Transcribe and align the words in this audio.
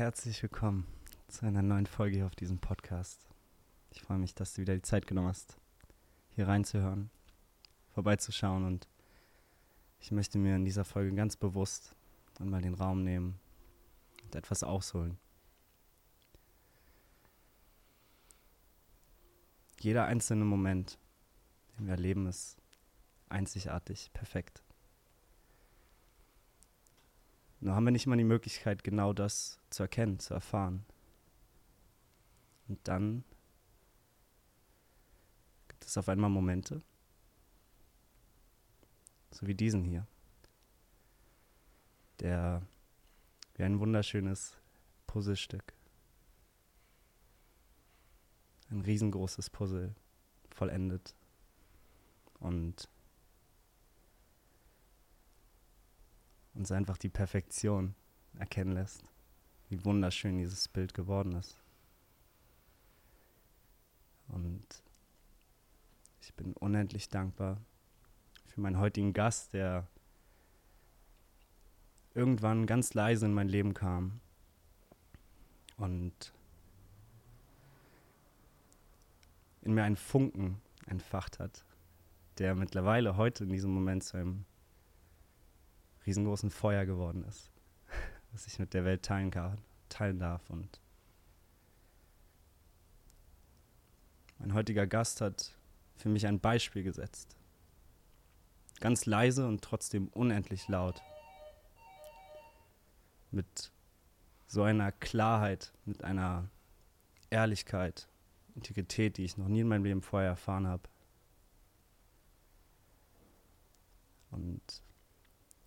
Herzlich 0.00 0.42
willkommen 0.42 0.86
zu 1.28 1.44
einer 1.44 1.60
neuen 1.60 1.84
Folge 1.84 2.16
hier 2.16 2.24
auf 2.24 2.34
diesem 2.34 2.58
Podcast. 2.58 3.28
Ich 3.90 4.00
freue 4.00 4.16
mich, 4.16 4.34
dass 4.34 4.54
du 4.54 4.62
wieder 4.62 4.74
die 4.74 4.80
Zeit 4.80 5.06
genommen 5.06 5.28
hast, 5.28 5.58
hier 6.30 6.48
reinzuhören, 6.48 7.10
vorbeizuschauen 7.92 8.64
und 8.64 8.88
ich 9.98 10.10
möchte 10.10 10.38
mir 10.38 10.56
in 10.56 10.64
dieser 10.64 10.86
Folge 10.86 11.14
ganz 11.14 11.36
bewusst 11.36 11.94
einmal 12.38 12.62
den 12.62 12.72
Raum 12.72 13.04
nehmen 13.04 13.38
und 14.24 14.34
etwas 14.34 14.62
ausholen. 14.62 15.18
Jeder 19.80 20.06
einzelne 20.06 20.46
Moment, 20.46 20.98
den 21.76 21.84
wir 21.84 21.92
erleben, 21.92 22.26
ist 22.26 22.56
einzigartig, 23.28 24.10
perfekt. 24.14 24.62
Nur 27.60 27.74
haben 27.74 27.84
wir 27.84 27.90
nicht 27.90 28.06
immer 28.06 28.16
die 28.16 28.24
Möglichkeit, 28.24 28.82
genau 28.82 29.12
das 29.12 29.58
zu 29.68 29.82
erkennen, 29.82 30.18
zu 30.18 30.32
erfahren. 30.32 30.84
Und 32.68 32.78
dann 32.88 33.24
gibt 35.68 35.84
es 35.84 35.98
auf 35.98 36.08
einmal 36.08 36.30
Momente, 36.30 36.82
so 39.30 39.46
wie 39.46 39.54
diesen 39.54 39.84
hier, 39.84 40.06
der 42.20 42.62
wie 43.54 43.64
ein 43.64 43.78
wunderschönes 43.78 44.56
Puzzlestück, 45.06 45.74
ein 48.70 48.80
riesengroßes 48.80 49.50
Puzzle 49.50 49.94
vollendet 50.50 51.14
und 52.38 52.88
uns 56.54 56.72
einfach 56.72 56.98
die 56.98 57.08
Perfektion 57.08 57.94
erkennen 58.38 58.72
lässt, 58.72 59.04
wie 59.68 59.84
wunderschön 59.84 60.38
dieses 60.38 60.68
Bild 60.68 60.94
geworden 60.94 61.32
ist. 61.32 61.58
Und 64.28 64.64
ich 66.20 66.34
bin 66.34 66.52
unendlich 66.54 67.08
dankbar 67.08 67.60
für 68.46 68.60
meinen 68.60 68.78
heutigen 68.78 69.12
Gast, 69.12 69.52
der 69.54 69.86
irgendwann 72.14 72.66
ganz 72.66 72.94
leise 72.94 73.26
in 73.26 73.34
mein 73.34 73.48
Leben 73.48 73.74
kam 73.74 74.20
und 75.76 76.32
in 79.62 79.74
mir 79.74 79.84
einen 79.84 79.96
Funken 79.96 80.60
entfacht 80.86 81.38
hat, 81.38 81.64
der 82.38 82.54
mittlerweile 82.54 83.16
heute 83.16 83.44
in 83.44 83.50
diesem 83.50 83.72
Moment 83.72 84.04
zu 84.04 84.16
einem 84.16 84.44
riesengroßen 86.06 86.50
Feuer 86.50 86.86
geworden 86.86 87.24
ist, 87.24 87.50
was 88.32 88.46
ich 88.46 88.58
mit 88.58 88.74
der 88.74 88.84
Welt 88.84 89.02
teilen, 89.02 89.30
kann, 89.30 89.58
teilen 89.88 90.18
darf. 90.18 90.48
Und 90.50 90.80
mein 94.38 94.54
heutiger 94.54 94.86
Gast 94.86 95.20
hat 95.20 95.54
für 95.96 96.08
mich 96.08 96.26
ein 96.26 96.40
Beispiel 96.40 96.82
gesetzt. 96.82 97.36
Ganz 98.80 99.04
leise 99.04 99.46
und 99.46 99.62
trotzdem 99.62 100.08
unendlich 100.08 100.68
laut. 100.68 101.02
Mit 103.30 103.70
so 104.46 104.62
einer 104.62 104.90
Klarheit, 104.90 105.72
mit 105.84 106.02
einer 106.02 106.48
Ehrlichkeit, 107.28 108.08
Integrität, 108.54 109.18
die 109.18 109.24
ich 109.24 109.36
noch 109.36 109.48
nie 109.48 109.60
in 109.60 109.68
meinem 109.68 109.84
Leben 109.84 110.02
vorher 110.02 110.30
erfahren 110.30 110.66
habe. 110.66 110.88
Und 114.30 114.82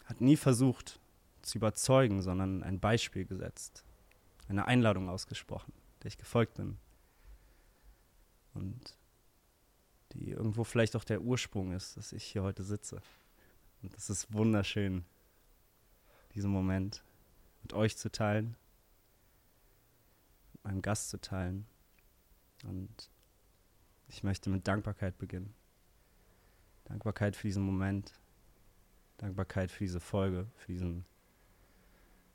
hat 0.05 0.21
nie 0.21 0.37
versucht 0.37 0.99
zu 1.41 1.57
überzeugen, 1.57 2.21
sondern 2.21 2.63
ein 2.63 2.79
Beispiel 2.79 3.25
gesetzt, 3.25 3.83
eine 4.47 4.65
Einladung 4.65 5.09
ausgesprochen, 5.09 5.73
der 6.01 6.07
ich 6.07 6.17
gefolgt 6.17 6.55
bin. 6.55 6.77
Und 8.53 8.97
die 10.13 10.29
irgendwo 10.29 10.63
vielleicht 10.63 10.95
auch 10.95 11.03
der 11.03 11.21
Ursprung 11.21 11.71
ist, 11.73 11.97
dass 11.97 12.13
ich 12.13 12.23
hier 12.23 12.43
heute 12.43 12.63
sitze. 12.63 13.01
Und 13.81 13.95
es 13.95 14.09
ist 14.09 14.31
wunderschön, 14.31 15.05
diesen 16.35 16.51
Moment 16.51 17.03
mit 17.61 17.73
euch 17.73 17.97
zu 17.97 18.11
teilen, 18.11 18.55
mit 20.53 20.63
meinem 20.63 20.81
Gast 20.81 21.09
zu 21.09 21.19
teilen. 21.19 21.65
Und 22.63 23.09
ich 24.07 24.23
möchte 24.23 24.49
mit 24.49 24.67
Dankbarkeit 24.67 25.17
beginnen. 25.17 25.53
Dankbarkeit 26.85 27.35
für 27.35 27.47
diesen 27.47 27.63
Moment, 27.63 28.13
Dankbarkeit 29.23 29.71
für 29.71 29.85
diese 29.85 30.01
Folge, 30.01 30.47
für 30.57 30.73
diesen 30.73 31.05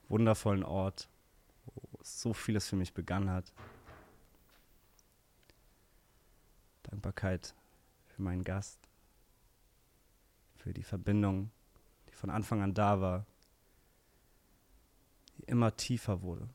wundervollen 0.09 0.65
Ort, 0.65 1.11
wo 1.67 1.83
so 2.03 2.33
vieles 2.33 2.67
für 2.67 2.77
mich 2.77 2.95
begangen 2.95 3.29
hat. 3.29 3.53
Dankbarkeit 6.85 7.55
für 8.07 8.23
meinen 8.23 8.43
Gast, 8.43 8.79
für 10.57 10.73
die 10.73 10.83
Verbindung, 10.83 11.51
die 12.09 12.15
von 12.15 12.31
Anfang 12.31 12.63
an 12.63 12.73
da 12.73 13.03
war, 13.03 13.27
die 15.37 15.43
immer 15.43 15.77
tiefer 15.77 16.23
wurde, 16.23 16.49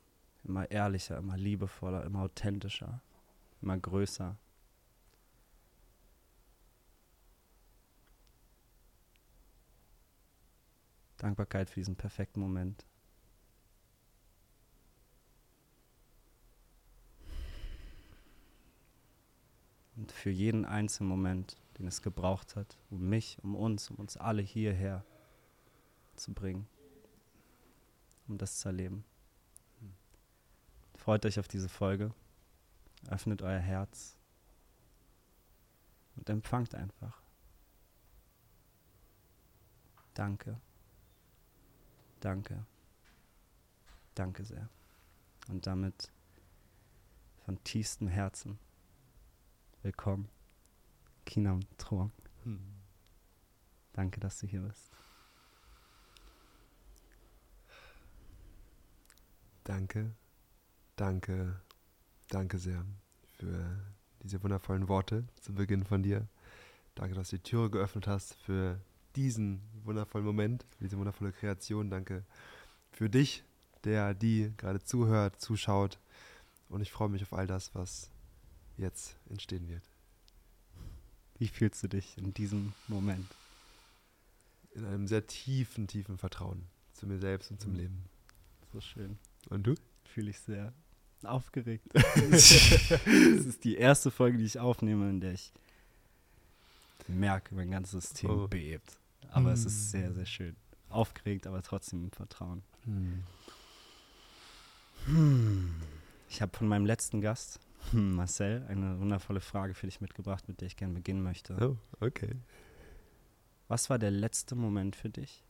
immer 0.46 0.72
ehrlicher, 0.72 1.20
immer 1.20 1.38
liebevoller, 1.38 2.06
immer 2.06 2.22
authentischer, 2.24 3.02
immer 3.62 3.78
größer. 3.78 4.36
Dankbarkeit 11.24 11.70
für 11.70 11.80
diesen 11.80 11.96
perfekten 11.96 12.42
Moment. 12.42 12.86
Und 19.96 20.12
für 20.12 20.32
jeden 20.32 20.66
einzelnen 20.66 21.08
Moment, 21.08 21.56
den 21.78 21.88
es 21.88 22.02
gebraucht 22.02 22.58
hat, 22.58 22.78
um 22.90 23.08
mich, 23.08 23.38
um 23.42 23.56
uns, 23.56 23.90
um 23.90 23.96
uns 23.98 24.18
alle 24.18 24.42
hierher 24.42 25.06
zu 26.16 26.34
bringen, 26.34 26.68
um 28.28 28.38
das 28.38 28.60
zu 28.60 28.68
erleben. 28.68 29.06
Freut 30.96 31.26
euch 31.26 31.40
auf 31.40 31.48
diese 31.48 31.70
Folge, 31.70 32.14
öffnet 33.08 33.42
euer 33.44 33.60
Herz 33.60 34.18
und 36.18 36.30
empfangt 36.30 36.76
einfach. 36.76 37.22
Danke. 40.14 40.60
Danke. 42.24 42.66
Danke 44.16 44.46
sehr. 44.46 44.70
Und 45.50 45.68
damit 45.68 46.10
von 47.44 47.62
tiefstem 47.66 48.08
Herzen 48.08 48.58
willkommen, 49.82 50.30
Kinam 51.26 51.60
Trong. 51.78 52.14
Hm. 52.44 52.62
Danke, 53.92 54.22
dass 54.22 54.40
du 54.40 54.48
hier 54.48 54.62
bist. 54.62 54.90
Danke, 59.66 60.16
danke, 60.96 61.60
danke 62.30 62.58
sehr 62.58 62.86
für 63.38 63.84
diese 64.22 64.42
wundervollen 64.42 64.88
Worte 64.88 65.28
zu 65.42 65.54
Beginn 65.54 65.84
von 65.84 66.02
dir. 66.02 66.26
Danke, 66.96 67.16
dass 67.16 67.32
du 67.32 67.36
die 67.36 67.44
Türe 67.44 67.70
geöffnet 67.70 68.08
hast 68.08 68.36
für 68.36 68.80
diesen 69.16 69.62
wundervollen 69.84 70.26
Moment, 70.26 70.66
für 70.78 70.86
diese 70.86 70.98
wundervolle 70.98 71.32
Kreation. 71.32 71.90
Danke 71.90 72.24
für 72.92 73.10
dich, 73.10 73.44
der 73.84 74.14
die 74.14 74.54
gerade 74.58 74.84
zuhört, 74.84 75.40
zuschaut. 75.42 76.00
Und 76.70 76.82
ich 76.82 76.92
freue 76.92 77.10
mich 77.10 77.24
auf 77.24 77.34
all 77.34 77.48
das, 77.48 77.74
was 77.76 78.10
jetzt 78.78 79.16
entstehen 79.30 79.68
wird. 79.70 79.84
Wie 81.38 81.48
fühlst 81.48 81.84
du 81.84 81.88
dich 81.88 82.18
in 82.18 82.34
diesem 82.34 82.74
Moment? 82.88 83.28
In 84.74 84.86
einem 84.86 85.08
sehr 85.08 85.28
tiefen, 85.28 85.88
tiefen 85.88 86.18
Vertrauen 86.18 86.64
zu 86.94 87.06
mir 87.06 87.20
selbst 87.20 87.52
und 87.52 87.62
zum 87.62 87.74
mhm. 87.74 87.80
Leben. 87.80 88.04
So 88.72 88.82
schön. 88.82 89.18
Und 89.50 89.68
du? 89.68 89.76
Fühle 90.06 90.30
ich 90.30 90.40
sehr 90.40 90.74
aufgeregt. 91.24 91.86
das 91.94 92.52
ist 92.52 93.64
die 93.64 93.76
erste 93.76 94.12
Folge, 94.12 94.38
die 94.38 94.46
ich 94.46 94.60
aufnehme, 94.60 95.10
in 95.10 95.22
der 95.22 95.34
ich 95.34 95.52
merke, 97.08 97.56
mein 97.56 97.72
ganzes 97.72 98.10
System 98.10 98.30
oh. 98.30 98.48
bebt. 98.48 98.98
Aber 99.34 99.48
hm. 99.48 99.54
es 99.54 99.66
ist 99.66 99.92
sehr, 99.92 100.08
hm. 100.08 100.14
sehr 100.14 100.26
schön. 100.26 100.56
Aufgeregt, 100.90 101.48
aber 101.48 101.62
trotzdem 101.64 102.04
im 102.04 102.12
Vertrauen. 102.12 102.64
Hm. 102.86 103.24
Hm. 105.06 105.76
Ich 106.30 106.42
habe 106.42 106.56
von 106.56 106.68
meinem 106.68 106.86
letzten 106.86 107.20
Gast, 107.20 107.60
hm, 107.92 108.16
Marcel, 108.16 108.66
eine 108.70 109.00
wundervolle 109.00 109.42
Frage 109.42 109.74
für 109.74 109.88
dich 109.88 110.02
mitgebracht, 110.02 110.48
mit 110.48 110.62
der 110.62 110.68
ich 110.68 110.78
gerne 110.78 110.94
beginnen 110.94 111.24
möchte. 111.24 111.58
Oh, 111.60 111.78
okay. 112.06 112.36
Was 113.68 113.90
war 113.90 114.00
der 114.00 114.12
letzte 114.12 114.56
Moment 114.56 114.96
für 114.96 115.10
dich, 115.10 115.44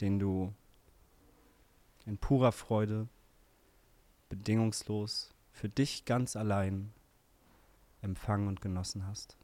den 0.00 0.18
du 0.18 0.52
in 2.06 2.18
purer 2.18 2.52
Freude, 2.52 3.08
bedingungslos, 4.28 5.32
für 5.52 5.68
dich 5.68 6.04
ganz 6.04 6.34
allein 6.34 6.92
empfangen 8.02 8.48
und 8.48 8.60
genossen 8.60 9.06
hast? 9.06 9.36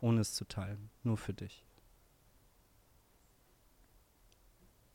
Ohne 0.00 0.20
es 0.20 0.34
zu 0.34 0.44
teilen, 0.44 0.90
nur 1.02 1.16
für 1.16 1.34
dich. 1.34 1.64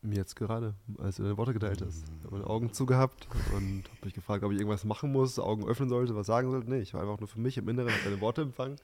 Jetzt 0.02 0.36
gerade, 0.36 0.76
als 0.98 1.18
du 1.18 1.24
deine 1.24 1.38
Worte 1.38 1.52
geteilt 1.54 1.82
hast. 1.82 2.06
Ich 2.20 2.24
habe 2.24 2.36
meine 2.38 2.48
Augen 2.48 2.72
zugehabt 2.72 3.28
und 3.54 3.84
habe 3.90 4.06
mich 4.06 4.14
gefragt, 4.14 4.44
ob 4.46 4.52
ich 4.54 4.58
irgendwas 4.58 4.86
machen 4.86 5.12
muss, 5.12 5.38
Augen 5.40 5.68
öffnen 5.68 5.90
sollte, 5.90 6.16
was 6.16 6.28
sagen 6.28 6.50
sollte. 6.52 6.70
Nee, 6.70 6.80
ich 6.80 6.94
war 6.94 7.02
einfach 7.02 7.20
nur 7.20 7.28
für 7.28 7.40
mich 7.40 7.58
im 7.58 7.68
Inneren, 7.68 7.92
habe 7.92 8.04
deine 8.06 8.22
Worte 8.22 8.44
empfangen. 8.44 8.78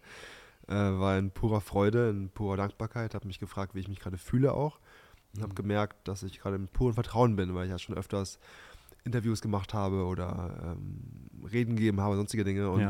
Äh, 0.67 0.73
war 0.73 1.17
in 1.17 1.31
purer 1.31 1.61
Freude, 1.61 2.09
in 2.09 2.29
purer 2.29 2.57
Dankbarkeit, 2.57 3.15
habe 3.15 3.27
mich 3.27 3.39
gefragt, 3.39 3.75
wie 3.75 3.79
ich 3.79 3.87
mich 3.87 3.99
gerade 4.01 4.17
fühle 4.17 4.53
auch. 4.53 4.79
Und 5.35 5.41
habe 5.41 5.51
Mhm. 5.51 5.55
gemerkt, 5.55 6.05
dass 6.07 6.21
ich 6.23 6.39
gerade 6.39 6.57
im 6.57 6.67
puren 6.67 6.93
Vertrauen 6.95 7.35
bin, 7.37 7.55
weil 7.55 7.65
ich 7.65 7.71
ja 7.71 7.79
schon 7.79 7.95
öfters 7.95 8.37
Interviews 9.05 9.39
gemacht 9.41 9.73
habe 9.73 10.05
oder 10.05 10.75
ähm, 10.75 11.47
Reden 11.49 11.75
gegeben 11.77 12.01
habe, 12.01 12.15
sonstige 12.17 12.43
Dinge. 12.43 12.69
Und 12.69 12.81
Ja. 12.81 12.89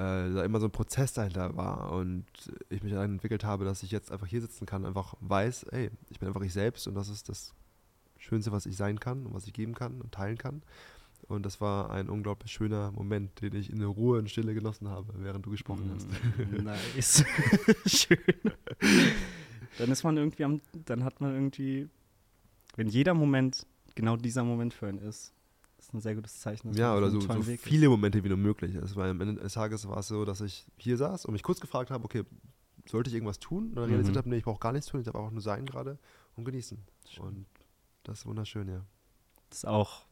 Äh, 0.00 0.32
da 0.32 0.44
immer 0.44 0.60
so 0.60 0.66
ein 0.66 0.72
Prozess 0.72 1.12
dahinter 1.12 1.56
war 1.56 1.92
und 1.92 2.24
ich 2.70 2.82
mich 2.82 2.92
dann 2.92 3.12
entwickelt 3.12 3.44
habe, 3.44 3.66
dass 3.66 3.82
ich 3.82 3.90
jetzt 3.90 4.10
einfach 4.10 4.26
hier 4.26 4.40
sitzen 4.40 4.64
kann, 4.64 4.86
einfach 4.86 5.14
weiß, 5.20 5.64
ey, 5.64 5.90
ich 6.08 6.18
bin 6.18 6.28
einfach 6.28 6.40
ich 6.40 6.54
selbst 6.54 6.88
und 6.88 6.94
das 6.94 7.08
ist 7.08 7.28
das 7.28 7.52
Schönste, 8.16 8.50
was 8.50 8.64
ich 8.64 8.76
sein 8.76 8.98
kann 8.98 9.26
und 9.26 9.34
was 9.34 9.46
ich 9.46 9.52
geben 9.52 9.74
kann 9.74 10.00
und 10.00 10.12
teilen 10.12 10.38
kann. 10.38 10.62
Und 11.28 11.44
das 11.44 11.60
war 11.60 11.90
ein 11.90 12.08
unglaublich 12.08 12.50
schöner 12.50 12.92
Moment, 12.92 13.40
den 13.42 13.54
ich 13.54 13.70
in 13.70 13.78
der 13.78 13.88
Ruhe 13.88 14.18
und 14.18 14.30
Stille 14.30 14.54
genossen 14.54 14.88
habe, 14.88 15.12
während 15.18 15.44
du 15.44 15.50
gesprochen 15.50 15.90
hast. 15.94 16.08
Mm, 16.08 16.64
Nice. 16.64 17.24
Schön. 17.86 18.18
Dann 19.78 19.90
ist 19.90 20.02
man 20.02 20.16
irgendwie 20.16 20.44
am, 20.44 20.60
dann 20.86 21.04
hat 21.04 21.20
man 21.20 21.34
irgendwie, 21.34 21.88
wenn 22.74 22.88
jeder 22.88 23.14
Moment 23.14 23.66
genau 23.94 24.16
dieser 24.16 24.44
Moment 24.44 24.72
für 24.72 24.86
einen 24.88 24.98
ist, 24.98 25.32
ist 25.86 25.94
ein 25.94 26.00
sehr 26.00 26.14
gutes 26.14 26.38
Zeichen. 26.40 26.68
dass 26.68 26.76
Ja, 26.76 26.94
oder 26.96 27.10
so, 27.10 27.20
so 27.20 27.40
ist. 27.40 27.60
viele 27.62 27.88
Momente 27.88 28.22
wie 28.22 28.28
nur 28.28 28.36
möglich. 28.38 28.74
Es 28.76 28.94
war 28.96 29.08
am 29.08 29.20
Ende 29.20 29.40
des 29.40 29.54
Tages 29.54 29.86
war 29.88 29.98
es 29.98 30.08
so, 30.08 30.24
dass 30.24 30.40
ich 30.40 30.66
hier 30.78 30.96
saß 30.96 31.24
und 31.26 31.32
mich 31.32 31.42
kurz 31.42 31.60
gefragt 31.60 31.90
habe, 31.90 32.04
okay, 32.04 32.24
sollte 32.86 33.08
ich 33.10 33.14
irgendwas 33.14 33.38
tun? 33.38 33.70
Und 33.70 33.76
dann 33.76 33.84
Mhm. 33.84 33.90
realisiert 33.90 34.16
habe, 34.16 34.28
nee, 34.28 34.36
ich 34.38 34.44
brauche 34.44 34.60
gar 34.60 34.72
nichts 34.72 34.88
tun, 34.88 35.00
ich 35.00 35.06
darf 35.06 35.14
einfach 35.16 35.30
nur 35.30 35.42
sein 35.42 35.66
gerade 35.66 35.98
und 36.36 36.44
genießen. 36.44 36.78
Schön. 37.08 37.24
Und 37.24 37.46
das 38.04 38.20
ist 38.20 38.26
wunderschön, 38.26 38.68
ja. 38.68 38.84
Das 39.48 39.58
ist 39.58 39.64
auch, 39.66 40.06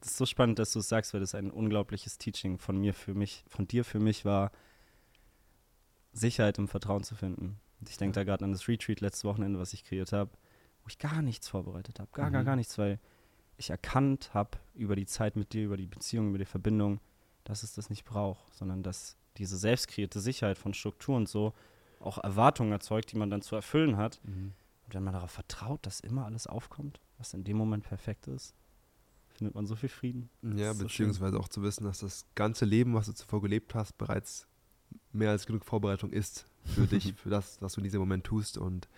das 0.00 0.10
ist 0.12 0.16
so 0.18 0.26
spannend, 0.26 0.58
dass 0.58 0.72
du 0.72 0.78
es 0.80 0.88
sagst, 0.88 1.12
weil 1.14 1.20
das 1.20 1.34
ein 1.34 1.50
unglaubliches 1.50 2.18
Teaching 2.18 2.58
von 2.58 2.78
mir 2.78 2.94
für 2.94 3.14
mich, 3.14 3.44
von 3.48 3.66
dir 3.66 3.84
für 3.84 4.00
mich 4.00 4.24
war, 4.24 4.52
Sicherheit 6.12 6.58
im 6.58 6.68
Vertrauen 6.68 7.04
zu 7.04 7.14
finden. 7.14 7.60
Und 7.80 7.88
ich 7.88 7.96
denke 7.96 8.18
Ja. 8.18 8.24
da 8.24 8.30
gerade 8.32 8.44
an 8.44 8.52
das 8.52 8.68
Retreat 8.68 9.00
letztes 9.00 9.24
Wochenende, 9.24 9.58
was 9.58 9.72
ich 9.72 9.84
kreiert 9.84 10.12
habe, 10.12 10.30
wo 10.82 10.88
ich 10.88 10.98
gar 10.98 11.22
nichts 11.22 11.48
vorbereitet 11.48 11.98
habe. 12.00 12.10
Gar, 12.12 12.30
gar, 12.30 12.42
Mhm. 12.42 12.46
gar 12.46 12.56
nichts, 12.56 12.76
weil 12.78 12.98
ich 13.60 13.70
erkannt 13.70 14.30
habe 14.34 14.58
über 14.74 14.96
die 14.96 15.06
Zeit 15.06 15.36
mit 15.36 15.52
dir, 15.52 15.64
über 15.64 15.76
die 15.76 15.86
Beziehung, 15.86 16.30
über 16.30 16.38
die 16.38 16.44
Verbindung, 16.44 17.00
dass 17.44 17.62
es 17.62 17.74
das 17.74 17.90
nicht 17.90 18.04
braucht, 18.04 18.54
sondern 18.54 18.82
dass 18.82 19.16
diese 19.36 19.56
selbst 19.56 19.88
kreierte 19.88 20.20
Sicherheit 20.20 20.58
von 20.58 20.74
Struktur 20.74 21.16
und 21.16 21.28
so 21.28 21.52
auch 22.00 22.18
Erwartungen 22.18 22.72
erzeugt, 22.72 23.12
die 23.12 23.16
man 23.16 23.30
dann 23.30 23.42
zu 23.42 23.54
erfüllen 23.54 23.96
hat. 23.96 24.20
Und 24.86 24.94
wenn 24.94 25.04
man 25.04 25.12
darauf 25.12 25.30
vertraut, 25.30 25.84
dass 25.86 26.00
immer 26.00 26.24
alles 26.24 26.46
aufkommt, 26.46 27.00
was 27.18 27.34
in 27.34 27.44
dem 27.44 27.56
Moment 27.56 27.84
perfekt 27.84 28.26
ist, 28.26 28.54
findet 29.28 29.54
man 29.54 29.66
so 29.66 29.76
viel 29.76 29.88
Frieden. 29.88 30.30
Ja, 30.42 30.70
ist 30.70 30.78
so 30.78 30.84
beziehungsweise 30.84 31.38
auch 31.38 31.48
zu 31.48 31.62
wissen, 31.62 31.84
dass 31.84 32.00
das 32.00 32.26
ganze 32.34 32.64
Leben, 32.64 32.94
was 32.94 33.06
du 33.06 33.12
zuvor 33.12 33.42
gelebt 33.42 33.74
hast, 33.74 33.96
bereits 33.98 34.46
mehr 35.12 35.30
als 35.30 35.46
genug 35.46 35.64
Vorbereitung 35.64 36.10
ist 36.12 36.46
für 36.64 36.86
dich, 36.86 37.14
für 37.14 37.30
das, 37.30 37.60
was 37.60 37.74
du 37.74 37.80
in 37.80 37.84
diesem 37.84 38.00
Moment 38.00 38.24
tust 38.24 38.58
und 38.58 38.88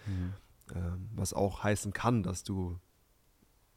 ähm, 0.74 1.08
was 1.14 1.32
auch 1.32 1.62
heißen 1.62 1.92
kann, 1.92 2.22
dass 2.22 2.44
du, 2.44 2.78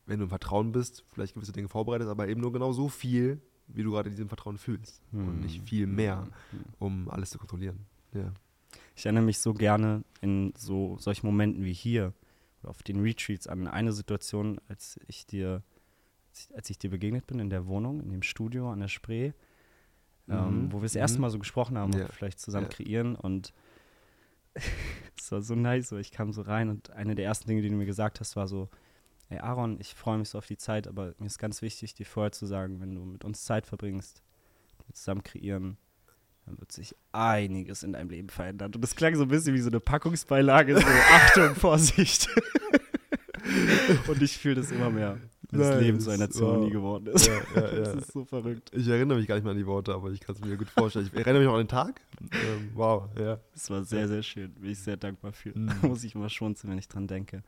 wenn 0.06 0.20
du 0.20 0.24
im 0.26 0.30
Vertrauen 0.30 0.72
bist, 0.72 1.04
vielleicht 1.14 1.34
gewisse 1.34 1.52
Dinge 1.52 1.68
vorbereitest, 1.68 2.10
aber 2.10 2.28
eben 2.28 2.42
nur 2.42 2.52
genau 2.54 2.72
so 2.74 2.90
viel, 2.90 3.42
wie 3.68 3.84
du 3.84 3.92
gerade 3.92 4.10
in 4.10 4.16
diesem 4.16 4.28
Vertrauen 4.30 4.58
fühlst 4.58 5.02
und 5.12 5.40
nicht 5.42 5.68
viel 5.68 5.88
mehr, 5.88 6.28
Mhm. 6.52 6.60
um 6.80 7.10
alles 7.10 7.32
zu 7.32 7.40
kontrollieren. 7.40 7.80
Ja. 8.14 8.32
Ich 8.96 9.06
erinnere 9.06 9.24
mich 9.24 9.40
so 9.40 9.54
gerne 9.54 10.04
in 10.22 10.54
so 10.58 10.98
solchen 11.00 11.26
Momenten 11.26 11.64
wie 11.66 11.74
hier 11.74 12.14
auf 12.64 12.84
den 12.84 13.02
Retreats 13.02 13.48
an 13.48 13.68
eine 13.68 13.92
Situation, 13.94 14.60
als 14.68 15.00
ich 15.08 15.26
dir, 15.26 15.64
als 16.54 16.70
ich, 16.70 16.78
dir 16.78 16.90
begegnet 16.90 17.26
bin 17.28 17.40
in 17.40 17.50
der 17.50 17.66
Wohnung, 17.68 18.02
in 18.02 18.12
dem 18.12 18.22
Studio 18.24 18.72
an 18.72 18.80
der 18.80 18.88
Spree, 18.88 19.32
ähm, 20.28 20.66
Mhm, 20.66 20.72
wo 20.72 20.78
wir 20.78 20.84
das 20.84 20.94
mhm. 20.96 21.00
erste 21.02 21.20
Mal 21.22 21.30
so 21.30 21.40
gesprochen 21.40 21.78
haben, 21.78 21.94
ob 21.94 22.00
Ja, 22.00 22.08
wir 22.08 22.14
vielleicht 22.14 22.40
zusammen 22.40 22.68
ja. 22.70 22.76
kreieren 22.76 23.16
und 23.16 23.54
es 25.18 25.32
war 25.32 25.42
so 25.42 25.56
nice, 25.56 25.90
so 25.90 25.98
ich 25.98 26.12
kam 26.12 26.32
so 26.32 26.42
rein 26.42 26.70
und 26.70 26.92
eine 26.92 27.16
der 27.16 27.26
ersten 27.26 27.48
Dinge, 27.48 27.62
die 27.62 27.70
du 27.70 27.76
mir 27.76 27.86
gesagt 27.86 28.20
hast, 28.20 28.36
war 28.36 28.48
so, 28.48 28.70
ey 29.30 29.40
Aaron, 29.40 29.80
ich 29.80 29.94
freue 29.96 30.18
mich 30.18 30.30
so 30.30 30.38
auf 30.38 30.48
die 30.48 30.58
Zeit, 30.58 30.88
aber 30.88 31.14
mir 31.18 31.26
ist 31.26 31.40
ganz 31.40 31.62
wichtig, 31.62 31.94
dir 31.94 32.06
vorher 32.06 32.32
zu 32.32 32.46
sagen, 32.46 32.80
wenn 32.82 32.96
du 32.96 33.06
mit 33.06 33.26
uns 33.26 33.44
Zeit 33.44 33.66
verbringst, 33.66 34.22
zusammen 34.94 35.24
kreieren, 35.24 35.78
dann 36.46 36.60
wird 36.60 36.72
sich 36.72 36.96
einiges 37.12 37.84
in 37.84 37.94
deinem 37.94 38.10
Leben 38.10 38.30
verändern. 38.30 38.72
Und 38.74 38.82
das 38.82 38.96
klang 38.96 39.16
so 39.16 39.24
ein 39.24 39.30
bisschen 39.30 39.56
wie 39.56 39.62
so 39.62 39.70
eine 39.70 39.80
Packungsbeilage, 39.80 40.80
so 40.80 40.86
Achtung, 41.12 41.56
Vorsicht. 41.56 42.30
und 44.08 44.22
ich 44.22 44.38
fühle 44.38 44.56
das 44.56 44.72
immer 44.72 44.92
mehr, 44.92 45.18
wenn 45.50 45.60
das 45.60 45.82
Leben 45.82 46.00
zu 46.00 46.12
einer 46.12 46.30
Zeremonie 46.30 46.68
wow. 46.68 46.74
geworden 46.74 47.08
ist. 47.08 47.28
Ja, 47.28 47.34
ja, 47.56 47.62
ja. 47.74 47.80
Das 47.80 47.96
ist 47.96 48.12
so 48.12 48.26
verrückt. 48.26 48.72
Ich 48.74 48.88
erinnere 48.88 49.18
mich 49.18 49.28
gar 49.28 49.36
nicht 49.36 49.44
mehr 49.44 49.52
an 49.52 49.58
die 49.58 49.66
Worte, 49.66 49.94
aber 49.94 50.12
ich 50.12 50.20
kann 50.20 50.36
es 50.36 50.42
mir 50.42 50.56
gut 50.56 50.70
vorstellen. 50.70 51.10
Ich 51.12 51.14
erinnere 51.14 51.40
mich 51.40 51.48
auch 51.48 51.54
an 51.54 51.62
den 51.62 51.68
Tag. 51.68 52.02
Ähm, 52.22 52.70
wow, 52.76 53.10
ja. 53.18 53.40
Es 53.56 53.70
war 53.72 53.84
sehr, 53.84 54.08
sehr 54.08 54.22
schön. 54.22 54.52
Bin 54.54 54.72
ich 54.72 54.80
sehr 54.80 54.98
dankbar 54.98 55.34
für. 55.34 55.58
Mhm. 55.58 55.68
Da 55.82 55.88
muss 55.88 56.04
ich 56.04 56.14
immer 56.14 56.30
schmunzeln, 56.30 56.72
wenn 56.72 56.78
ich 56.78 56.88
dran 56.88 57.08
denke. 57.08 57.44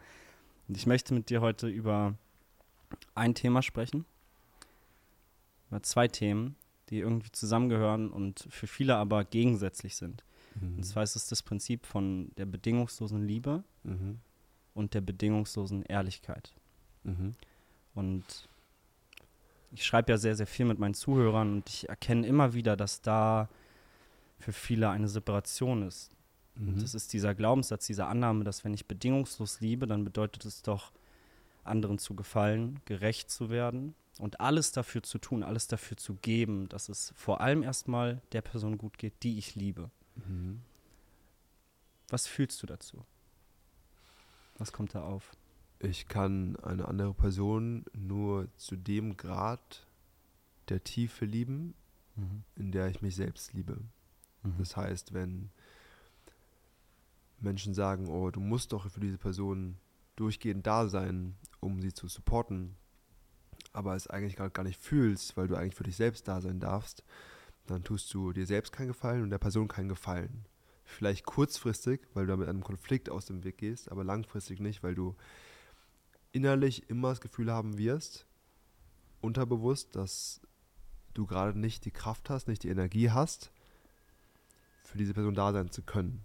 Und 0.68 0.78
ich 0.78 0.86
möchte 0.86 1.14
mit 1.14 1.30
dir 1.30 1.42
heute 1.42 1.68
über 1.68 2.14
ein 3.16 3.36
Thema 3.36 3.62
sprechen. 3.62 4.06
Über 5.69 5.81
zwei 5.84 6.08
Themen, 6.08 6.56
die 6.90 7.00
irgendwie 7.00 7.31
zusammengehören 7.31 8.10
und 8.10 8.48
für 8.50 8.68
viele 8.68 8.96
aber 8.96 9.25
gegensätzlich 9.25 9.96
sind. 9.96 10.24
Und 10.60 10.84
zwar 10.84 11.04
ist 11.04 11.16
es 11.16 11.28
das 11.28 11.44
Prinzip 11.44 11.86
von 11.86 12.31
der 12.38 12.46
bedingungslosen 12.48 13.22
Liebe 13.28 13.64
Mhm. 13.84 14.19
und 14.74 14.94
der 14.96 15.02
bedingungslosen 15.02 15.84
Ehrlichkeit. 15.84 16.52
Mhm. 17.04 17.36
Und 17.94 18.24
ich 19.72 19.86
schreibe 19.86 20.12
ja 20.12 20.18
sehr, 20.18 20.36
sehr 20.36 20.48
viel 20.48 20.66
mit 20.66 20.80
meinen 20.80 20.96
Zuhörern 20.96 21.52
und 21.54 21.69
ich 21.69 21.88
erkenne 21.90 22.25
immer 22.25 22.54
wieder, 22.54 22.75
dass 22.75 23.02
da 23.02 23.50
für 24.40 24.52
viele 24.54 24.90
eine 24.90 25.08
Separation 25.08 25.84
ist. 25.84 26.10
Mhm. 26.57 26.69
Und 26.69 26.83
das 26.83 26.94
ist 26.94 27.13
dieser 27.13 27.36
Glaubenssatz, 27.36 27.88
diese 27.88 28.06
Annahme, 28.06 28.44
dass 28.44 28.63
wenn 28.63 28.74
ich 28.74 28.86
bedingungslos 28.86 29.59
liebe, 29.62 29.88
dann 29.88 30.04
bedeutet 30.04 30.45
es 30.45 30.62
doch, 30.62 30.92
anderen 31.63 32.00
zu 32.00 32.15
gefallen, 32.15 32.80
gerecht 32.86 33.30
zu 33.30 33.50
werden 33.50 33.94
und 34.19 34.39
alles 34.39 34.71
dafür 34.71 35.04
zu 35.04 35.18
tun, 35.18 35.44
alles 35.44 35.68
dafür 35.68 35.98
zu 35.98 36.15
geben, 36.15 36.69
dass 36.69 36.88
es 36.88 37.13
vor 37.18 37.42
allem 37.42 37.62
erstmal 37.62 38.21
der 38.31 38.42
Person 38.42 38.77
gut 38.77 38.98
geht, 38.98 39.21
die 39.24 39.38
ich 39.38 39.56
liebe. 39.56 39.92
Mhm. 40.15 40.62
Was 42.09 42.25
fühlst 42.25 42.63
du 42.63 42.68
dazu? 42.68 43.04
Was 44.57 44.71
kommt 44.71 44.95
da 44.95 45.04
auf? 45.04 45.36
Ich 45.80 46.07
kann 46.07 46.56
eine 46.57 46.88
andere 46.88 47.13
Person 47.13 47.86
nur 47.94 48.48
zu 48.56 48.77
dem 48.77 49.18
Grad 49.18 49.86
der 50.69 50.83
Tiefe 50.83 51.26
lieben, 51.26 51.76
in 52.56 52.71
der 52.71 52.87
ich 52.87 53.02
mich 53.02 53.16
selbst 53.16 53.54
liebe. 53.54 53.78
Das 54.57 54.76
heißt, 54.76 55.14
wenn 55.14 55.52
Menschen 57.40 57.74
sagen, 57.74 58.08
oh, 58.08 58.32
du 58.32 58.40
musst 58.40 58.74
doch 58.74 58.90
für 58.90 59.00
diese 59.00 59.18
Person 59.18 59.78
durchgehend 60.16 60.66
da 60.66 60.88
sein, 60.88 61.36
um 61.60 61.82
sie 61.82 61.94
zu 61.94 62.08
supporten, 62.08 62.76
aber 63.74 63.96
es 63.96 64.08
eigentlich 64.08 64.36
gar, 64.36 64.50
gar 64.50 64.64
nicht 64.64 64.82
fühlst, 64.82 65.38
weil 65.38 65.48
du 65.48 65.56
eigentlich 65.56 65.76
für 65.76 65.84
dich 65.84 65.96
selbst 65.96 66.28
da 66.28 66.42
sein 66.42 66.60
darfst, 66.60 67.04
dann 67.68 67.84
tust 67.84 68.14
du 68.14 68.34
dir 68.34 68.46
selbst 68.46 68.72
keinen 68.72 68.88
Gefallen 68.88 69.24
und 69.24 69.30
der 69.30 69.38
Person 69.38 69.68
keinen 69.68 69.90
Gefallen. 69.90 70.46
Vielleicht 70.84 71.26
kurzfristig, 71.26 72.02
weil 72.14 72.26
du 72.26 72.38
mit 72.38 72.48
einem 72.48 72.64
Konflikt 72.64 73.10
aus 73.10 73.26
dem 73.26 73.44
Weg 73.44 73.58
gehst, 73.58 73.92
aber 73.92 74.04
langfristig 74.04 74.60
nicht, 74.60 74.84
weil 74.84 74.96
du 74.96 75.16
innerlich 76.32 76.90
immer 76.90 77.10
das 77.10 77.22
Gefühl 77.22 77.52
haben 77.52 77.78
wirst, 77.78 78.26
unterbewusst, 79.22 79.96
dass 79.96 80.42
du 81.14 81.26
gerade 81.26 81.60
nicht 81.60 81.86
die 81.86 81.92
Kraft 81.92 82.30
hast, 82.30 82.48
nicht 82.48 82.64
die 82.64 82.70
Energie 82.70 83.12
hast, 83.12 83.52
für 84.84 84.98
diese 84.98 85.14
Person 85.14 85.36
da 85.36 85.52
sein 85.52 85.70
zu 85.70 85.82
können, 85.82 86.24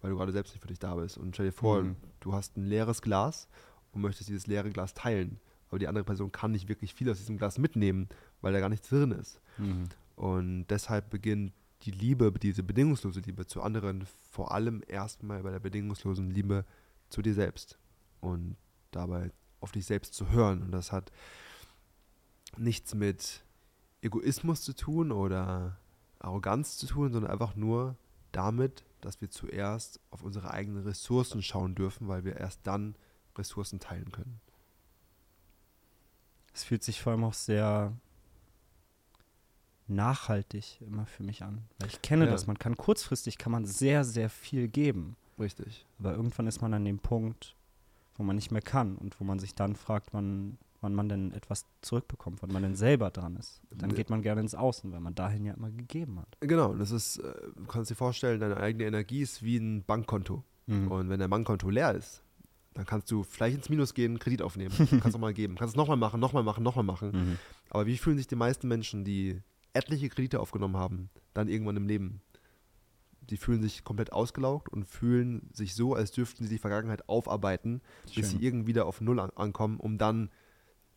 weil 0.00 0.10
du 0.10 0.16
gerade 0.16 0.32
selbst 0.32 0.52
nicht 0.52 0.62
für 0.62 0.68
dich 0.68 0.78
da 0.78 0.94
bist. 0.94 1.18
Und 1.18 1.34
stell 1.34 1.46
dir 1.46 1.52
vor, 1.52 1.82
Mhm. 1.82 1.96
du 2.20 2.32
hast 2.32 2.56
ein 2.56 2.64
leeres 2.64 3.02
Glas 3.02 3.48
und 3.92 4.02
möchtest 4.02 4.28
dieses 4.28 4.46
leere 4.46 4.70
Glas 4.70 4.94
teilen, 4.94 5.40
aber 5.68 5.78
die 5.78 5.88
andere 5.88 6.04
Person 6.04 6.32
kann 6.32 6.52
nicht 6.52 6.68
wirklich 6.68 6.94
viel 6.94 7.10
aus 7.10 7.18
diesem 7.18 7.36
Glas 7.38 7.58
mitnehmen, 7.58 8.08
weil 8.40 8.52
da 8.52 8.60
gar 8.60 8.68
nichts 8.68 8.88
drin 8.88 9.12
ist. 9.12 9.40
Mhm. 9.58 9.84
Und 10.16 10.66
deshalb 10.68 11.10
beginnt 11.10 11.52
die 11.82 11.90
Liebe, 11.92 12.32
diese 12.32 12.62
bedingungslose 12.62 13.20
Liebe 13.20 13.46
zu 13.46 13.62
anderen, 13.62 14.04
vor 14.30 14.52
allem 14.52 14.82
erstmal 14.88 15.42
bei 15.42 15.50
der 15.50 15.60
bedingungslosen 15.60 16.30
Liebe 16.30 16.64
zu 17.08 17.22
dir 17.22 17.34
selbst. 17.34 17.78
Und 18.20 18.56
dabei 18.90 19.30
auf 19.60 19.70
dich 19.72 19.86
selbst 19.86 20.14
zu 20.14 20.30
hören. 20.30 20.62
Und 20.62 20.72
das 20.72 20.90
hat 20.92 21.12
nichts 22.56 22.94
mit 22.94 23.44
Egoismus 24.02 24.62
zu 24.62 24.74
tun 24.74 25.12
oder 25.12 25.76
Arroganz 26.18 26.78
zu 26.78 26.86
tun, 26.86 27.12
sondern 27.12 27.30
einfach 27.30 27.54
nur 27.54 27.96
damit, 28.32 28.84
dass 29.00 29.20
wir 29.20 29.30
zuerst 29.30 30.00
auf 30.10 30.22
unsere 30.22 30.50
eigenen 30.50 30.82
Ressourcen 30.84 31.42
schauen 31.42 31.74
dürfen, 31.74 32.08
weil 32.08 32.24
wir 32.24 32.36
erst 32.36 32.60
dann 32.64 32.94
Ressourcen 33.36 33.78
teilen 33.80 34.10
können. 34.12 34.40
Es 36.54 36.64
fühlt 36.64 36.82
sich 36.82 37.00
vor 37.00 37.12
allem 37.12 37.24
auch 37.24 37.34
sehr 37.34 37.92
nachhaltig 39.86 40.80
immer 40.82 41.06
für 41.06 41.22
mich 41.22 41.42
an. 41.42 41.62
Weil 41.78 41.88
ich 41.88 42.02
kenne 42.02 42.26
Ja. 42.26 42.30
das, 42.30 42.46
man 42.46 42.58
kann 42.58 42.76
kurzfristig 42.76 43.38
kann 43.38 43.52
man 43.52 43.64
sehr, 43.64 44.04
sehr 44.04 44.28
viel 44.28 44.68
geben. 44.68 45.16
Richtig. 45.38 45.86
Aber 45.98 46.14
irgendwann 46.14 46.46
ist 46.46 46.60
man 46.60 46.74
an 46.74 46.84
dem 46.84 46.98
Punkt, 46.98 47.54
wo 48.16 48.22
man 48.24 48.36
nicht 48.36 48.50
mehr 48.50 48.60
kann 48.62 48.96
und 48.96 49.18
wo 49.20 49.24
man 49.24 49.38
sich 49.38 49.54
dann 49.54 49.76
fragt, 49.76 50.12
wann, 50.12 50.58
wann 50.80 50.94
man 50.94 51.08
denn 51.08 51.32
etwas 51.32 51.66
zurückbekommt, 51.82 52.42
wann 52.42 52.52
man 52.52 52.62
denn 52.62 52.76
selber 52.76 53.10
dran 53.10 53.36
ist. 53.36 53.60
Dann 53.70 53.94
geht 53.94 54.10
man 54.10 54.22
gerne 54.22 54.40
ins 54.40 54.54
Außen, 54.54 54.92
weil 54.92 55.00
man 55.00 55.14
dahin 55.14 55.44
ja 55.44 55.54
immer 55.54 55.70
gegeben 55.70 56.20
hat. 56.20 56.36
Genau, 56.40 56.74
das 56.74 56.90
ist, 56.90 57.18
äh, 57.18 57.32
du 57.56 57.64
kannst 57.66 57.90
dir 57.90 57.96
vorstellen, 57.96 58.40
deine 58.40 58.56
eigene 58.56 58.84
Energie 58.84 59.22
ist 59.22 59.42
wie 59.42 59.56
ein 59.56 59.84
Bankkonto. 59.84 60.44
Mhm. 60.66 60.88
Und 60.88 61.08
wenn 61.08 61.18
dein 61.18 61.30
Bankkonto 61.30 61.68
leer 61.68 61.94
ist, 61.94 62.22
dann 62.74 62.86
kannst 62.86 63.10
du 63.10 63.24
vielleicht 63.24 63.56
ins 63.56 63.68
Minus 63.68 63.92
gehen, 63.92 64.18
Kredit 64.20 64.42
aufnehmen. 64.42 64.72
kannst 65.02 65.16
auch 65.16 65.20
mal 65.20 65.34
geben. 65.34 65.56
Kannst 65.56 65.74
es 65.74 65.76
nochmal 65.76 65.96
machen, 65.96 66.20
nochmal 66.20 66.44
machen, 66.44 66.62
nochmal 66.62 66.84
machen. 66.84 67.10
Mhm. 67.10 67.38
Aber 67.70 67.86
wie 67.86 67.98
fühlen 67.98 68.16
sich 68.16 68.28
die 68.28 68.36
meisten 68.36 68.68
Menschen, 68.68 69.04
die 69.04 69.40
etliche 69.72 70.08
Kredite 70.08 70.38
aufgenommen 70.38 70.76
haben, 70.76 71.10
dann 71.34 71.48
irgendwann 71.48 71.76
im 71.76 71.88
Leben? 71.88 72.20
Die 73.20 73.36
fühlen 73.36 73.62
sich 73.62 73.84
komplett 73.84 74.12
ausgelaugt 74.12 74.70
und 74.70 74.84
fühlen 74.84 75.50
sich 75.52 75.74
so, 75.74 75.94
als 75.94 76.12
dürften 76.12 76.44
sie 76.44 76.50
die 76.50 76.58
Vergangenheit 76.58 77.08
aufarbeiten, 77.08 77.82
bis 78.14 78.30
sie 78.30 78.36
Schön. 78.36 78.42
irgendwie 78.42 78.68
wieder 78.68 78.86
auf 78.86 79.00
Null 79.00 79.20
an 79.20 79.30
ankommen, 79.34 79.78
um 79.78 79.98
dann 79.98 80.30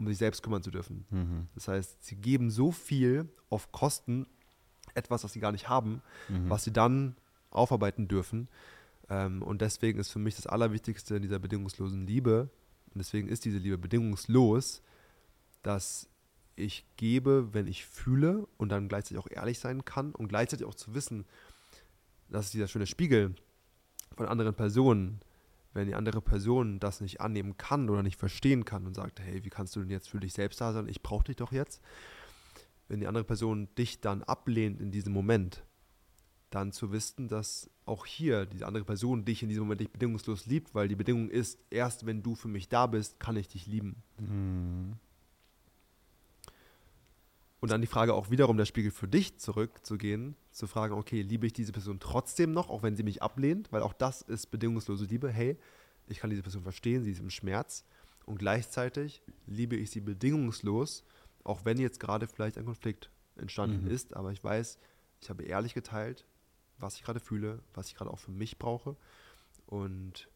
um 0.02 0.08
sich 0.08 0.18
selbst 0.18 0.42
kümmern 0.42 0.64
zu 0.64 0.72
dürfen. 0.72 1.06
Mhm. 1.12 1.48
Das 1.54 1.68
heißt, 1.68 2.04
sie 2.04 2.16
geben 2.16 2.50
so 2.50 2.72
viel 2.72 3.30
auf 3.50 3.72
Kosten 3.72 4.26
etwas, 4.96 5.24
was 5.24 5.34
sie 5.34 5.40
gar 5.40 5.52
nicht 5.52 5.70
haben, 5.70 6.02
Mhm. 6.28 6.50
was 6.50 6.64
sie 6.64 6.74
dann 6.74 7.16
aufarbeiten 7.52 8.08
dürfen. 8.08 8.50
Ähm, 9.10 9.42
und 9.44 9.62
deswegen 9.62 10.00
ist 10.00 10.10
für 10.10 10.20
mich 10.20 10.36
das 10.36 10.48
Allerwichtigste 10.48 11.16
in 11.16 11.22
dieser 11.22 11.40
bedingungslosen 11.40 12.08
Liebe, 12.08 12.50
und 12.94 13.00
deswegen 13.00 13.30
ist 13.30 13.46
diese 13.46 13.58
Liebe 13.60 13.78
bedingungslos, 13.78 14.82
dass 15.64 16.10
ich 16.58 16.86
gebe, 16.98 17.54
wenn 17.54 17.68
ich 17.68 17.86
fühle 17.86 18.48
und 18.58 18.70
dann 18.70 18.90
gleichzeitig 18.90 19.18
auch 19.20 19.30
ehrlich 19.30 19.60
sein 19.60 19.86
kann 19.86 20.14
und 20.14 20.28
gleichzeitig 20.28 20.66
auch 20.66 20.76
zu 20.76 20.94
wissen, 20.94 21.26
dass 22.28 22.52
dieser 22.52 22.68
schöne 22.68 22.88
Spiegel 22.88 23.36
von 24.18 24.26
anderen 24.26 24.54
Personen, 24.56 25.20
wenn 25.74 25.88
die 25.88 25.96
andere 25.96 26.22
Person 26.22 26.80
das 26.80 27.02
nicht 27.02 27.22
annehmen 27.22 27.58
kann 27.58 27.90
oder 27.90 28.04
nicht 28.04 28.20
verstehen 28.20 28.66
kann 28.66 28.86
und 28.86 28.96
sagt, 28.96 29.20
hey, 29.20 29.44
wie 29.44 29.50
kannst 29.50 29.76
du 29.76 29.80
denn 29.82 29.90
jetzt 29.90 30.10
für 30.10 30.20
dich 30.20 30.34
selbst 30.34 30.60
da 30.62 30.74
sein? 30.74 30.88
Ich 30.88 31.02
brauche 31.02 31.26
dich 31.26 31.38
doch 31.38 31.52
jetzt. 31.52 31.82
Wenn 32.88 33.00
die 33.00 33.08
andere 33.08 33.24
Person 33.24 33.70
dich 33.78 34.02
dann 34.02 34.24
ablehnt 34.24 34.82
in 34.82 34.92
diesem 34.92 35.14
Moment, 35.14 35.64
dann 36.50 36.74
zu 36.74 36.92
wissen, 36.92 37.30
dass 37.30 37.70
auch 37.86 38.06
hier 38.06 38.46
diese 38.46 38.68
andere 38.68 38.84
Person 38.84 39.24
dich 39.24 39.42
in 39.42 39.50
diesem 39.50 39.64
Moment 39.64 39.80
nicht 39.80 39.94
bedingungslos 39.94 40.46
liebt, 40.46 40.76
weil 40.76 40.88
die 40.88 40.96
Bedingung 40.96 41.30
ist, 41.30 41.58
erst 41.70 42.06
wenn 42.06 42.22
du 42.22 42.36
für 42.36 42.50
mich 42.50 42.68
da 42.68 42.88
bist, 42.88 43.20
kann 43.20 43.38
ich 43.38 43.48
dich 43.48 43.68
lieben. 43.68 44.04
Mhm. 44.20 44.71
Und 47.62 47.70
dann 47.70 47.80
die 47.80 47.88
Frage 47.88 48.16
auch 48.16 48.32
wiederum 48.32 48.58
der 48.58 48.66
Spiegel 48.66 48.90
für 48.92 49.08
dich 49.08 49.38
zurückzugehen, 49.38 50.36
zu 50.52 50.66
fragen, 50.66 50.96
okay, 50.96 51.22
liebe 51.22 51.46
ich 51.46 51.54
diese 51.54 51.72
Person 51.72 52.00
trotzdem 52.00 52.52
noch, 52.54 52.70
auch 52.70 52.82
wenn 52.82 52.96
sie 52.96 53.04
mich 53.04 53.22
ablehnt, 53.22 53.72
weil 53.72 53.84
auch 53.84 53.94
das 53.94 54.24
ist 54.24 54.48
bedingungslose 54.48 55.06
Liebe. 55.06 55.30
Hey, 55.30 55.58
ich 56.08 56.18
kann 56.18 56.32
diese 56.32 56.42
Person 56.42 56.64
verstehen, 56.64 57.04
sie 57.04 57.12
ist 57.12 57.20
im 57.20 57.30
Schmerz 57.30 57.86
und 58.26 58.40
gleichzeitig 58.40 59.22
liebe 59.46 59.76
ich 59.76 59.92
sie 59.92 60.02
bedingungslos, 60.02 61.04
auch 61.44 61.64
wenn 61.64 61.78
jetzt 61.80 62.00
gerade 62.00 62.28
vielleicht 62.28 62.58
ein 62.58 62.66
Konflikt 62.66 63.12
entstanden 63.38 63.86
Mhm. 63.86 63.92
ist, 63.92 64.16
aber 64.16 64.32
ich 64.32 64.44
weiß, 64.44 64.80
ich 65.22 65.30
habe 65.30 65.44
ehrlich 65.44 65.76
geteilt, 65.76 66.26
was 66.80 66.96
ich 66.96 67.04
gerade 67.04 67.20
fühle, 67.20 67.60
was 67.76 67.88
ich 67.88 67.96
gerade 67.96 68.10
auch 68.10 68.20
für 68.20 68.32
mich 68.32 68.58
brauche 68.58 68.96
und 69.68 70.28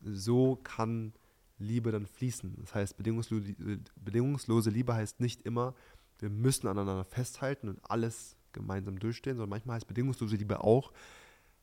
so 0.00 0.56
kann 0.62 1.12
Liebe 1.58 1.90
dann 1.90 2.06
fließen. 2.06 2.56
Das 2.60 2.74
heißt, 2.74 2.96
bedingungslose, 2.96 3.54
bedingungslose 3.96 4.70
Liebe 4.70 4.94
heißt 4.94 5.20
nicht 5.20 5.42
immer, 5.42 5.74
wir 6.22 6.30
müssen 6.30 6.66
aneinander 6.68 7.04
festhalten 7.04 7.68
und 7.68 7.78
alles 7.82 8.36
gemeinsam 8.52 8.98
durchstehen, 8.98 9.36
sondern 9.36 9.50
manchmal 9.50 9.76
heißt 9.76 9.86
bedingungslose 9.86 10.36
Liebe 10.36 10.62
auch, 10.64 10.92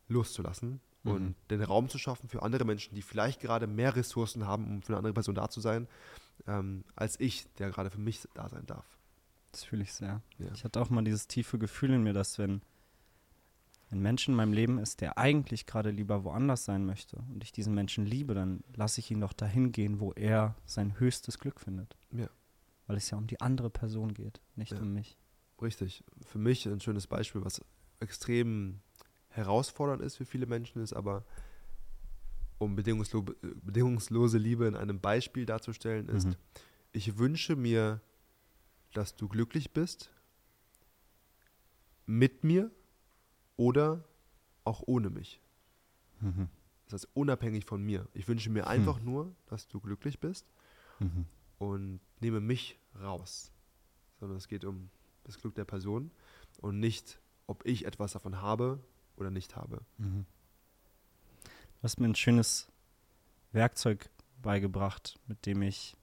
loszulassen 0.07 0.81
Mhm. 1.03 1.11
und 1.11 1.35
den 1.49 1.61
Raum 1.61 1.87
zu 1.89 1.97
schaffen 1.97 2.27
für 2.27 2.43
andere 2.43 2.65
Menschen, 2.65 2.93
die 2.95 3.01
vielleicht 3.01 3.39
gerade 3.39 3.67
mehr 3.67 3.95
Ressourcen 3.95 4.45
haben, 4.45 4.65
um 4.65 4.81
für 4.81 4.89
eine 4.89 4.97
andere 4.97 5.13
Person 5.13 5.35
da 5.35 5.49
zu 5.49 5.61
sein, 5.61 5.87
ähm, 6.47 6.83
als 6.95 7.19
ich, 7.19 7.47
der 7.53 7.69
gerade 7.69 7.89
für 7.89 7.99
mich 7.99 8.27
da 8.33 8.49
sein 8.49 8.65
darf. 8.65 8.85
Das 9.51 9.63
fühle 9.63 9.83
ich 9.83 9.93
sehr. 9.93 10.21
Ja. 10.37 10.51
Ich 10.53 10.63
hatte 10.63 10.81
auch 10.81 10.89
mal 10.89 11.03
dieses 11.03 11.27
tiefe 11.27 11.57
Gefühl 11.57 11.91
in 11.91 12.03
mir, 12.03 12.13
dass 12.13 12.37
wenn 12.37 12.61
ein 13.91 14.01
Mensch 14.01 14.27
in 14.27 14.35
meinem 14.35 14.53
Leben 14.53 14.77
ist, 14.77 15.01
der 15.01 15.17
eigentlich 15.17 15.65
gerade 15.65 15.89
lieber 15.89 16.23
woanders 16.23 16.65
sein 16.65 16.85
möchte 16.85 17.17
und 17.33 17.43
ich 17.43 17.51
diesen 17.51 17.73
Menschen 17.73 18.05
liebe, 18.05 18.35
dann 18.35 18.63
lasse 18.75 18.99
ich 18.99 19.09
ihn 19.09 19.21
doch 19.21 19.33
dahin 19.33 19.71
gehen, 19.71 19.99
wo 19.99 20.11
er 20.13 20.55
sein 20.65 20.99
höchstes 20.99 21.39
Glück 21.39 21.59
findet. 21.59 21.95
Ja. 22.11 22.29
Weil 22.89 22.97
es 22.97 23.11
ja 23.11 23.19
um 23.19 23.27
die 23.27 23.39
andere 23.39 23.69
Person 23.69 24.15
geht, 24.15 24.41
nicht 24.55 24.71
Ja. 24.71 24.79
um 24.79 24.93
mich. 24.93 25.15
Richtig. 25.61 26.03
Für 26.25 26.39
mich 26.39 26.65
ein 26.67 26.79
schönes 26.79 27.05
Beispiel, 27.05 27.45
was 27.45 27.61
extrem 27.99 28.79
herausfordernd 29.27 30.01
ist 30.01 30.15
für 30.15 30.25
viele 30.25 30.47
Menschen, 30.47 30.81
ist 30.81 30.93
aber, 30.93 31.23
um 32.57 32.75
bedingungslo 32.75 33.21
bedingungslose 33.61 34.39
Liebe 34.39 34.65
in 34.65 34.75
einem 34.75 34.99
Beispiel 34.99 35.45
darzustellen, 35.45 36.09
ist, 36.09 36.25
Mhm. 36.29 36.35
ich 36.91 37.19
wünsche 37.19 37.55
mir, 37.55 38.01
dass 38.93 39.15
du 39.15 39.27
glücklich 39.27 39.71
bist 39.71 40.09
mit 42.07 42.43
mir 42.43 42.71
oder 43.55 44.03
auch 44.63 44.81
ohne 44.87 45.11
mich. 45.11 45.41
Mhm. 46.21 46.49
Das 46.85 47.03
heißt, 47.03 47.09
unabhängig 47.15 47.65
von 47.65 47.83
mir. 47.83 48.07
Ich 48.15 48.27
wünsche 48.27 48.49
mir 48.49 48.65
einfach 48.65 48.99
nur, 48.99 49.35
dass 49.45 49.67
du 49.67 49.79
glücklich 49.79 50.19
bist 50.19 50.47
Mhm. 50.99 51.27
Und 51.59 51.99
nehme 52.19 52.39
mich 52.39 52.79
raus. 52.99 53.51
Sondern 54.19 54.37
es 54.37 54.47
geht 54.47 54.65
um 54.65 54.89
das 55.23 55.37
Glück 55.37 55.53
der 55.55 55.65
Person 55.65 56.11
und 56.61 56.79
nicht, 56.79 57.19
ob 57.45 57.65
ich 57.65 57.85
etwas 57.85 58.13
davon 58.13 58.41
habe 58.41 58.79
oder 59.17 59.29
nicht 59.29 59.55
habe. 59.55 59.81
Mhm. 59.97 60.25
Du 61.43 61.83
hast 61.83 61.99
mir 61.99 62.07
ein 62.07 62.15
schönes 62.15 62.67
Werkzeug 63.51 64.09
beigebracht, 64.41 65.19
mit 65.27 65.45
dem 65.45 65.61
ich 65.61 65.95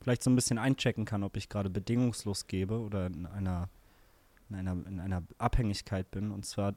vielleicht 0.00 0.22
so 0.22 0.30
ein 0.30 0.36
bisschen 0.36 0.58
einchecken 0.58 1.04
kann, 1.04 1.22
ob 1.22 1.36
ich 1.36 1.48
gerade 1.48 1.70
bedingungslos 1.70 2.46
gebe 2.46 2.80
oder 2.80 3.06
in 3.06 3.26
einer, 3.26 3.68
in 4.48 4.56
einer, 4.56 4.86
in 4.86 5.00
einer 5.00 5.22
Abhängigkeit 5.38 6.10
bin. 6.10 6.32
Und 6.32 6.44
zwar 6.44 6.74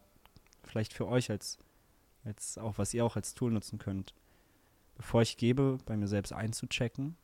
vielleicht 0.63 0.94
für 0.94 1.08
euch 1.08 1.32
als, 1.32 1.58
als 2.24 2.58
auch, 2.58 2.77
was 2.77 2.94
ihr 2.94 3.05
auch 3.05 3.15
als 3.15 3.34
Tool 3.34 3.51
nutzen 3.51 3.79
könnt. 3.79 4.13
Bevor 4.96 5.22
ich 5.22 5.38
gebe, 5.38 5.77
bei 5.86 5.98
mir 5.98 6.08
selbst 6.08 6.34
einzuchecken 6.34 7.17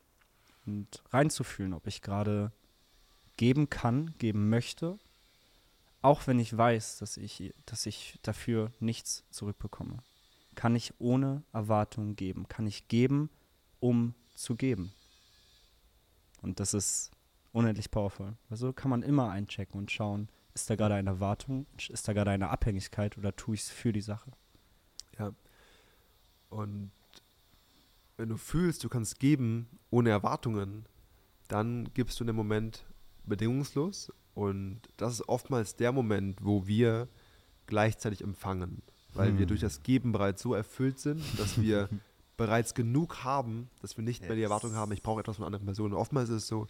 und 0.66 1.04
reinzufühlen, 1.10 1.74
ob 1.74 1.88
ich 1.88 2.02
gerade 2.02 2.52
geben 3.38 3.70
kann, 3.70 4.14
geben 4.18 4.50
möchte, 4.50 5.00
auch 6.02 6.28
wenn 6.28 6.40
ich 6.40 6.56
weiß, 6.56 6.98
dass 6.98 7.18
ich, 7.18 7.54
dass 7.66 7.86
ich 7.86 8.20
dafür 8.24 8.72
nichts 8.80 9.24
zurückbekomme. 9.32 9.98
Kann 10.56 10.76
ich 10.76 10.94
ohne 11.00 11.44
Erwartung 11.54 12.16
geben? 12.16 12.48
Kann 12.48 12.68
ich 12.68 12.88
geben, 12.88 13.30
um 13.80 14.16
zu 14.36 14.56
geben? 14.56 14.92
Und 16.42 16.60
das 16.60 16.74
ist 16.74 17.12
unendlich 17.54 17.92
powerful. 17.92 18.36
Also 18.50 18.74
kann 18.74 18.90
man 18.90 19.04
immer 19.04 19.30
einchecken 19.30 19.80
und 19.80 19.92
schauen, 19.92 20.30
ist 20.54 20.70
da 20.70 20.76
gerade 20.76 20.96
eine 20.96 21.10
Erwartung, 21.10 21.66
ist 21.90 22.08
da 22.08 22.14
gerade 22.14 22.32
eine 22.32 22.50
Abhängigkeit 22.50 23.18
oder 23.18 23.36
tue 23.36 23.56
ich 23.56 23.62
es 23.62 23.70
für 23.70 23.94
die 23.94 24.02
Sache? 24.02 24.32
Ja. 25.18 25.34
Und 26.50 26.92
wenn 28.22 28.30
du 28.30 28.38
fühlst, 28.38 28.84
du 28.84 28.90
kannst 28.90 29.20
geben 29.20 29.68
ohne 29.90 30.12
Erwartungen, 30.12 30.86
dann 31.48 31.90
gibst 31.94 32.20
du 32.20 32.24
in 32.24 32.28
dem 32.28 32.36
Moment 32.36 32.86
bedingungslos. 33.26 34.12
Und 34.34 34.80
das 34.98 35.14
ist 35.14 35.28
oftmals 35.28 35.76
der 35.76 35.92
Moment, 35.92 36.38
wo 36.42 36.68
wir 36.68 37.08
gleichzeitig 37.68 38.22
empfangen. 38.22 38.82
Weil 39.14 39.34
wir 39.34 39.42
Hm. 39.42 39.48
durch 39.48 39.60
das 39.60 39.84
Geben 39.84 40.12
bereits 40.14 40.42
so 40.42 40.54
erfüllt 40.54 41.00
sind, 41.00 41.22
dass 41.38 41.60
wir 41.62 41.90
bereits 42.38 42.74
genug 42.74 43.24
haben, 43.24 43.70
dass 43.82 43.98
wir 43.98 44.04
nicht 44.04 44.22
mehr 44.22 44.36
die 44.36 44.44
Erwartung 44.44 44.70
Yes. 44.70 44.78
haben, 44.78 44.92
ich 44.94 45.04
brauche 45.04 45.20
etwas 45.20 45.36
von 45.38 45.46
anderen 45.46 45.66
Personen. 45.66 45.94
Oftmals 45.94 46.30
ist 46.30 46.44
es 46.44 46.48
so, 46.48 46.68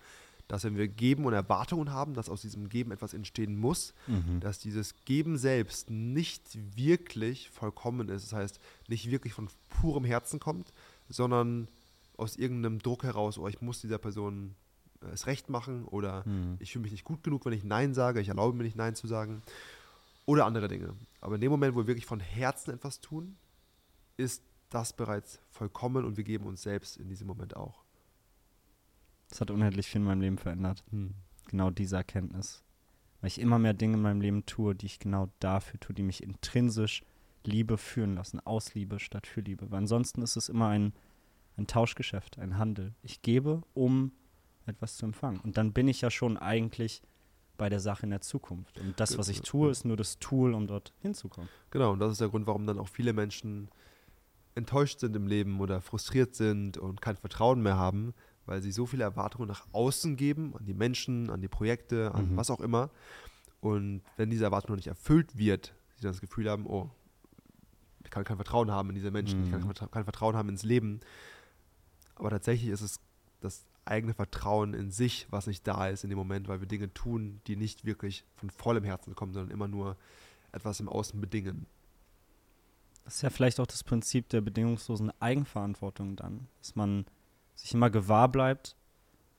dass 0.47 0.63
wenn 0.63 0.75
wir 0.75 0.87
geben 0.87 1.25
und 1.25 1.33
Erwartungen 1.33 1.91
haben, 1.91 2.13
dass 2.13 2.27
aus 2.29 2.41
diesem 2.41 2.67
Geben 2.67 2.91
etwas 2.91 3.13
entstehen 3.13 3.57
muss, 3.57 3.93
dass 4.41 4.59
dieses 4.59 4.95
Geben 5.05 5.37
selbst 5.37 5.89
nicht 5.89 6.57
wirklich 6.75 7.49
vollkommen 7.51 8.09
ist. 8.09 8.31
Das 8.31 8.33
heißt, 8.33 8.59
nicht 8.89 9.11
wirklich 9.11 9.33
von 9.33 9.47
purem 9.69 10.03
Herzen 10.03 10.39
kommt, 10.39 10.73
sondern 11.11 11.67
aus 12.17 12.35
irgendeinem 12.35 12.79
Druck 12.79 13.03
heraus, 13.03 13.37
oh, 13.37 13.47
ich 13.47 13.61
muss 13.61 13.81
dieser 13.81 13.97
Person 13.97 14.55
äh, 15.01 15.07
es 15.07 15.27
recht 15.27 15.49
machen 15.49 15.85
oder 15.85 16.23
Mhm. 16.27 16.57
ich 16.59 16.71
fühle 16.71 16.83
mich 16.83 16.91
nicht 16.91 17.03
gut 17.03 17.23
genug, 17.23 17.45
wenn 17.45 17.53
ich 17.53 17.63
Nein 17.63 17.93
sage, 17.93 18.19
ich 18.21 18.29
erlaube 18.29 18.57
mir 18.57 18.63
nicht 18.63 18.75
Nein 18.75 18.95
zu 18.95 19.07
sagen 19.07 19.41
oder 20.25 20.45
andere 20.45 20.67
Dinge. 20.67 20.93
Aber 21.19 21.35
in 21.35 21.41
dem 21.41 21.51
Moment, 21.51 21.75
wo 21.75 21.79
wir 21.79 21.87
wirklich 21.87 22.05
von 22.05 22.19
Herzen 22.19 22.73
etwas 22.73 23.01
tun, 23.01 23.37
ist 24.17 24.43
das 24.69 24.93
bereits 24.93 25.39
vollkommen 25.49 26.05
und 26.05 26.17
wir 26.17 26.23
geben 26.23 26.45
uns 26.45 26.61
selbst 26.61 26.97
in 26.97 27.09
diesem 27.09 27.27
Moment 27.27 27.55
auch. 27.55 27.83
Das 29.29 29.41
hat 29.41 29.51
unendlich 29.51 29.87
viel 29.87 30.01
in 30.01 30.07
meinem 30.07 30.21
Leben 30.21 30.37
verändert. 30.37 30.83
Genau 31.47 31.69
diese 31.71 31.95
Erkenntnis. 31.97 32.63
Weil 33.19 33.27
ich 33.29 33.39
immer 33.39 33.59
mehr 33.59 33.73
Dinge 33.73 33.95
in 33.95 34.01
meinem 34.01 34.21
Leben 34.21 34.45
tue, 34.45 34.75
die 34.75 34.85
ich 34.87 34.99
genau 34.99 35.29
dafür 35.39 35.79
tue, 35.79 35.93
die 35.95 36.03
mich 36.03 36.23
intrinsisch 36.23 37.03
Liebe 37.45 37.77
führen 37.77 38.15
lassen, 38.15 38.39
aus 38.39 38.73
Liebe 38.73 38.99
statt 38.99 39.27
für 39.27 39.41
Liebe. 39.41 39.69
Weil 39.71 39.79
ansonsten 39.79 40.21
ist 40.21 40.35
es 40.35 40.49
immer 40.49 40.67
ein, 40.67 40.93
ein 41.57 41.67
Tauschgeschäft, 41.67 42.39
ein 42.39 42.57
Handel. 42.57 42.93
Ich 43.03 43.21
gebe, 43.21 43.61
um 43.73 44.11
etwas 44.65 44.97
zu 44.97 45.05
empfangen. 45.05 45.39
Und 45.39 45.57
dann 45.57 45.73
bin 45.73 45.87
ich 45.87 46.01
ja 46.01 46.11
schon 46.11 46.37
eigentlich 46.37 47.01
bei 47.57 47.69
der 47.69 47.79
Sache 47.79 48.03
in 48.03 48.09
der 48.09 48.21
Zukunft. 48.21 48.79
Und 48.79 48.99
das, 48.99 49.17
was 49.17 49.27
ich 49.27 49.41
tue, 49.41 49.69
ist 49.69 49.85
nur 49.85 49.97
das 49.97 50.17
Tool, 50.19 50.53
um 50.53 50.67
dort 50.67 50.93
hinzukommen. 50.99 51.49
Genau, 51.69 51.91
und 51.91 51.99
das 51.99 52.13
ist 52.13 52.21
der 52.21 52.29
Grund, 52.29 52.47
warum 52.47 52.65
dann 52.65 52.79
auch 52.79 52.87
viele 52.87 53.13
Menschen 53.13 53.69
enttäuscht 54.55 54.99
sind 54.99 55.15
im 55.15 55.27
Leben 55.27 55.59
oder 55.61 55.81
frustriert 55.81 56.35
sind 56.35 56.77
und 56.77 57.01
kein 57.01 57.15
Vertrauen 57.17 57.61
mehr 57.61 57.77
haben, 57.77 58.13
weil 58.45 58.61
sie 58.61 58.71
so 58.71 58.85
viele 58.85 59.03
Erwartungen 59.03 59.47
nach 59.47 59.65
außen 59.71 60.15
geben, 60.17 60.55
an 60.57 60.65
die 60.65 60.73
Menschen, 60.73 61.29
an 61.29 61.41
die 61.41 61.47
Projekte, 61.47 62.13
an 62.13 62.31
Mhm. 62.31 62.37
was 62.37 62.49
auch 62.49 62.59
immer. 62.59 62.89
Und 63.61 64.01
wenn 64.17 64.29
diese 64.29 64.43
Erwartung 64.43 64.71
noch 64.71 64.77
nicht 64.77 64.87
erfüllt 64.87 65.37
wird, 65.37 65.73
sie 65.95 66.01
dann 66.01 66.11
das 66.11 66.21
Gefühl 66.21 66.49
haben, 66.49 66.65
oh, 66.65 66.89
kann 68.11 68.23
kein 68.23 68.37
Vertrauen 68.37 68.69
haben 68.71 68.89
in 68.89 68.95
diese 68.95 69.09
Menschen, 69.11 69.43
ich 69.43 69.51
kann 69.51 69.61
Mhm. 69.61 69.73
kein 69.73 69.91
kein 69.91 70.03
Vertrauen 70.03 70.35
haben 70.35 70.49
ins 70.49 70.63
Leben. 70.63 70.99
Aber 72.15 72.29
tatsächlich 72.29 72.69
ist 72.69 72.81
es 72.81 72.99
das 73.39 73.65
eigene 73.85 74.13
Vertrauen 74.13 74.73
in 74.75 74.91
sich, 74.91 75.25
was 75.31 75.47
nicht 75.47 75.65
da 75.67 75.87
ist 75.87 76.03
in 76.03 76.09
dem 76.11 76.19
Moment, 76.19 76.47
weil 76.47 76.59
wir 76.59 76.67
Dinge 76.67 76.93
tun, 76.93 77.41
die 77.47 77.55
nicht 77.55 77.83
wirklich 77.85 78.23
von 78.35 78.51
vollem 78.51 78.83
Herzen 78.83 79.15
kommen, 79.15 79.33
sondern 79.33 79.51
immer 79.51 79.67
nur 79.67 79.97
etwas 80.51 80.79
im 80.79 80.87
Außen 80.87 81.19
bedingen. 81.19 81.65
Das 83.03 83.15
ist 83.15 83.21
ja 83.23 83.31
vielleicht 83.31 83.59
auch 83.59 83.65
das 83.67 83.83
Prinzip 83.83 84.29
der 84.29 84.41
bedingungslosen 84.41 85.11
Eigenverantwortung 85.19 86.15
dann, 86.15 86.47
dass 86.59 86.75
man 86.75 87.05
sich 87.55 87.73
immer 87.73 87.89
gewahr 87.89 88.29
bleibt, 88.29 88.75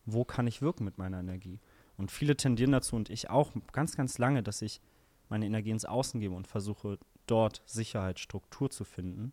wo 0.05 0.25
kann 0.25 0.49
ich 0.49 0.61
wirken 0.63 0.85
mit 0.85 0.99
meiner 0.99 1.21
Energie. 1.21 1.61
Und 1.97 2.11
viele 2.11 2.37
tendieren 2.37 2.73
dazu 2.73 2.97
und 2.97 3.11
ich 3.11 3.31
auch 3.31 3.53
ganz, 3.73 3.97
ganz 3.97 4.19
lange, 4.19 4.43
dass 4.43 4.63
ich 4.63 4.81
meine 5.29 5.47
Energie 5.47 5.71
ins 5.71 5.85
Außen 5.85 6.19
gebe 6.19 6.35
und 6.35 6.49
versuche 6.49 6.99
dort 7.27 7.63
Sicherheit, 7.67 8.19
Struktur 8.19 8.71
zu 8.71 8.85
finden, 8.85 9.33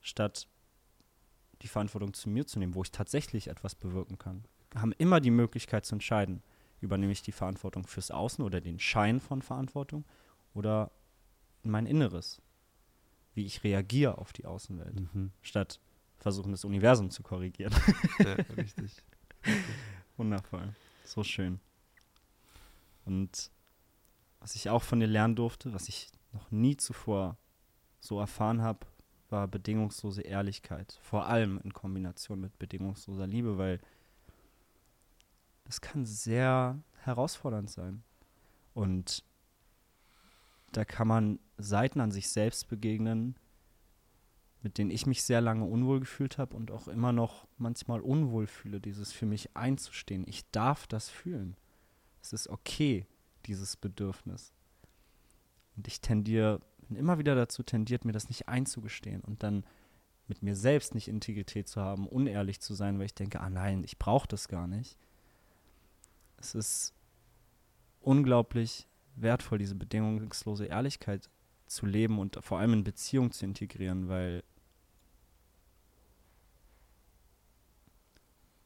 statt 0.00 0.48
die 1.62 1.68
Verantwortung 1.68 2.14
zu 2.14 2.28
mir 2.28 2.46
zu 2.46 2.58
nehmen, 2.58 2.74
wo 2.74 2.82
ich 2.82 2.92
tatsächlich 2.92 3.48
etwas 3.48 3.74
bewirken 3.74 4.18
kann. 4.18 4.44
Wir 4.70 4.82
haben 4.82 4.92
immer 4.92 5.20
die 5.20 5.30
Möglichkeit 5.30 5.86
zu 5.86 5.94
entscheiden, 5.94 6.42
übernehme 6.80 7.12
ich 7.12 7.22
die 7.22 7.32
Verantwortung 7.32 7.86
fürs 7.86 8.10
Außen 8.10 8.44
oder 8.44 8.60
den 8.60 8.78
Schein 8.78 9.20
von 9.20 9.42
Verantwortung 9.42 10.04
oder 10.54 10.90
in 11.62 11.70
mein 11.70 11.86
Inneres, 11.86 12.42
wie 13.34 13.46
ich 13.46 13.64
reagiere 13.64 14.18
auf 14.18 14.32
die 14.32 14.44
Außenwelt, 14.44 15.02
statt 15.42 15.80
versuchen, 16.18 16.52
das 16.52 16.64
Universum 16.64 17.10
zu 17.10 17.22
korrigieren. 17.22 17.74
Ja, 18.18 18.34
richtig. 18.56 19.02
Wundervoll. 20.16 20.74
So 21.04 21.22
schön. 21.22 21.60
Und 23.04 23.50
was 24.40 24.54
ich 24.54 24.70
auch 24.70 24.82
von 24.82 25.00
dir 25.00 25.06
lernen 25.06 25.36
durfte, 25.36 25.72
was 25.72 25.88
ich 25.88 26.08
noch 26.36 26.50
nie 26.50 26.76
zuvor 26.76 27.36
so 28.00 28.20
erfahren 28.20 28.62
habe, 28.62 28.86
war 29.28 29.48
bedingungslose 29.48 30.22
Ehrlichkeit. 30.22 30.98
Vor 31.02 31.26
allem 31.26 31.60
in 31.64 31.72
Kombination 31.72 32.40
mit 32.40 32.58
bedingungsloser 32.58 33.26
Liebe, 33.26 33.58
weil 33.58 33.80
das 35.64 35.80
kann 35.80 36.06
sehr 36.06 36.78
herausfordernd 37.02 37.70
sein. 37.70 38.04
Und 38.74 39.24
da 40.72 40.84
kann 40.84 41.08
man 41.08 41.38
Seiten 41.58 42.00
an 42.00 42.12
sich 42.12 42.28
selbst 42.28 42.68
begegnen, 42.68 43.36
mit 44.62 44.78
denen 44.78 44.90
ich 44.90 45.06
mich 45.06 45.22
sehr 45.22 45.40
lange 45.40 45.64
unwohl 45.64 46.00
gefühlt 46.00 46.38
habe 46.38 46.56
und 46.56 46.70
auch 46.70 46.88
immer 46.88 47.12
noch 47.12 47.46
manchmal 47.56 48.00
unwohl 48.00 48.46
fühle, 48.46 48.80
dieses 48.80 49.12
für 49.12 49.26
mich 49.26 49.56
einzustehen. 49.56 50.24
Ich 50.26 50.48
darf 50.50 50.86
das 50.86 51.08
fühlen. 51.08 51.56
Es 52.20 52.32
ist 52.32 52.48
okay, 52.48 53.06
dieses 53.46 53.76
Bedürfnis. 53.76 54.52
Und 55.76 55.86
ich 55.86 56.00
tendiere, 56.00 56.60
bin 56.88 56.96
immer 56.96 57.18
wieder 57.18 57.34
dazu 57.34 57.62
tendiert, 57.62 58.04
mir 58.04 58.12
das 58.12 58.28
nicht 58.28 58.48
einzugestehen 58.48 59.20
und 59.22 59.42
dann 59.42 59.64
mit 60.28 60.42
mir 60.42 60.56
selbst 60.56 60.94
nicht 60.94 61.08
Integrität 61.08 61.68
zu 61.68 61.80
haben, 61.80 62.06
unehrlich 62.08 62.60
zu 62.60 62.74
sein, 62.74 62.98
weil 62.98 63.06
ich 63.06 63.14
denke, 63.14 63.40
ah 63.40 63.50
nein, 63.50 63.84
ich 63.84 63.98
brauche 63.98 64.26
das 64.26 64.48
gar 64.48 64.66
nicht. 64.66 64.98
Es 66.38 66.54
ist 66.54 66.94
unglaublich 68.00 68.88
wertvoll, 69.14 69.58
diese 69.58 69.74
bedingungslose 69.74 70.66
Ehrlichkeit 70.66 71.30
zu 71.66 71.86
leben 71.86 72.18
und 72.18 72.38
vor 72.42 72.58
allem 72.58 72.72
in 72.72 72.84
Beziehung 72.84 73.30
zu 73.30 73.44
integrieren, 73.44 74.08
weil 74.08 74.42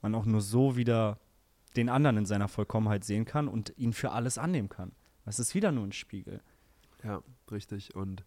man 0.02 0.14
auch 0.14 0.25
nur 0.25 0.40
so 0.40 0.76
wieder 0.76 1.19
den 1.76 1.88
anderen 1.88 2.19
in 2.19 2.26
seiner 2.26 2.49
Vollkommenheit 2.49 3.05
sehen 3.05 3.25
kann 3.25 3.49
und 3.49 3.73
ihn 3.76 3.93
für 3.93 4.12
alles 4.12 4.38
annehmen 4.38 4.69
kann. 4.69 4.93
Es 5.25 5.38
ist 5.38 5.55
wieder 5.55 5.73
nur 5.73 5.85
ein 5.85 5.93
Spiegel. 5.93 6.43
Ja, 7.04 7.22
richtig. 7.50 7.94
Und 7.94 8.24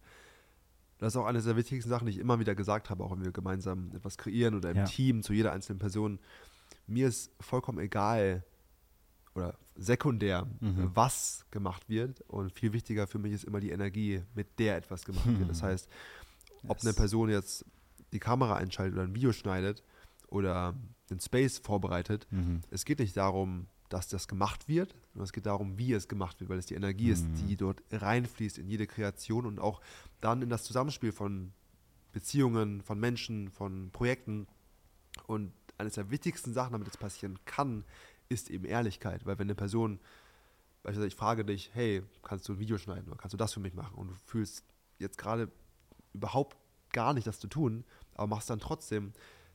das 0.98 1.14
ist 1.14 1.16
auch 1.16 1.26
eine 1.26 1.40
der 1.42 1.56
wichtigsten 1.56 1.88
Sachen, 1.90 2.06
die 2.06 2.12
ich 2.12 2.18
immer 2.18 2.38
wieder 2.40 2.54
gesagt 2.54 2.90
habe, 2.90 3.04
auch 3.04 3.10
wenn 3.12 3.24
wir 3.24 3.32
gemeinsam 3.32 3.90
etwas 3.94 4.16
kreieren 4.16 4.54
oder 4.54 4.70
im 4.70 4.76
Ja. 4.78 4.84
Team 4.84 5.22
zu 5.22 5.32
jeder 5.32 5.52
einzelnen 5.52 5.78
Person. 5.78 6.18
Mir 6.86 7.08
ist 7.08 7.30
vollkommen 7.40 7.78
egal 7.78 8.44
oder 9.34 9.58
sekundär, 9.74 10.46
Mhm. 10.60 10.90
was 10.94 11.44
gemacht 11.50 11.88
wird. 11.88 12.20
Und 12.22 12.52
viel 12.52 12.72
wichtiger 12.72 13.06
für 13.06 13.18
mich 13.18 13.32
ist 13.32 13.44
immer 13.44 13.60
die 13.60 13.70
Energie, 13.70 14.22
mit 14.34 14.58
der 14.58 14.76
etwas 14.76 15.04
gemacht 15.04 15.26
wird. 15.26 15.48
Das 15.50 15.62
Mhm. 15.62 15.66
heißt, 15.66 15.88
ob 16.68 16.76
Yes. 16.78 16.86
eine 16.86 16.94
Person 16.94 17.28
jetzt 17.30 17.64
die 18.12 18.20
Kamera 18.20 18.54
einschaltet 18.56 18.94
oder 18.94 19.02
ein 19.02 19.14
Video 19.14 19.32
schneidet 19.32 19.82
oder 20.28 20.74
den 21.10 21.18
Space 21.20 21.58
vorbereitet, 21.58 22.26
Mhm. 22.30 22.60
es 22.70 22.84
geht 22.84 23.00
nicht 23.00 23.16
darum, 23.16 23.66
dass 23.88 24.08
das 24.08 24.28
gemacht 24.28 24.66
wird, 24.68 24.94
sondern 25.12 25.24
es 25.24 25.32
geht 25.32 25.46
darum, 25.46 25.78
wie 25.78 25.92
es 25.92 26.08
gemacht 26.08 26.40
wird, 26.40 26.50
weil 26.50 26.58
es 26.58 26.66
die 26.66 26.74
Energie 26.74 27.10
ist, 27.10 27.28
Mhm. 27.28 27.34
die 27.36 27.56
dort 27.56 27.82
reinfließt 27.92 28.58
in 28.58 28.68
jede 28.68 28.86
Kreation 28.86 29.46
und 29.46 29.58
auch 29.58 29.80
dann 30.20 30.42
in 30.42 30.48
das 30.48 30.64
Zusammenspiel 30.64 31.12
von 31.12 31.52
Beziehungen, 32.12 32.80
von 32.82 32.98
Menschen, 32.98 33.50
von 33.50 33.90
Projekten. 33.90 34.46
Und 35.26 35.52
eines 35.78 35.94
der 35.94 36.10
wichtigsten 36.10 36.52
Sachen, 36.52 36.72
damit 36.72 36.88
es 36.88 36.96
passieren 36.96 37.38
kann, 37.44 37.84
ist 38.28 38.50
eben 38.50 38.64
Ehrlichkeit. 38.64 39.26
Weil 39.26 39.38
wenn 39.38 39.46
eine 39.46 39.54
Person, 39.54 40.00
beispielsweise 40.82 41.08
ich 41.08 41.14
frage 41.16 41.44
dich, 41.44 41.70
hey, 41.74 42.02
kannst 42.22 42.48
du 42.48 42.52
ein 42.54 42.58
Video 42.58 42.78
schneiden 42.78 43.08
oder 43.08 43.16
kannst 43.18 43.34
du 43.34 43.38
das 43.38 43.52
für 43.52 43.60
mich 43.60 43.74
machen? 43.74 43.94
Und 43.96 44.08
du 44.08 44.14
fühlst 44.26 44.64
jetzt 44.98 45.18
gerade 45.18 45.50
überhaupt 46.12 46.56
gar 46.92 47.12
nicht 47.12 47.26
das 47.26 47.40
zu 47.40 47.48
tun, 47.48 47.84
aber 48.14 48.28
machst 48.28 48.48
dann 48.48 48.60
trotzdem, 48.60 49.12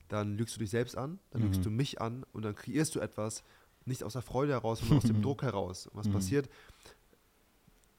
dann 0.10 0.36
lügst 0.38 0.56
du 0.56 0.60
dich 0.60 0.70
selbst 0.70 0.98
an, 0.98 1.20
dann 1.32 1.42
lügst 1.42 1.62
Mhm. 1.62 1.64
du 1.64 1.70
mich 1.72 2.02
an 2.02 2.26
und 2.34 2.44
dann 2.44 2.56
kreierst 2.56 2.96
du 2.96 3.00
etwas, 3.00 3.44
nicht 3.90 4.04
aus 4.04 4.14
der 4.14 4.22
Freude 4.22 4.54
heraus, 4.54 4.80
sondern 4.80 4.98
aus 5.00 5.04
dem 5.04 5.22
Druck 5.22 5.42
heraus. 5.44 5.88
Und 5.88 5.96
was 5.98 6.08
Mhm. 6.08 6.14
passiert? 6.14 6.50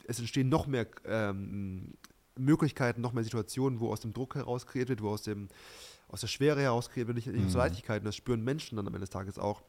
Es 0.06 0.18
entstehen 0.18 0.48
noch 0.48 0.66
mehr 0.66 0.86
ähm, 1.04 1.92
Möglichkeiten, 2.36 3.00
noch 3.00 3.12
mehr 3.12 3.24
Situationen, 3.24 3.80
wo 3.80 3.92
aus 3.92 4.00
dem 4.00 4.12
Druck 4.12 4.34
heraus 4.34 4.66
kreiert 4.66 4.88
wird, 4.88 5.02
wo 5.02 5.10
aus, 5.10 5.22
dem, 5.22 5.48
aus 6.08 6.20
der 6.22 6.26
Schwere 6.28 6.60
heraus 6.62 6.88
kreiert 6.90 7.08
wird, 7.08 7.16
nicht, 7.16 7.26
nicht 7.26 7.44
aus 7.44 7.52
der 7.52 7.60
Mhm. 7.60 7.66
Leichtigkeit. 7.68 8.00
Und 8.00 8.06
das 8.06 8.16
spüren 8.16 8.42
Menschen 8.42 8.76
dann 8.76 8.86
am 8.86 8.94
Ende 8.94 9.00
des 9.04 9.10
Tages 9.10 9.38
auch. 9.38 9.62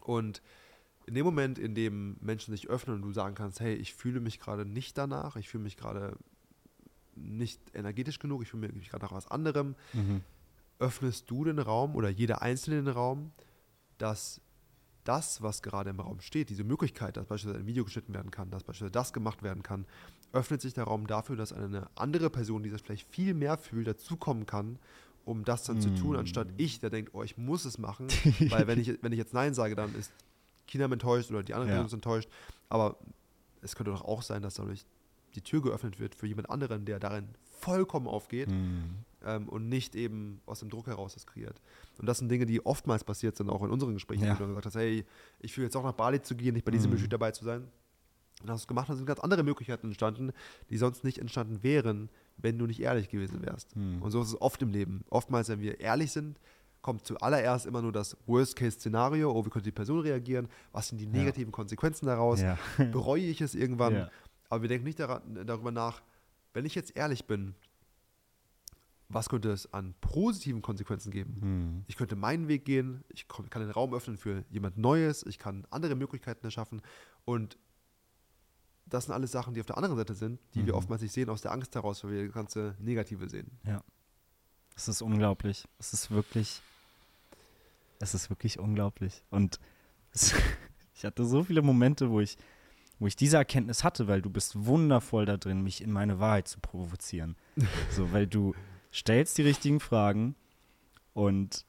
Und 0.00 0.40
in 1.06 1.14
dem 1.14 1.24
Moment, 1.24 1.58
in 1.58 1.74
dem 1.74 2.16
Menschen 2.20 2.52
sich 2.52 2.68
öffnen 2.68 2.96
und 2.96 3.02
du 3.02 3.12
sagen 3.12 3.34
kannst, 3.34 3.60
hey, 3.60 3.74
ich 3.74 3.92
fühle 3.94 4.20
mich 4.20 4.38
gerade 4.40 4.64
nicht 4.64 4.96
danach, 4.96 5.36
ich 5.36 5.48
fühle 5.48 5.64
mich 5.64 5.76
gerade 5.76 6.16
nicht 7.14 7.60
energetisch 7.74 8.18
genug, 8.18 8.42
ich 8.42 8.48
fühle 8.48 8.68
mich 8.72 8.88
gerade 8.88 9.04
nach 9.04 9.12
was 9.12 9.26
anderem, 9.28 9.74
Mhm. 9.92 10.22
öffnest 10.78 11.30
du 11.30 11.44
den 11.44 11.58
Raum 11.58 11.94
oder 11.94 12.08
jeder 12.08 12.40
Einzelne 12.42 12.76
den 12.82 12.88
Raum, 12.88 13.32
dass 13.98 14.40
das, 15.04 15.42
was 15.42 15.62
gerade 15.62 15.90
im 15.90 16.00
Raum 16.00 16.20
steht, 16.20 16.48
diese 16.50 16.64
Möglichkeit, 16.64 17.16
dass 17.16 17.26
beispielsweise 17.26 17.62
ein 17.62 17.66
Video 17.66 17.84
geschnitten 17.84 18.14
werden 18.14 18.30
kann, 18.30 18.50
dass 18.50 18.62
beispielsweise 18.62 18.92
das 18.92 19.12
gemacht 19.12 19.42
werden 19.42 19.62
kann, 19.62 19.84
öffnet 20.32 20.60
sich 20.60 20.74
der 20.74 20.84
Raum 20.84 21.06
dafür, 21.06 21.36
dass 21.36 21.52
eine 21.52 21.88
andere 21.94 22.30
Person, 22.30 22.62
die 22.62 22.70
das 22.70 22.80
vielleicht 22.80 23.08
viel 23.10 23.34
mehr 23.34 23.58
fühlt, 23.58 23.86
dazukommen 23.86 24.46
kann, 24.46 24.78
um 25.24 25.44
das 25.44 25.64
dann 25.64 25.80
zu 25.80 25.94
tun, 25.94 26.16
Mm. 26.16 26.20
anstatt 26.20 26.48
ich, 26.56 26.80
der 26.80 26.90
denkt, 26.90 27.10
oh, 27.14 27.22
ich 27.22 27.36
muss 27.36 27.64
es 27.64 27.78
machen, 27.78 28.06
weil 28.50 28.66
wenn 28.66 28.78
ich, 28.80 29.02
wenn 29.02 29.12
ich 29.12 29.18
jetzt 29.18 29.34
Nein 29.34 29.54
sage, 29.54 29.74
dann 29.74 29.94
ist 29.94 30.12
Kinam 30.66 30.92
enttäuscht 30.92 31.30
oder 31.30 31.42
die 31.42 31.54
andere 31.54 31.68
Ja. 31.68 31.74
Person 31.76 31.86
ist 31.86 31.92
enttäuscht, 31.94 32.28
aber 32.68 32.96
es 33.60 33.76
könnte 33.76 33.90
doch 33.92 34.02
auch 34.04 34.22
sein, 34.22 34.42
dass 34.42 34.54
dadurch 34.54 34.84
die 35.34 35.42
Tür 35.42 35.62
geöffnet 35.62 35.98
wird 35.98 36.14
für 36.14 36.26
jemand 36.26 36.50
anderen, 36.50 36.84
der 36.84 36.98
darin 36.98 37.28
vollkommen 37.62 38.06
aufgeht 38.08 38.50
Mhm. 38.50 38.96
ähm, 39.24 39.48
und 39.48 39.68
nicht 39.68 39.94
eben 39.94 40.40
aus 40.46 40.60
dem 40.60 40.68
Druck 40.68 40.86
heraus 40.88 41.14
das 41.14 41.26
kreiert. 41.26 41.60
Und 41.98 42.06
das 42.06 42.18
sind 42.18 42.28
Dinge, 42.28 42.44
die 42.46 42.64
oftmals 42.66 43.04
passiert 43.04 43.36
sind, 43.36 43.48
auch 43.50 43.62
in 43.62 43.70
unseren 43.70 43.94
Gesprächen, 43.94 44.24
Ja. 44.24 44.34
wo 44.34 44.42
du 44.42 44.48
gesagt 44.48 44.66
hast, 44.66 44.74
hey, 44.76 45.04
ich 45.40 45.52
fühle 45.52 45.66
jetzt 45.66 45.76
auch 45.76 45.84
nach 45.84 45.92
Bali 45.92 46.20
zu 46.20 46.34
gehen, 46.34 46.54
nicht 46.54 46.64
bei 46.64 46.72
diesem 46.72 46.90
Mhm. 46.90 47.08
Dabei 47.08 47.30
zu 47.30 47.44
sein. 47.44 47.68
Und 48.42 48.50
hast 48.50 48.60
du 48.60 48.64
es 48.64 48.66
gemacht 48.68 48.90
und 48.90 48.96
sind 48.96 49.06
ganz 49.06 49.20
andere 49.20 49.44
Möglichkeiten 49.44 49.86
entstanden, 49.86 50.32
die 50.68 50.76
sonst 50.76 51.04
nicht 51.04 51.18
entstanden 51.18 51.62
wären, 51.62 52.08
wenn 52.38 52.58
du 52.58 52.66
nicht 52.66 52.80
ehrlich 52.80 53.08
gewesen 53.08 53.40
wärst. 53.42 53.76
Mhm. 53.76 54.02
Und 54.02 54.10
so 54.10 54.20
ist 54.20 54.28
es 54.28 54.40
oft 54.40 54.60
im 54.62 54.70
Leben. 54.70 55.04
Oftmals, 55.10 55.48
wenn 55.48 55.60
wir 55.60 55.78
ehrlich 55.78 56.10
sind, 56.10 56.40
kommt 56.80 57.06
zuallererst 57.06 57.66
immer 57.66 57.80
nur 57.82 57.92
das 57.92 58.16
Worst-Case-Szenario, 58.26 59.30
oh, 59.30 59.44
wie 59.46 59.50
könnte 59.50 59.66
die 59.68 59.70
Person 59.72 60.00
reagieren, 60.00 60.48
was 60.72 60.88
sind 60.88 60.98
die 60.98 61.04
Ja. 61.04 61.12
negativen 61.12 61.52
Konsequenzen 61.52 62.06
daraus, 62.06 62.40
Ja. 62.40 62.58
bereue 62.90 63.22
ich 63.22 63.40
es 63.40 63.54
irgendwann, 63.54 63.94
Ja. 63.94 64.10
aber 64.48 64.62
wir 64.62 64.68
denken 64.68 64.86
nicht 64.86 64.98
daran, 64.98 65.22
darüber 65.46 65.70
nach, 65.70 66.02
wenn 66.52 66.64
ich 66.64 66.74
jetzt 66.74 66.96
ehrlich 66.96 67.26
bin, 67.26 67.54
was 69.08 69.28
könnte 69.28 69.50
es 69.50 69.70
an 69.74 69.94
positiven 70.00 70.62
Konsequenzen 70.62 71.10
geben? 71.10 71.36
Mhm. 71.40 71.84
Ich 71.86 71.96
könnte 71.96 72.16
meinen 72.16 72.48
Weg 72.48 72.64
gehen, 72.64 73.04
ich 73.10 73.28
kann 73.28 73.46
den 73.60 73.70
Raum 73.70 73.92
öffnen 73.94 74.16
für 74.16 74.44
jemand 74.50 74.78
Neues, 74.78 75.24
ich 75.26 75.38
kann 75.38 75.66
andere 75.70 75.94
Möglichkeiten 75.94 76.44
erschaffen 76.46 76.80
und 77.26 77.58
das 78.86 79.04
sind 79.04 79.14
alles 79.14 79.30
Sachen, 79.30 79.54
die 79.54 79.60
auf 79.60 79.66
der 79.66 79.76
anderen 79.76 79.96
Seite 79.96 80.14
sind, 80.14 80.40
die 80.54 80.64
wir 80.66 80.72
Mhm. 80.72 80.78
oftmals 80.78 81.02
nicht 81.02 81.12
sehen 81.12 81.28
aus 81.28 81.40
der 81.42 81.52
Angst 81.52 81.74
heraus, 81.74 82.02
weil 82.04 82.12
wir 82.12 82.24
das 82.26 82.34
ganze 82.34 82.74
Negative 82.78 83.28
sehen. 83.28 83.50
Es 84.74 84.88
ist 84.88 85.02
unglaublich. 85.02 85.66
Es 85.78 85.92
ist 85.92 86.10
wirklich, 86.10 86.62
es 87.98 88.14
ist 88.14 88.30
wirklich 88.30 88.58
unglaublich. 88.58 89.22
Und 89.30 89.60
es, 90.12 90.32
ich 90.94 91.04
hatte 91.04 91.24
so 91.24 91.44
viele 91.44 91.62
Momente, 91.62 92.10
wo 92.10 92.20
ich, 92.20 92.36
wo 93.02 93.08
ich 93.08 93.16
diese 93.16 93.36
Erkenntnis 93.36 93.82
hatte, 93.82 94.06
weil 94.06 94.22
du 94.22 94.30
bist 94.30 94.64
wundervoll 94.64 95.26
da 95.26 95.36
drin, 95.36 95.60
mich 95.62 95.82
in 95.82 95.90
meine 95.90 96.20
Wahrheit 96.20 96.46
zu 96.46 96.60
provozieren. 96.60 97.34
so, 97.90 98.12
weil 98.12 98.28
du 98.28 98.54
stellst 98.92 99.36
die 99.38 99.42
richtigen 99.42 99.80
Fragen 99.80 100.36
und 101.12 101.66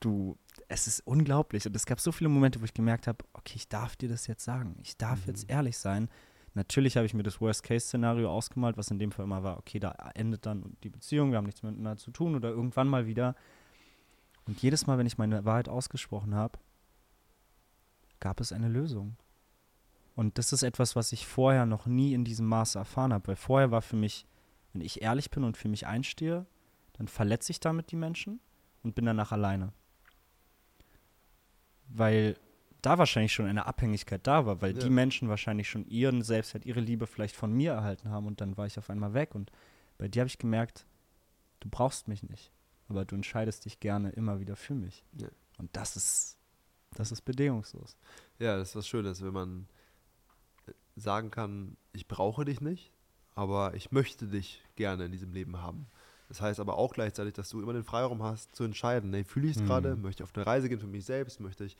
du, 0.00 0.36
es 0.66 0.88
ist 0.88 1.06
unglaublich. 1.06 1.66
Und 1.66 1.76
es 1.76 1.86
gab 1.86 2.00
so 2.00 2.10
viele 2.10 2.30
Momente, 2.30 2.60
wo 2.60 2.64
ich 2.64 2.74
gemerkt 2.74 3.06
habe, 3.06 3.24
okay, 3.32 3.52
ich 3.54 3.68
darf 3.68 3.94
dir 3.94 4.08
das 4.08 4.26
jetzt 4.26 4.42
sagen. 4.42 4.76
Ich 4.82 4.96
darf 4.96 5.20
Mhm. 5.20 5.26
jetzt 5.28 5.48
ehrlich 5.48 5.78
sein. 5.78 6.08
Natürlich 6.54 6.96
habe 6.96 7.06
ich 7.06 7.14
mir 7.14 7.22
das 7.22 7.40
Worst-Case-Szenario 7.40 8.28
ausgemalt, 8.28 8.76
was 8.76 8.90
in 8.90 8.98
dem 8.98 9.12
Fall 9.12 9.24
immer 9.24 9.44
war, 9.44 9.58
okay, 9.58 9.78
da 9.78 9.92
endet 10.16 10.46
dann 10.46 10.76
die 10.82 10.88
Beziehung, 10.88 11.30
wir 11.30 11.38
haben 11.38 11.44
nichts 11.46 11.62
miteinander 11.62 11.96
zu 11.98 12.10
tun 12.10 12.34
oder 12.34 12.48
irgendwann 12.48 12.88
mal 12.88 13.06
wieder. 13.06 13.36
Und 14.46 14.60
jedes 14.60 14.88
Mal, 14.88 14.98
wenn 14.98 15.06
ich 15.06 15.16
meine 15.16 15.44
Wahrheit 15.44 15.68
ausgesprochen 15.68 16.34
habe, 16.34 16.58
gab 18.18 18.40
es 18.40 18.50
eine 18.50 18.68
Lösung. 18.68 19.16
Und 20.16 20.38
das 20.38 20.52
ist 20.52 20.62
etwas, 20.64 20.96
was 20.96 21.12
ich 21.12 21.26
vorher 21.26 21.66
noch 21.66 21.86
nie 21.86 22.12
in 22.14 22.24
diesem 22.24 22.46
Maße 22.46 22.78
erfahren 22.78 23.12
habe. 23.12 23.28
Weil 23.28 23.36
vorher 23.36 23.70
war 23.70 23.82
für 23.82 23.96
mich, 23.96 24.26
wenn 24.72 24.80
ich 24.80 25.02
ehrlich 25.02 25.30
bin 25.30 25.44
und 25.44 25.56
für 25.56 25.68
mich 25.68 25.86
einstehe, 25.86 26.46
dann 26.94 27.06
verletze 27.06 27.52
ich 27.52 27.60
damit 27.60 27.90
die 27.92 27.96
Menschen 27.96 28.40
und 28.82 28.94
bin 28.94 29.04
danach 29.04 29.30
alleine. 29.30 29.72
Weil 31.88 32.36
da 32.82 32.98
wahrscheinlich 32.98 33.32
schon 33.32 33.46
eine 33.46 33.66
Abhängigkeit 33.66 34.26
da 34.26 34.46
war, 34.46 34.60
weil 34.62 34.72
Ja. 34.72 34.78
die 34.80 34.90
Menschen 34.90 35.28
wahrscheinlich 35.28 35.68
schon 35.68 35.86
ihren 35.86 36.22
Selbstwert, 36.22 36.64
ihre 36.64 36.80
Liebe 36.80 37.06
vielleicht 37.06 37.34
von 37.36 37.52
mir 37.52 37.72
erhalten 37.72 38.10
haben 38.10 38.26
und 38.26 38.40
dann 38.40 38.56
war 38.56 38.66
ich 38.66 38.78
auf 38.78 38.90
einmal 38.90 39.14
weg. 39.14 39.34
Und 39.34 39.50
bei 39.98 40.08
dir 40.08 40.20
habe 40.20 40.28
ich 40.28 40.38
gemerkt, 40.38 40.86
du 41.60 41.68
brauchst 41.68 42.08
mich 42.08 42.22
nicht, 42.22 42.52
aber 42.88 43.04
du 43.04 43.14
entscheidest 43.16 43.64
dich 43.64 43.80
gerne 43.80 44.10
immer 44.10 44.40
wieder 44.40 44.56
für 44.56 44.74
mich. 44.74 45.04
Ja. 45.20 45.28
Und 45.58 45.74
das 45.76 45.96
ist, 45.96 46.38
das 46.94 47.12
ist 47.12 47.22
bedingungslos. 47.22 47.96
Ja, 48.38 48.56
das 48.56 48.70
ist 48.70 48.76
was 48.76 48.88
Schönes, 48.88 49.22
wenn 49.22 49.32
man 49.32 49.68
sagen 50.96 51.30
kann, 51.30 51.76
ich 51.92 52.08
brauche 52.08 52.44
dich 52.44 52.60
nicht, 52.60 52.90
aber 53.34 53.74
ich 53.74 53.92
möchte 53.92 54.26
dich 54.26 54.62
gerne 54.76 55.04
in 55.04 55.12
diesem 55.12 55.32
Leben 55.32 55.60
haben. 55.60 55.86
Das 56.28 56.40
heißt 56.40 56.58
aber 56.58 56.76
auch 56.76 56.92
gleichzeitig, 56.94 57.34
dass 57.34 57.50
du 57.50 57.60
immer 57.62 57.72
den 57.72 57.84
Freiraum 57.84 58.22
hast 58.22 58.56
zu 58.56 58.64
entscheiden, 58.64 59.10
nee, 59.10 59.22
fühle 59.24 59.46
ich 59.48 59.56
es 59.56 59.62
Mhm. 59.62 59.66
gerade, 59.66 59.96
möchte 59.96 60.22
ich 60.22 60.28
auf 60.28 60.34
eine 60.34 60.46
Reise 60.46 60.68
gehen 60.68 60.80
für 60.80 60.86
mich 60.86 61.04
selbst, 61.04 61.38
möchte 61.40 61.64
ich 61.64 61.76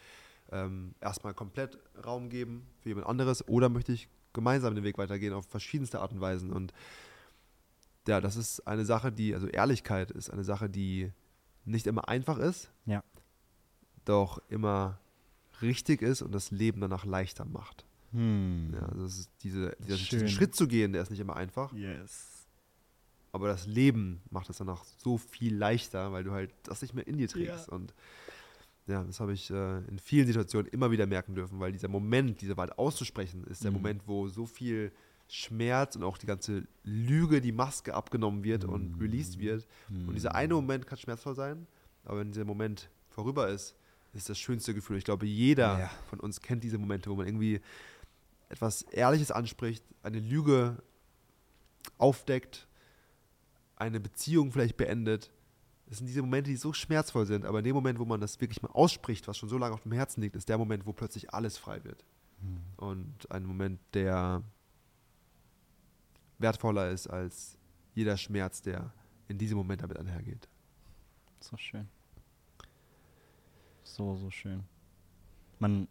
ähm, 0.53 0.95
erstmal 1.01 1.35
komplett 1.35 1.79
Raum 2.05 2.29
geben 2.29 2.67
für 2.81 2.91
jemand 2.91 3.09
anderes 3.09 3.49
oder 3.49 3.69
möchte 3.69 3.93
ich 3.93 4.09
gemeinsam 4.33 4.75
den 4.77 4.85
Weg 4.85 4.99
weitergehen 4.99 5.33
auf 5.33 5.47
verschiedenste 5.47 6.01
Art 6.01 6.13
und 6.13 6.21
Weisen. 6.21 6.53
Und 6.53 6.73
ja, 8.07 8.21
das 8.21 8.37
ist 8.37 8.61
eine 8.69 8.85
Sache, 8.85 9.11
die, 9.11 9.35
also 9.35 9.49
Ehrlichkeit 9.49 10.13
ist 10.13 10.31
eine 10.31 10.45
Sache, 10.45 10.69
die 10.71 11.11
nicht 11.65 11.89
immer 11.89 12.09
einfach 12.09 12.39
ist, 12.39 12.71
Ja. 12.85 13.03
doch 14.05 14.41
immer 14.49 15.01
richtig 15.63 16.03
ist 16.03 16.23
und 16.23 16.33
das 16.33 16.53
Leben 16.53 16.81
danach 16.81 17.05
leichter 17.05 17.45
macht. 17.45 17.85
Hm. 18.17 18.71
Ja, 18.75 18.81
also 18.87 19.03
das 19.03 19.19
ist 19.19 19.31
diese, 19.43 19.77
dieser, 19.81 19.97
Schön. 19.99 20.19
diesen 20.21 20.29
Schritt 20.29 20.55
zu 20.55 20.67
gehen, 20.67 20.93
der 20.93 21.03
ist 21.03 21.11
nicht 21.11 21.21
immer 21.21 21.37
einfach, 21.37 21.73
Yes. 21.73 22.47
aber 23.33 23.49
das 23.49 23.67
Leben 23.67 24.23
macht 24.31 24.49
es 24.51 24.59
danach 24.59 24.85
so 24.85 25.19
viel 25.19 25.55
leichter, 25.55 26.13
weil 26.13 26.25
du 26.25 26.33
halt 26.33 26.51
das 26.65 26.83
nicht 26.83 26.95
mehr 26.95 27.07
in 27.07 27.19
dir 27.19 27.29
trägst. 27.29 27.69
Ja. 27.69 27.73
Und 27.75 27.95
ja, 28.87 29.03
das 29.05 29.21
habe 29.21 29.33
ich 29.33 29.51
äh, 29.51 29.79
in 29.89 29.99
vielen 29.99 30.27
Situationen 30.27 30.71
immer 30.73 30.91
wieder 30.91 31.07
merken 31.07 31.35
dürfen, 31.35 31.59
weil 31.61 31.73
dieser 31.73 31.89
Moment, 31.89 32.41
diese 32.41 32.57
Wahrheit 32.57 32.79
auszusprechen, 32.79 33.45
ist 33.45 33.65
der 33.65 33.71
Mhm. 33.73 33.77
Moment, 33.77 34.03
wo 34.07 34.29
so 34.29 34.47
viel 34.47 34.93
Schmerz 35.29 35.97
und 35.97 36.05
auch 36.05 36.19
die 36.19 36.27
ganze 36.27 36.63
Lüge, 36.85 37.41
die 37.41 37.51
Maske 37.51 37.95
abgenommen 37.95 38.45
wird 38.45 38.65
und 38.65 38.93
Mhm. 38.95 39.01
released 39.01 39.41
wird. 39.41 39.67
Und 39.91 40.15
dieser 40.15 40.37
eine 40.37 40.55
Moment 40.55 40.87
kann 40.87 40.99
schmerzvoll 40.99 41.35
sein, 41.35 41.67
aber 42.05 42.21
wenn 42.21 42.31
dieser 42.31 42.45
Moment 42.45 42.89
vorüber 43.11 43.49
ist, 43.49 43.75
ist 44.15 44.29
das 44.29 44.39
schönste 44.39 44.73
Gefühl. 44.73 44.97
Ich 44.99 45.05
glaube, 45.05 45.27
jeder 45.27 45.79
Ja. 45.81 45.91
von 46.09 46.21
uns 46.21 46.41
kennt 46.41 46.63
diese 46.63 46.79
Momente, 46.79 47.11
wo 47.11 47.17
man 47.17 47.27
irgendwie 47.27 47.61
etwas 48.49 48.83
Ehrliches 48.83 49.31
anspricht, 49.31 49.85
eine 50.03 50.21
Lüge 50.21 50.83
aufdeckt, 51.99 52.69
eine 53.77 54.01
Beziehung 54.01 54.53
vielleicht 54.53 54.77
beendet. 54.77 55.31
Das 55.87 55.99
sind 55.99 56.07
diese 56.07 56.23
Momente, 56.23 56.51
die 56.51 56.57
so 56.57 56.73
schmerzvoll 56.73 57.27
sind, 57.27 57.45
aber 57.45 57.59
in 57.59 57.65
dem 57.65 57.75
Moment, 57.75 57.99
wo 57.99 58.05
man 58.05 58.21
das 58.21 58.41
wirklich 58.41 58.63
mal 58.63 58.71
ausspricht, 58.73 59.29
was 59.29 59.39
schon 59.39 59.49
so 59.49 59.59
lange 59.59 59.75
auf 59.75 59.83
dem 59.83 59.93
Herzen 59.93 60.21
liegt, 60.21 60.35
ist 60.35 60.49
der 60.49 60.59
Moment, 60.59 60.87
wo 60.87 60.93
plötzlich 60.93 61.33
alles 61.33 61.59
frei 61.59 61.85
wird. 61.85 62.05
Hm. 62.41 62.61
Und 62.77 63.31
ein 63.31 63.45
Moment, 63.45 63.81
der 63.95 64.43
wertvoller 66.39 66.91
ist 66.91 67.07
als 67.07 67.59
jeder 67.95 68.17
Schmerz, 68.17 68.63
der 68.63 68.93
in 69.29 69.39
diesem 69.39 69.57
Moment 69.57 69.83
damit 69.83 69.97
einhergeht. 69.97 70.49
So 71.41 71.57
schön. 71.57 71.89
So, 73.85 74.17
so 74.17 74.31
schön. 74.31 74.65
Man 75.59 75.89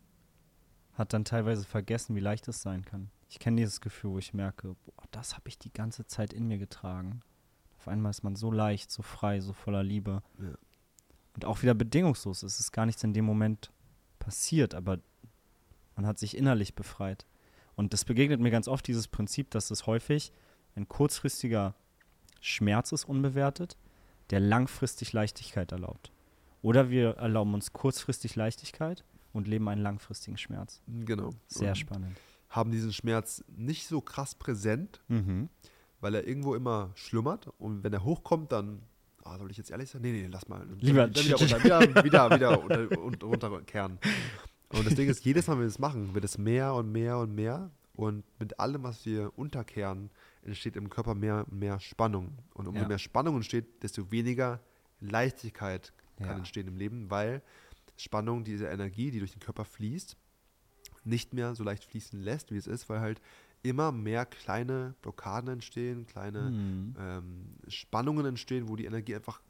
hat 0.96 1.14
dann 1.14 1.26
teilweise 1.26 1.66
vergessen, 1.66 2.16
wie 2.16 2.22
leicht 2.22 2.48
es 2.48 2.62
sein 2.62 2.84
kann. 2.84 3.10
Ich 3.30 3.40
kenne 3.40 3.58
dieses 3.58 3.82
Gefühl, 3.82 4.12
wo 4.12 4.20
ich 4.20 4.34
merke, 4.34 4.76
boah, 4.86 5.04
das 5.12 5.36
habe 5.36 5.50
ich 5.50 5.58
die 5.58 5.74
ganze 5.74 6.06
Zeit 6.08 6.34
in 6.34 6.48
mir 6.48 6.58
getragen. 6.58 7.22
Auf 7.78 7.88
einmal 7.88 8.10
ist 8.10 8.24
man 8.24 8.36
so 8.36 8.52
leicht, 8.52 8.92
so 8.92 9.04
frei, 9.04 9.42
so 9.42 9.54
voller 9.54 9.84
Liebe. 9.84 10.24
Ja. 10.40 10.56
Und 11.36 11.46
auch 11.46 11.62
wieder 11.62 11.74
bedingungslos. 11.74 12.44
Es 12.44 12.60
ist 12.60 12.72
gar 12.72 12.86
nichts 12.86 13.04
in 13.04 13.14
dem 13.14 13.26
Moment 13.26 13.72
passiert, 14.20 14.74
aber 14.74 15.00
man 15.96 16.06
hat 16.06 16.18
sich 16.18 16.38
innerlich 16.38 16.76
befreit. 16.76 17.26
Und 17.76 17.92
das 17.94 18.06
begegnet 18.06 18.40
mir 18.40 18.52
ganz 18.52 18.68
oft, 18.68 18.88
dieses 18.88 19.08
Prinzip, 19.08 19.52
dass 19.52 19.70
es 19.72 19.86
häufig 19.86 20.32
ein 20.76 20.88
kurzfristiger 20.88 21.76
Schmerz 22.40 22.92
ist, 22.94 23.04
unbewertet, 23.06 23.78
der 24.30 24.40
langfristig 24.40 25.12
Leichtigkeit 25.12 25.72
erlaubt. 25.72 26.12
Oder 26.62 26.90
wir 26.90 27.18
erlauben 27.18 27.54
uns 27.54 27.74
kurzfristig 27.74 28.36
Leichtigkeit 28.36 29.04
und 29.36 29.48
leben 29.48 29.68
einen 29.68 29.82
langfristigen 29.82 30.38
Schmerz. 30.38 30.82
Genau. 30.88 31.30
Sehr 31.48 31.70
Und 31.70 31.76
spannend. 31.76 32.18
Haben 32.50 32.72
diesen 32.72 32.94
Schmerz 32.94 33.44
nicht 33.56 33.88
so 33.88 34.02
krass 34.02 34.34
präsent, 34.36 35.02
Mhm. 35.08 35.50
weil 36.02 36.16
er 36.16 36.28
irgendwo 36.28 36.56
immer 36.56 36.92
schlummert 36.96 37.50
und 37.60 37.84
wenn 37.84 37.92
er 37.94 38.04
hochkommt, 38.04 38.52
dann, 38.52 38.82
ah, 39.24 39.38
soll 39.38 39.52
ich 39.52 39.58
jetzt 39.58 39.72
ehrlich 39.72 39.90
sein? 39.90 40.02
Nee, 40.02 40.12
nee, 40.14 40.28
lass 40.32 40.48
mal. 40.48 40.66
Lieber- 40.80 41.08
dann 41.08 41.24
wieder 41.26 41.36
runter, 41.38 41.64
wieder, 41.64 41.80
wieder, 42.06 42.32
wieder 42.32 42.64
unter, 42.64 43.02
und 43.02 43.24
runterkehren. 43.24 44.00
Und 44.70 44.86
das 44.86 44.96
Ding 44.96 45.10
ist, 45.10 45.24
jedes 45.26 45.48
Mal, 45.48 45.54
wenn 45.54 45.62
wir 45.62 45.68
das 45.68 45.80
machen, 45.80 46.14
wird 46.16 46.24
es 46.26 46.38
mehr 46.38 46.74
und 46.74 46.92
mehr 46.92 47.18
und 47.20 47.34
mehr 47.36 47.70
und 47.94 48.24
mit 48.40 48.60
allem, 48.60 48.84
was 48.84 49.06
wir 49.06 49.32
unterkehren, 49.38 50.10
entsteht 50.44 50.76
im 50.76 50.90
Körper 50.90 51.14
mehr 51.16 51.46
und 51.50 51.60
mehr 51.60 51.80
Spannung. 51.80 52.38
Und 52.54 52.68
umso 52.68 52.82
Ja. 52.82 52.88
mehr 52.88 53.00
Spannung 53.00 53.36
entsteht, 53.38 53.84
desto 53.84 54.12
weniger 54.12 54.60
Leichtigkeit 55.02 55.94
kann 56.18 56.28
Ja. 56.28 56.38
entstehen 56.38 56.68
im 56.68 56.78
Leben, 56.78 57.10
weil 57.10 57.42
Spannung, 57.98 58.44
diese 58.44 58.66
Energie, 58.68 59.12
die 59.12 59.20
durch 59.20 59.32
den 59.32 59.40
Körper 59.40 59.66
fließt, 59.66 60.18
nicht 61.04 61.34
mehr 61.34 61.56
so 61.56 61.64
leicht 61.64 61.84
fließen 61.86 62.20
lässt, 62.20 62.52
wie 62.52 62.58
es 62.58 62.68
ist, 62.68 62.90
weil 62.90 63.00
halt 63.00 63.22
immer 63.64 63.92
mehr 63.92 64.26
kleine 64.26 64.96
Blockaden 65.02 65.50
entstehen, 65.50 66.06
kleine 66.06 66.52
Mhm. 66.52 66.96
ähm, 67.00 67.46
Spannungen 67.68 68.26
entstehen, 68.26 68.68
wo 68.70 68.76
die 68.76 68.86
Energie 68.86 69.16
einfach 69.16 69.42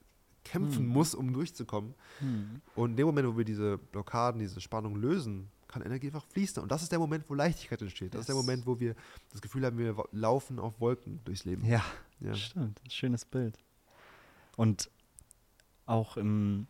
kämpfen 0.43 0.83
Hm. 0.85 0.87
muss, 0.87 1.15
um 1.15 1.33
durchzukommen. 1.33 1.95
Mhm. 2.21 2.61
Und 2.75 2.91
in 2.91 2.97
dem 2.97 3.07
Moment, 3.07 3.27
wo 3.27 3.35
wir 3.37 3.45
diese 3.45 3.77
Blockaden, 3.79 4.39
diese 4.39 4.61
Spannung 4.61 4.95
lösen, 4.95 5.49
kann 5.67 5.81
Energie 5.81 6.07
einfach 6.07 6.23
fließen. 6.27 6.61
Und 6.61 6.71
das 6.71 6.83
ist 6.83 6.91
der 6.91 6.99
Moment, 6.99 7.25
wo 7.27 7.33
Leichtigkeit 7.33 7.81
entsteht. 7.81 8.13
Das 8.13 8.21
ist 8.21 8.27
der 8.29 8.35
Yes. 8.35 8.45
Moment, 8.45 8.65
wo 8.67 8.79
wir 8.79 8.95
das 9.31 9.41
Gefühl 9.41 9.65
haben, 9.65 9.77
wir 9.79 9.95
laufen 10.11 10.59
auf 10.59 10.79
Wolken 10.79 11.19
durchs 11.25 11.43
Leben. 11.45 11.65
Ja, 11.65 11.83
Ja. 12.19 12.35
stimmt. 12.35 12.79
Schönes 12.89 13.25
Bild. 13.25 13.57
Und 14.55 14.89
auch 15.87 16.15
im, 16.15 16.67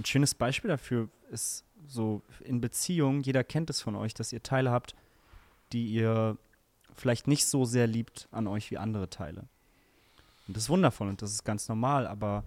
ein 0.00 0.04
schönes 0.04 0.34
Beispiel 0.34 0.68
dafür 0.68 1.08
ist 1.30 1.64
so 1.86 2.22
in 2.40 2.60
Beziehungen, 2.60 3.22
jeder 3.22 3.44
kennt 3.44 3.70
es 3.70 3.80
von 3.80 3.94
euch, 3.94 4.14
dass 4.14 4.32
ihr 4.32 4.42
Teile 4.42 4.70
habt, 4.70 4.94
die 5.72 5.86
ihr 5.88 6.38
vielleicht 6.94 7.26
nicht 7.26 7.46
so 7.46 7.64
sehr 7.64 7.86
liebt 7.86 8.28
an 8.30 8.46
euch 8.46 8.70
wie 8.70 8.78
andere 8.78 9.10
Teile. 9.10 9.48
Und 10.46 10.56
das 10.56 10.64
ist 10.64 10.70
wundervoll 10.70 11.08
und 11.08 11.22
das 11.22 11.32
ist 11.32 11.44
ganz 11.44 11.68
normal, 11.68 12.06
aber 12.06 12.44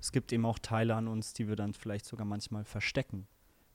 es 0.00 0.12
gibt 0.12 0.32
eben 0.32 0.44
auch 0.44 0.58
Teile 0.58 0.94
an 0.94 1.08
uns, 1.08 1.32
die 1.32 1.48
wir 1.48 1.56
dann 1.56 1.72
vielleicht 1.74 2.04
sogar 2.04 2.26
manchmal 2.26 2.64
verstecken, 2.64 3.26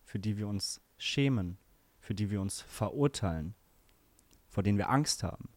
für 0.04 0.20
die 0.20 0.38
wir 0.38 0.48
uns 0.48 0.82
schämen, 0.98 1.58
für 2.00 2.14
die 2.14 2.30
wir 2.30 2.42
uns 2.42 2.62
verurteilen, 2.62 3.56
vor 4.50 4.64
denen 4.64 4.78
wir 4.78 4.90
Angst 4.90 5.24
haben. 5.24 5.50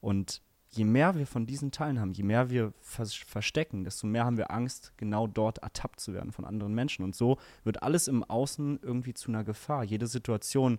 Und 0.00 0.40
je 0.70 0.84
mehr 0.84 1.16
wir 1.16 1.26
von 1.26 1.46
diesen 1.46 1.70
Teilen 1.70 1.98
haben, 2.00 2.12
je 2.12 2.22
mehr 2.22 2.50
wir 2.50 2.72
vers 2.80 3.14
verstecken, 3.14 3.84
desto 3.84 4.06
mehr 4.06 4.24
haben 4.24 4.36
wir 4.36 4.50
Angst, 4.50 4.92
genau 4.96 5.26
dort 5.26 5.58
ertappt 5.58 6.00
zu 6.00 6.12
werden 6.12 6.30
von 6.32 6.44
anderen 6.44 6.74
Menschen. 6.74 7.04
Und 7.04 7.14
so 7.16 7.38
wird 7.64 7.82
alles 7.82 8.08
im 8.08 8.22
Außen 8.22 8.80
irgendwie 8.82 9.14
zu 9.14 9.30
einer 9.30 9.44
Gefahr. 9.44 9.82
Jede 9.84 10.06
Situation 10.06 10.78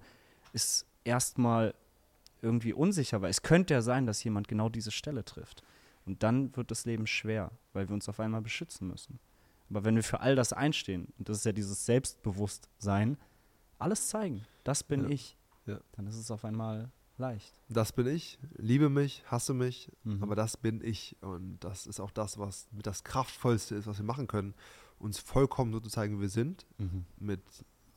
ist 0.54 0.86
erstmal 1.04 1.73
irgendwie 2.41 2.73
unsicher, 2.73 3.21
weil 3.21 3.32
es 3.32 3.41
könnte 3.41 3.73
ja 3.73 3.82
sein, 3.82 4.06
dass 4.06 4.23
jemand 4.23 4.47
genau 4.47 4.69
diese 4.69 4.91
Stelle 4.91 5.25
trifft. 5.25 5.63
Und 6.06 6.23
dann 6.23 6.56
wird 6.56 6.71
das 6.71 6.86
Leben 6.86 7.06
schwer, 7.08 7.52
weil 7.73 7.88
wir 7.89 7.93
uns 7.93 8.08
auf 8.10 8.19
einmal 8.19 8.41
beschützen 8.41 8.88
müssen. 8.88 9.19
Aber 9.69 9.84
wenn 9.84 9.95
wir 9.95 10.04
für 10.04 10.21
all 10.21 10.36
das 10.36 10.54
einstehen, 10.54 11.12
und 11.19 11.30
das 11.30 11.38
ist 11.38 11.45
ja 11.45 11.52
dieses 11.52 11.86
Selbstbewusstsein, 11.86 13.17
alles 13.78 14.08
zeigen, 14.10 14.45
das 14.63 14.84
bin 14.84 15.04
Ja. 15.04 15.10
ich, 15.10 15.38
Ja. 15.65 15.80
dann 15.93 16.08
ist 16.08 16.15
es 16.15 16.32
auf 16.32 16.45
einmal 16.45 16.89
leicht. 17.19 17.53
Das 17.69 17.91
bin 17.93 18.08
ich, 18.08 18.39
liebe 18.58 18.89
mich, 18.89 19.23
hasse 19.27 19.53
mich, 19.53 19.91
Mhm. 20.03 20.23
aber 20.23 20.36
das 20.36 20.58
bin 20.58 20.84
ich. 20.84 21.15
Und 21.21 21.60
das 21.60 21.86
ist 21.88 21.99
auch 21.99 22.12
das, 22.12 22.38
was 22.39 22.67
mit 22.71 22.88
das 22.88 23.03
Kraftvollste 23.03 23.75
ist, 23.75 23.86
was 23.88 23.97
wir 23.97 24.05
machen 24.05 24.27
können. 24.27 24.53
Uns 24.97 25.19
vollkommen 25.19 25.71
so 25.71 25.79
zu 25.79 25.89
zeigen, 25.89 26.17
wie 26.17 26.21
wir 26.21 26.29
sind, 26.29 26.65
Mhm. 26.77 27.05
mit 27.19 27.41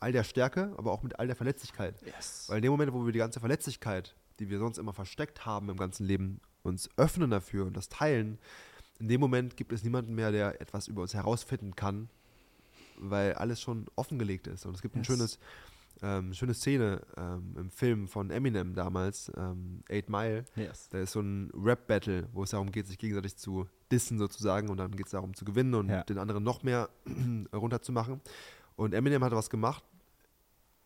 all 0.00 0.12
der 0.12 0.24
Stärke, 0.24 0.74
aber 0.76 0.92
auch 0.92 1.02
mit 1.02 1.18
all 1.18 1.26
der 1.26 1.36
Verletzlichkeit. 1.36 2.02
Yes. 2.04 2.48
Weil 2.48 2.56
in 2.58 2.62
dem 2.62 2.72
Moment, 2.72 2.92
wo 2.92 3.04
wir 3.06 3.12
die 3.12 3.18
ganze 3.20 3.40
Verletzlichkeit, 3.40 4.14
die 4.38 4.50
wir 4.50 4.58
sonst 4.58 4.78
immer 4.78 4.92
versteckt 4.92 5.46
haben 5.46 5.68
im 5.68 5.76
ganzen 5.76 6.04
Leben, 6.06 6.40
uns 6.62 6.88
öffnen 6.96 7.30
dafür 7.30 7.66
und 7.66 7.76
das 7.76 7.88
teilen, 7.88 8.38
in 8.98 9.08
dem 9.08 9.20
Moment 9.20 9.56
gibt 9.56 9.72
es 9.72 9.82
niemanden 9.82 10.14
mehr, 10.14 10.30
der 10.32 10.60
etwas 10.60 10.86
über 10.88 11.02
uns 11.02 11.14
herausfinden 11.14 11.74
kann, 11.74 12.08
weil 12.98 13.34
alles 13.34 13.60
schon 13.60 13.86
offengelegt 13.96 14.46
ist. 14.46 14.64
Und 14.66 14.74
es 14.76 14.82
gibt 14.82 14.94
yes. 14.96 15.02
ein 15.02 15.04
schönes, 15.04 15.38
ähm, 16.02 16.34
schöne 16.34 16.54
Szene 16.54 17.00
ähm, 17.16 17.54
im 17.56 17.70
Film 17.70 18.08
von 18.08 18.30
Eminem 18.30 18.74
damals, 18.74 19.30
ähm, 19.36 19.82
Eight 19.88 20.10
Mile. 20.10 20.44
Yes. 20.56 20.88
Da 20.90 20.98
ist 20.98 21.12
so 21.12 21.20
ein 21.20 21.50
Rap-Battle, 21.54 22.28
wo 22.32 22.42
es 22.42 22.50
darum 22.50 22.70
geht, 22.72 22.86
sich 22.86 22.98
gegenseitig 22.98 23.36
zu 23.36 23.66
dissen 23.90 24.18
sozusagen 24.18 24.68
und 24.68 24.78
dann 24.78 24.92
geht 24.92 25.06
es 25.06 25.12
darum 25.12 25.34
zu 25.34 25.44
gewinnen 25.44 25.74
und 25.74 25.88
ja. 25.88 26.02
den 26.02 26.18
anderen 26.18 26.42
noch 26.42 26.62
mehr 26.62 26.88
runterzumachen. 27.54 28.20
Und 28.76 28.94
Eminem 28.94 29.22
hat 29.22 29.32
was 29.32 29.50
gemacht. 29.50 29.84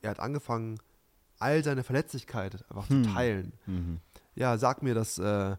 Er 0.02 0.10
hat 0.10 0.20
angefangen, 0.20 0.78
all 1.38 1.62
seine 1.64 1.82
Verletzlichkeit 1.82 2.64
einfach 2.70 2.88
hm. 2.88 3.04
zu 3.04 3.10
teilen. 3.10 3.52
Mhm. 3.66 4.00
Ja, 4.34 4.58
sag 4.58 4.82
mir, 4.82 4.94
dass 4.94 5.18
äh, 5.18 5.56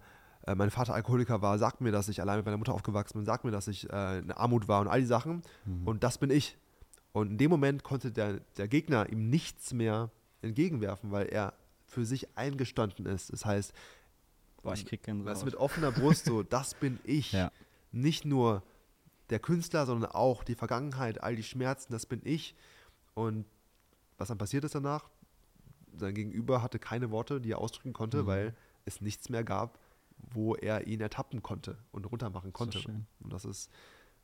äh, 0.48 0.56
mein 0.56 0.72
Vater 0.72 0.94
Alkoholiker 0.94 1.42
war, 1.42 1.58
sag 1.58 1.82
mir, 1.82 1.92
dass 1.92 2.10
ich 2.10 2.22
allein 2.22 2.38
mit 2.38 2.46
meiner 2.46 2.58
Mutter 2.58 2.74
aufgewachsen 2.74 3.20
bin, 3.20 3.26
sag 3.26 3.44
mir, 3.44 3.52
dass 3.52 3.68
ich 3.68 3.90
äh, 3.92 4.20
in 4.20 4.32
Armut 4.32 4.68
war 4.68 4.82
und 4.82 4.88
all 4.88 5.02
die 5.02 5.08
Sachen. 5.08 5.42
Mhm. 5.66 5.88
Und 5.88 6.04
das 6.04 6.18
bin 6.18 6.30
ich. 6.30 6.58
Und 7.18 7.32
in 7.32 7.38
dem 7.40 7.50
Moment 7.50 7.84
konnte 7.84 8.12
der, 8.12 8.42
der 8.58 8.68
Gegner 8.68 9.10
ihm 9.10 9.28
nichts 9.32 9.74
mehr 9.74 10.12
entgegenwerfen, 10.44 11.10
weil 11.10 11.26
er 11.26 11.56
für 11.88 12.06
sich 12.06 12.38
eingestanden 12.38 13.08
ist. 13.08 13.34
Das 13.34 13.44
heißt, 13.44 13.74
Boah, 14.62 14.74
ich 14.74 14.86
krieg 14.86 15.02
was 15.08 15.44
mit 15.44 15.56
offener 15.56 15.92
Brust 15.92 16.26
so, 16.26 16.44
das 16.44 16.76
bin 16.76 17.00
ich. 17.04 17.32
Ja. 17.32 17.52
Nicht 17.92 18.24
nur 18.24 18.62
der 19.32 19.40
Künstler, 19.40 19.88
sondern 19.88 20.12
auch 20.12 20.44
die 20.44 20.54
Vergangenheit, 20.54 21.24
all 21.24 21.36
die 21.36 21.42
Schmerzen, 21.42 21.92
das 21.92 22.06
bin 22.06 22.22
ich. 22.24 22.54
Und 23.16 23.46
was 24.20 24.28
dann 24.28 24.38
passiert 24.38 24.64
ist 24.64 24.76
danach? 24.76 25.10
Sein 25.96 26.14
Gegenüber 26.14 26.62
hatte 26.62 26.78
keine 26.78 27.10
Worte, 27.10 27.42
die 27.42 27.50
er 27.50 27.58
ausdrücken 27.58 27.94
konnte, 27.94 28.24
mhm. 28.24 28.28
weil 28.28 28.56
es 28.86 29.02
nichts 29.02 29.30
mehr 29.30 29.44
gab, 29.44 29.80
wo 30.20 30.54
er 30.54 30.86
ihn 30.86 31.02
ertappen 31.02 31.42
konnte 31.42 31.80
und 31.92 32.06
runtermachen 32.06 32.54
konnte. 32.54 32.78
Das 32.78 32.86
und 32.86 33.34
das 33.34 33.44
ist 33.44 33.72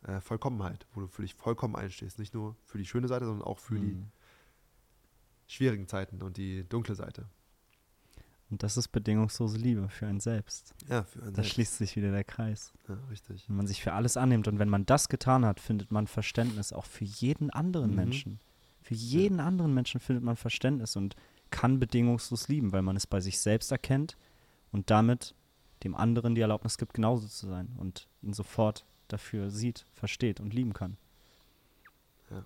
äh, 0.08 0.22
Vollkommenheit, 0.22 0.86
wo 0.94 1.02
du 1.02 1.08
für 1.08 1.22
dich 1.22 1.34
vollkommen 1.34 1.76
einstehst. 1.76 2.20
Nicht 2.20 2.34
nur 2.34 2.56
für 2.66 2.78
die 2.78 2.86
schöne 2.86 3.08
Seite, 3.08 3.26
sondern 3.26 3.48
auch 3.48 3.60
für 3.60 3.76
mhm. 3.76 3.82
die 3.82 4.06
schwierigen 5.48 5.88
Zeiten 5.88 6.22
und 6.22 6.38
die 6.38 6.68
dunkle 6.68 6.96
Seite. 6.96 7.28
Und 8.50 8.62
das 8.62 8.78
ist 8.78 8.90
bedingungslose 8.90 9.58
Liebe 9.58 9.90
für 9.90 10.06
einen 10.06 10.20
selbst. 10.20 10.76
Ja, 10.88 11.04
für 11.04 11.24
einen 11.24 11.34
da 11.34 11.36
selbst. 11.38 11.54
schließt 11.54 11.78
sich 11.78 11.96
wieder 11.96 12.12
der 12.12 12.24
Kreis. 12.24 12.72
Ja, 12.88 12.98
richtig. 13.10 13.46
Wenn 13.48 13.56
man 13.56 13.68
sich 13.68 13.82
für 13.82 13.94
alles 13.94 14.16
annimmt 14.16 14.48
und 14.48 14.60
wenn 14.60 14.70
man 14.70 14.86
das 14.86 15.10
getan 15.10 15.46
hat, 15.46 15.60
findet 15.60 15.92
man 15.92 16.06
Verständnis 16.08 16.72
auch 16.72 16.86
für 16.86 17.06
jeden 17.06 17.50
anderen 17.50 17.92
mhm. 17.92 17.96
Menschen. 17.96 18.40
Für 18.82 18.94
jeden 18.94 19.40
ja. 19.40 19.46
anderen 19.46 19.74
Menschen 19.74 20.00
findet 20.00 20.24
man 20.24 20.36
Verständnis 20.36 20.96
und 20.96 21.16
kann 21.50 21.80
bedingungslos 21.80 22.48
lieben, 22.48 22.72
weil 22.74 22.82
man 22.82 22.96
es 22.96 23.08
bei 23.08 23.22
sich 23.22 23.40
selbst 23.40 23.72
erkennt 23.72 24.18
und 24.72 24.90
damit 24.90 25.36
dem 25.84 25.96
anderen 25.96 26.36
die 26.36 26.42
Erlaubnis 26.42 26.78
gibt, 26.78 26.94
genauso 26.94 27.28
zu 27.28 27.48
sein 27.48 27.70
und 27.78 28.08
ihn 28.22 28.34
sofort 28.34 28.86
dafür 29.14 29.50
sieht, 29.50 29.86
versteht 29.94 30.40
und 30.40 30.54
lieben 30.54 30.74
kann. 30.74 30.98
Ja. 32.30 32.46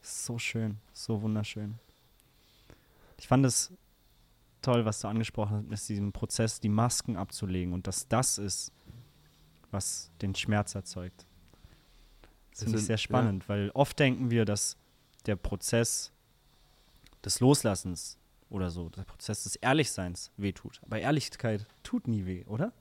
So 0.00 0.38
schön, 0.38 0.78
so 0.92 1.20
wunderschön. 1.20 1.78
Ich 3.18 3.28
fand 3.28 3.44
es 3.44 3.72
toll, 4.62 4.84
was 4.84 5.00
du 5.00 5.08
angesprochen 5.08 5.56
hast, 5.56 5.68
mit 5.68 5.88
diesem 5.88 6.12
Prozess, 6.12 6.60
die 6.60 6.68
Masken 6.68 7.16
abzulegen 7.16 7.72
und 7.72 7.86
dass 7.86 8.08
das 8.08 8.38
ist, 8.38 8.72
was 9.70 10.10
den 10.22 10.34
Schmerz 10.34 10.74
erzeugt. 10.74 11.26
Das 12.50 12.64
finde 12.64 12.78
ich 12.78 12.86
sehr 12.86 12.98
spannend, 12.98 13.44
ja. 13.44 13.48
weil 13.48 13.70
oft 13.74 13.98
denken 13.98 14.30
wir, 14.30 14.44
dass 14.44 14.76
der 15.26 15.36
Prozess 15.36 16.12
des 17.24 17.40
Loslassens 17.40 18.16
oder 18.48 18.70
so, 18.70 18.88
der 18.88 19.04
Prozess 19.04 19.42
des 19.42 19.56
Ehrlichseins 19.56 20.30
wehtut. 20.36 20.80
Aber 20.84 21.00
Ehrlichkeit 21.00 21.66
tut 21.82 22.06
nie 22.06 22.24
weh, 22.26 22.44
oder? 22.46 22.72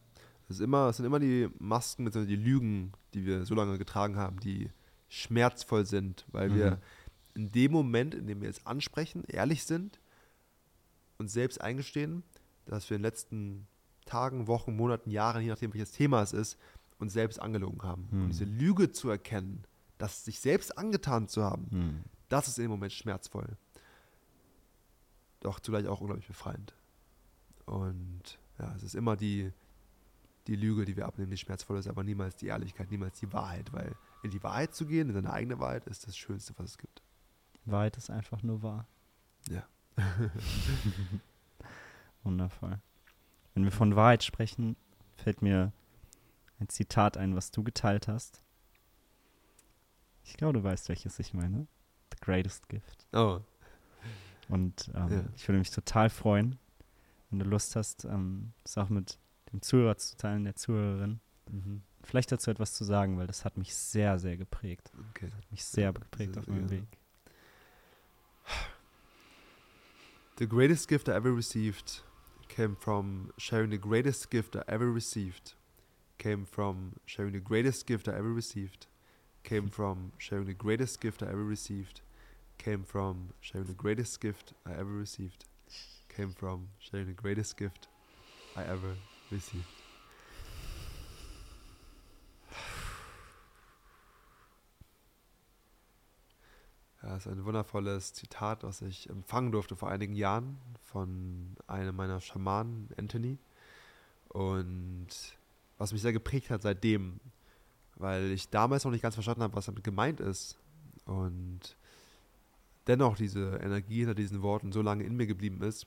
Es, 0.50 0.60
immer, 0.60 0.90
es 0.90 0.98
sind 0.98 1.06
immer 1.06 1.20
die 1.20 1.50
Masken, 1.60 2.10
die 2.10 2.36
Lügen, 2.36 2.94
die 3.14 3.26
wir 3.26 3.46
so 3.46 3.56
lange 3.56 3.78
getragen 3.78 4.18
haben, 4.18 4.40
die 4.40 4.70
schmerzvoll 5.10 5.86
sind, 5.86 6.26
weil 6.32 6.50
mhm. 6.50 6.56
wir 6.56 6.82
in 7.34 7.52
dem 7.52 7.72
Moment, 7.72 8.14
in 8.16 8.28
dem 8.28 8.42
wir 8.42 8.50
es 8.50 8.66
ansprechen, 8.66 9.24
ehrlich 9.28 9.64
sind, 9.66 10.00
uns 11.18 11.34
selbst 11.34 11.62
eingestehen, 11.62 12.24
dass 12.66 12.90
wir 12.90 12.96
in 12.96 13.02
den 13.02 13.10
letzten 13.10 13.68
Tagen, 14.06 14.48
Wochen, 14.48 14.76
Monaten, 14.76 15.10
Jahren, 15.10 15.42
je 15.42 15.50
nachdem 15.50 15.74
welches 15.74 15.92
Thema 15.92 16.22
es 16.22 16.34
ist, 16.34 16.58
uns 17.00 17.14
selbst 17.14 17.42
angelogen 17.42 17.84
haben. 17.84 18.08
Mhm. 18.12 18.24
Und 18.24 18.30
diese 18.30 18.46
Lüge 18.46 18.92
zu 18.92 19.10
erkennen, 19.10 19.64
das 19.98 20.26
sich 20.26 20.40
selbst 20.40 20.78
angetan 20.78 21.28
zu 21.28 21.44
haben, 21.44 21.68
mhm. 21.72 22.04
das 22.30 22.48
ist 22.48 22.60
im 22.60 22.70
Moment 22.70 22.94
schmerzvoll 22.94 23.58
doch 25.46 25.60
zugleich 25.60 25.88
auch 25.88 26.02
unglaublich 26.02 26.28
befreiend. 26.28 26.74
Und 27.66 28.40
ja, 28.60 28.74
es 28.76 28.84
ist 28.84 28.96
immer 28.96 29.16
die, 29.16 29.52
die 30.48 30.56
Lüge, 30.56 30.86
die 30.86 30.96
wir 30.96 31.06
abnehmen, 31.06 31.32
die 31.32 31.38
schmerzvoll 31.38 31.80
ist, 31.80 31.88
aber 31.88 32.04
niemals 32.04 32.36
die 32.36 32.48
Ehrlichkeit, 32.48 32.92
niemals 32.92 33.20
die 33.20 33.32
Wahrheit, 33.34 33.72
weil 33.74 33.96
in 34.24 34.32
die 34.32 34.44
Wahrheit 34.44 34.74
zu 34.74 34.86
gehen, 34.86 35.10
in 35.10 35.16
seine 35.16 35.32
eigene 35.32 35.60
Wahrheit, 35.60 35.86
ist 35.88 36.08
das 36.08 36.18
Schönste, 36.18 36.54
was 36.58 36.72
es 36.72 36.78
gibt. 36.78 37.02
Wahrheit 37.66 37.98
ist 37.98 38.10
einfach 38.10 38.44
nur 38.44 38.62
wahr. 38.62 38.88
Ja. 39.50 39.64
Wundervoll. 42.24 42.80
Wenn 43.54 43.64
wir 43.64 43.72
von 43.72 43.96
Wahrheit 43.96 44.24
sprechen, 44.24 44.76
fällt 45.16 45.42
mir 45.42 45.72
ein 46.60 46.70
Zitat 46.70 47.18
ein, 47.18 47.36
was 47.36 47.52
du 47.52 47.64
geteilt 47.64 48.08
hast. 48.08 48.42
Ich 50.24 50.38
glaube, 50.38 50.54
du 50.54 50.64
weißt, 50.64 50.90
welches 50.90 51.20
ich 51.20 51.34
meine. 51.34 51.68
The 52.12 52.18
greatest 52.22 52.68
gift. 52.70 53.08
Oh, 53.14 53.42
und 54.50 54.92
ähm, 54.94 55.12
ja. 55.12 55.24
ich 55.36 55.48
würde 55.48 55.60
mich 55.60 55.72
total 55.72 56.10
freuen, 56.10 56.58
wenn 57.30 57.40
du 57.40 57.46
Lust 57.46 57.76
hast, 57.76 58.06
ähm, 58.06 58.54
das 58.64 58.78
auch 58.78 58.90
mit 58.90 59.18
dem 59.56 59.62
Zuhörer 59.62 59.98
zu 59.98 60.18
teilen, 60.18 60.44
der 60.44 60.56
Zuhörerin. 60.56 61.20
Mhm. 61.50 61.82
Vielleicht 62.04 62.32
dazu 62.32 62.52
etwas 62.52 62.74
zu 62.74 62.84
sagen, 62.84 63.18
weil 63.18 63.28
das 63.28 63.46
hat 63.46 63.58
mich 63.58 63.74
sehr, 63.74 64.20
sehr 64.20 64.38
geprägt. 64.38 64.92
Okay. 65.12 65.28
Das 65.28 65.36
hat 65.36 65.52
mich 65.52 65.66
sehr 65.66 65.92
geprägt 65.92 66.38
auf 66.38 66.48
meinem 66.48 66.70
Weg. 66.70 66.86
The 70.38 70.48
greatest 70.48 70.88
gift 70.88 71.08
I 71.08 71.12
ever 71.12 71.36
received 71.36 72.04
came 72.50 72.76
from 72.76 73.32
sharing 73.38 73.72
the 73.72 73.80
greatest 73.80 74.30
gift 74.30 74.56
I 74.56 74.62
ever 74.68 74.94
received. 74.94 75.56
Came 76.18 76.46
from 76.46 76.94
sharing 77.06 77.34
the 77.34 77.42
greatest 77.42 77.88
gift 77.88 78.08
I 78.08 78.12
ever 78.12 78.36
received. 78.36 78.88
Came 79.44 79.70
from 79.72 80.12
sharing 80.20 80.46
the 80.46 80.54
greatest 80.54 81.00
gift 81.00 81.24
I 81.24 81.28
ever 81.28 81.44
received 81.44 82.02
came 82.58 82.84
from 82.84 83.30
sharing 83.42 83.68
the 83.68 83.74
greatest 83.74 84.20
gift 84.20 84.54
I 84.66 84.72
ever 84.72 84.92
received. 84.92 85.46
Came 86.10 86.32
from 86.32 86.70
sharing 86.80 87.08
the 87.08 87.14
greatest 87.14 87.58
gift 87.58 87.88
I 88.56 88.64
ever 88.64 88.96
received. 89.32 89.66
Ja, 97.06 97.10
das 97.14 97.28
ist 97.28 97.32
ein 97.32 97.46
wundervolles 97.46 98.14
Zitat, 98.14 98.64
was 98.64 98.82
ich 98.82 99.10
empfangen 99.10 99.52
durfte 99.52 99.76
vor 99.76 99.90
einigen 99.90 100.16
Jahren 100.16 100.58
von 100.86 101.56
einem 101.68 101.96
meiner 101.96 102.20
Schamanen, 102.20 102.90
Anthony. 102.98 103.38
Und 104.30 105.08
was 105.78 105.94
mich 105.94 106.02
sehr 106.02 106.14
geprägt 106.14 106.50
hat 106.50 106.64
seitdem, 106.64 107.20
weil 107.96 108.32
ich 108.32 108.50
damals 108.50 108.86
noch 108.86 108.92
nicht 108.92 109.04
ganz 109.04 109.14
verstanden 109.14 109.44
habe, 109.44 109.56
was 109.56 109.68
damit 109.68 109.84
gemeint 109.84 110.20
ist. 110.20 110.58
Und 111.06 111.78
dennoch 112.88 113.18
diese 113.18 113.58
Energie 113.58 114.00
hinter 114.00 114.16
diesen 114.16 114.42
Worten 114.42 114.72
so 114.72 114.82
lange 114.82 115.04
in 115.04 115.16
mir 115.16 115.28
geblieben 115.28 115.62
ist, 115.62 115.86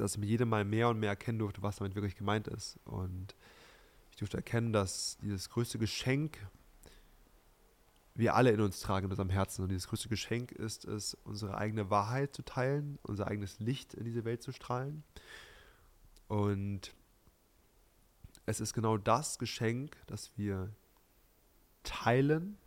dass 0.00 0.12
ich 0.12 0.18
mir 0.18 0.26
jedem 0.26 0.48
Mal 0.48 0.64
mehr 0.64 0.88
und 0.88 0.98
mehr 0.98 1.10
erkennen 1.10 1.38
durfte, 1.38 1.62
was 1.62 1.76
damit 1.76 1.94
wirklich 1.94 2.16
gemeint 2.16 2.48
ist. 2.48 2.78
Und 2.84 3.34
ich 4.10 4.16
durfte 4.16 4.36
erkennen, 4.36 4.72
dass 4.72 5.18
dieses 5.18 5.50
größte 5.50 5.78
Geschenk 5.78 6.38
wir 8.14 8.34
alle 8.34 8.50
in 8.50 8.60
uns 8.60 8.80
tragen, 8.80 9.06
in 9.06 9.10
unserem 9.12 9.30
Herzen. 9.30 9.62
Und 9.62 9.68
dieses 9.68 9.86
größte 9.86 10.08
Geschenk 10.08 10.50
ist 10.52 10.84
es, 10.84 11.14
unsere 11.24 11.56
eigene 11.56 11.88
Wahrheit 11.88 12.34
zu 12.34 12.42
teilen, 12.42 12.98
unser 13.02 13.28
eigenes 13.28 13.60
Licht 13.60 13.94
in 13.94 14.04
diese 14.04 14.24
Welt 14.24 14.42
zu 14.42 14.52
strahlen. 14.52 15.04
Und 16.26 16.94
es 18.44 18.60
ist 18.60 18.74
genau 18.74 18.96
das 18.96 19.38
Geschenk, 19.38 19.96
das 20.06 20.32
wir 20.36 20.74
teilen 21.84 22.58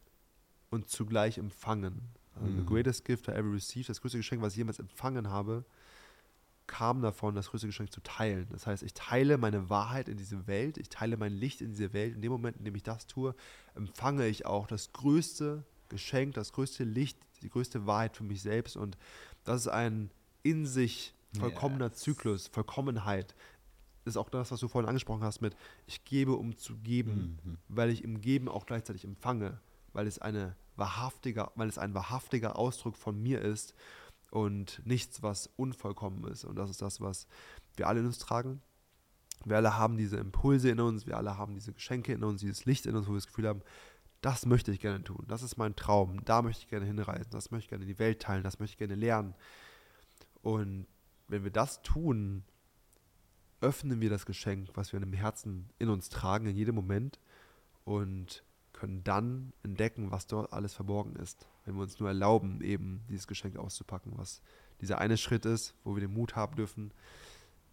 und 0.69 0.89
zugleich 0.89 1.37
empfangen. 1.37 2.01
Also 2.35 2.47
mhm. 2.47 2.59
The 2.59 2.65
greatest 2.65 3.05
gift 3.05 3.27
I 3.27 3.31
ever 3.31 3.51
received, 3.51 3.89
das 3.89 3.99
größte 3.99 4.17
Geschenk, 4.17 4.41
was 4.41 4.53
ich 4.53 4.57
jemals 4.57 4.79
empfangen 4.79 5.29
habe, 5.29 5.65
kam 6.67 7.01
davon, 7.01 7.35
das 7.35 7.49
größte 7.49 7.67
Geschenk 7.67 7.91
zu 7.91 8.01
teilen. 8.01 8.47
Das 8.51 8.65
heißt, 8.65 8.83
ich 8.83 8.93
teile 8.93 9.37
meine 9.37 9.69
Wahrheit 9.69 10.07
in 10.07 10.17
diese 10.17 10.47
Welt, 10.47 10.77
ich 10.77 10.89
teile 10.89 11.17
mein 11.17 11.33
Licht 11.33 11.61
in 11.61 11.69
diese 11.69 11.93
Welt. 11.93 12.15
In 12.15 12.21
dem 12.21 12.31
Moment, 12.31 12.57
in 12.57 12.65
dem 12.65 12.75
ich 12.75 12.83
das 12.83 13.07
tue, 13.07 13.35
empfange 13.75 14.27
ich 14.27 14.45
auch 14.45 14.67
das 14.67 14.93
größte 14.93 15.63
Geschenk, 15.89 16.35
das 16.35 16.53
größte 16.53 16.83
Licht, 16.83 17.19
die 17.41 17.49
größte 17.49 17.85
Wahrheit 17.85 18.15
für 18.15 18.23
mich 18.23 18.41
selbst. 18.41 18.77
Und 18.77 18.97
das 19.43 19.61
ist 19.61 19.67
ein 19.67 20.11
in 20.43 20.65
sich 20.65 21.13
vollkommener 21.37 21.87
yes. 21.87 21.97
Zyklus, 21.97 22.47
Vollkommenheit. 22.47 23.35
Das 24.03 24.13
ist 24.13 24.17
auch 24.17 24.29
das, 24.29 24.51
was 24.51 24.59
du 24.59 24.67
vorhin 24.67 24.87
angesprochen 24.87 25.23
hast 25.23 25.41
mit, 25.41 25.55
ich 25.85 26.03
gebe, 26.05 26.33
um 26.35 26.57
zu 26.57 26.77
geben, 26.77 27.37
mhm. 27.43 27.57
weil 27.67 27.89
ich 27.89 28.03
im 28.03 28.21
Geben 28.21 28.49
auch 28.49 28.65
gleichzeitig 28.65 29.03
empfange, 29.03 29.59
weil 29.93 30.07
es 30.07 30.19
eine 30.19 30.55
wahrhaftiger, 30.75 31.51
weil 31.55 31.69
es 31.69 31.77
ein 31.77 31.93
wahrhaftiger 31.93 32.55
Ausdruck 32.57 32.97
von 32.97 33.21
mir 33.21 33.41
ist 33.41 33.75
und 34.31 34.81
nichts, 34.85 35.21
was 35.21 35.47
unvollkommen 35.57 36.23
ist. 36.31 36.45
Und 36.45 36.55
das 36.55 36.69
ist 36.71 36.81
das, 36.81 36.99
was 36.99 37.27
wir 37.75 37.87
alle 37.87 37.99
in 37.99 38.07
uns 38.07 38.17
tragen. 38.17 38.61
Wir 39.45 39.57
alle 39.57 39.77
haben 39.77 39.97
diese 39.97 40.17
Impulse 40.17 40.69
in 40.69 40.79
uns, 40.79 41.05
wir 41.05 41.17
alle 41.17 41.37
haben 41.37 41.53
diese 41.53 41.73
Geschenke 41.73 42.13
in 42.13 42.23
uns, 42.23 42.41
dieses 42.41 42.65
Licht 42.65 42.85
in 42.85 42.95
uns, 42.95 43.07
wo 43.07 43.11
wir 43.11 43.17
das 43.17 43.27
Gefühl 43.27 43.47
haben, 43.47 43.61
das 44.21 44.45
möchte 44.45 44.71
ich 44.71 44.79
gerne 44.79 45.03
tun, 45.03 45.25
das 45.27 45.41
ist 45.41 45.57
mein 45.57 45.75
Traum, 45.75 46.23
da 46.25 46.43
möchte 46.43 46.63
ich 46.63 46.69
gerne 46.69 46.85
hinreisen, 46.85 47.31
das 47.31 47.49
möchte 47.49 47.65
ich 47.65 47.69
gerne 47.69 47.83
in 47.83 47.89
die 47.89 47.97
Welt 47.97 48.21
teilen, 48.21 48.43
das 48.43 48.59
möchte 48.59 48.73
ich 48.73 48.77
gerne 48.77 48.95
lernen. 48.95 49.33
Und 50.43 50.85
wenn 51.27 51.43
wir 51.43 51.51
das 51.51 51.81
tun, 51.81 52.43
öffnen 53.61 53.99
wir 53.99 54.11
das 54.11 54.27
Geschenk, 54.27 54.69
was 54.75 54.93
wir 54.93 55.01
in 55.01 55.09
dem 55.09 55.13
Herzen 55.13 55.69
in 55.79 55.89
uns 55.89 56.09
tragen, 56.09 56.45
in 56.45 56.55
jedem 56.55 56.75
Moment 56.75 57.19
und 57.83 58.43
können 58.81 59.03
dann 59.03 59.53
entdecken, 59.61 60.09
was 60.09 60.25
dort 60.25 60.51
alles 60.53 60.73
verborgen 60.73 61.15
ist, 61.15 61.47
wenn 61.65 61.75
wir 61.75 61.83
uns 61.83 61.99
nur 61.99 62.09
erlauben, 62.09 62.61
eben 62.61 63.05
dieses 63.09 63.27
Geschenk 63.27 63.55
auszupacken, 63.55 64.13
was 64.15 64.41
dieser 64.81 64.97
eine 64.97 65.17
Schritt 65.17 65.45
ist, 65.45 65.75
wo 65.83 65.95
wir 65.95 66.01
den 66.01 66.11
Mut 66.11 66.35
haben 66.35 66.55
dürfen, 66.55 66.91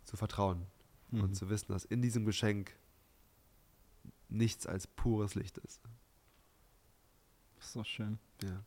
zu 0.05 0.19
vertrauen 0.19 0.67
mhm. 1.11 1.23
und 1.23 1.35
zu 1.35 1.49
wissen, 1.49 1.73
dass 1.73 1.87
in 1.87 2.03
diesem 2.03 2.27
Geschenk 2.27 2.77
nichts 4.29 4.67
als 4.67 4.87
pures 4.87 5.35
Licht 5.35 5.57
ist. 5.57 5.81
Das 7.57 7.69
ist 7.69 7.73
so 7.73 7.85
schön. 7.85 8.19
Ja. 8.43 8.63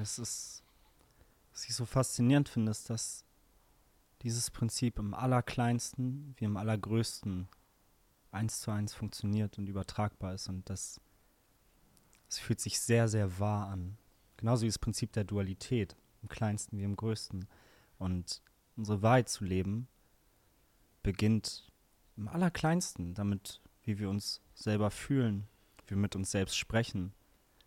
Es 0.00 0.20
ist, 0.20 0.62
was 1.50 1.64
ich 1.64 1.74
so 1.74 1.86
faszinierend 1.86 2.48
finde, 2.48 2.70
ist, 2.70 2.88
dass 2.88 3.24
dieses 4.22 4.52
Prinzip 4.52 5.00
im 5.00 5.12
allerkleinsten 5.12 6.36
wie 6.38 6.44
im 6.44 6.56
allergrößten 6.56 7.48
eins 8.30 8.60
zu 8.60 8.70
eins 8.70 8.94
funktioniert 8.94 9.58
und 9.58 9.68
übertragbar 9.68 10.34
ist 10.34 10.48
und 10.48 10.70
das, 10.70 11.00
das 12.28 12.38
fühlt 12.38 12.60
sich 12.60 12.80
sehr, 12.80 13.08
sehr 13.08 13.38
wahr 13.38 13.68
an. 13.68 13.98
Genauso 14.36 14.62
wie 14.62 14.68
das 14.68 14.78
Prinzip 14.78 15.12
der 15.12 15.24
Dualität, 15.24 15.96
im 16.22 16.28
kleinsten 16.28 16.78
wie 16.78 16.84
im 16.84 16.96
größten. 16.96 17.46
Und 17.98 18.42
unsere 18.76 19.02
Wahrheit 19.02 19.28
zu 19.28 19.44
leben 19.44 19.88
beginnt 21.02 21.70
im 22.16 22.28
allerkleinsten, 22.28 23.14
damit, 23.14 23.60
wie 23.82 23.98
wir 23.98 24.10
uns 24.10 24.42
selber 24.54 24.90
fühlen, 24.90 25.46
wie 25.84 25.90
wir 25.90 25.96
mit 25.96 26.16
uns 26.16 26.30
selbst 26.30 26.56
sprechen, 26.56 27.14